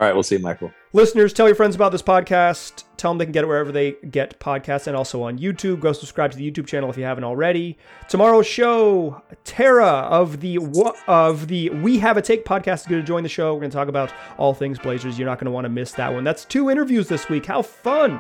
All 0.00 0.08
right, 0.08 0.12
we'll 0.12 0.24
see 0.24 0.36
you, 0.36 0.42
Michael. 0.42 0.72
Listeners, 0.92 1.32
tell 1.32 1.46
your 1.46 1.54
friends 1.54 1.76
about 1.76 1.92
this 1.92 2.02
podcast. 2.02 2.84
Tell 3.04 3.10
them 3.10 3.18
they 3.18 3.26
can 3.26 3.32
get 3.32 3.44
it 3.44 3.48
wherever 3.48 3.70
they 3.70 3.96
get 4.10 4.40
podcasts 4.40 4.86
and 4.86 4.96
also 4.96 5.24
on 5.24 5.38
YouTube. 5.38 5.78
Go 5.78 5.92
subscribe 5.92 6.30
to 6.30 6.38
the 6.38 6.50
YouTube 6.50 6.66
channel 6.66 6.88
if 6.88 6.96
you 6.96 7.04
haven't 7.04 7.24
already. 7.24 7.76
Tomorrow's 8.08 8.46
show, 8.46 9.20
Tara 9.44 9.86
of 9.86 10.40
the 10.40 10.58
of 11.06 11.48
the 11.48 11.68
We 11.68 11.98
Have 11.98 12.16
a 12.16 12.22
Take 12.22 12.46
podcast 12.46 12.80
is 12.80 12.86
going 12.86 13.02
to 13.02 13.06
join 13.06 13.22
the 13.22 13.28
show. 13.28 13.52
We're 13.52 13.60
going 13.60 13.72
to 13.72 13.76
talk 13.76 13.88
about 13.88 14.10
all 14.38 14.54
things 14.54 14.78
Blazers. 14.78 15.18
You're 15.18 15.28
not 15.28 15.38
going 15.38 15.44
to 15.44 15.50
want 15.50 15.66
to 15.66 15.68
miss 15.68 15.92
that 15.92 16.14
one. 16.14 16.24
That's 16.24 16.46
two 16.46 16.70
interviews 16.70 17.06
this 17.06 17.28
week. 17.28 17.44
How 17.44 17.60
fun! 17.60 18.18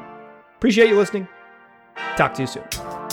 Appreciate 0.56 0.90
you 0.90 0.98
listening. 0.98 1.28
Talk 2.18 2.34
to 2.34 2.42
you 2.42 2.46
soon. 2.46 3.03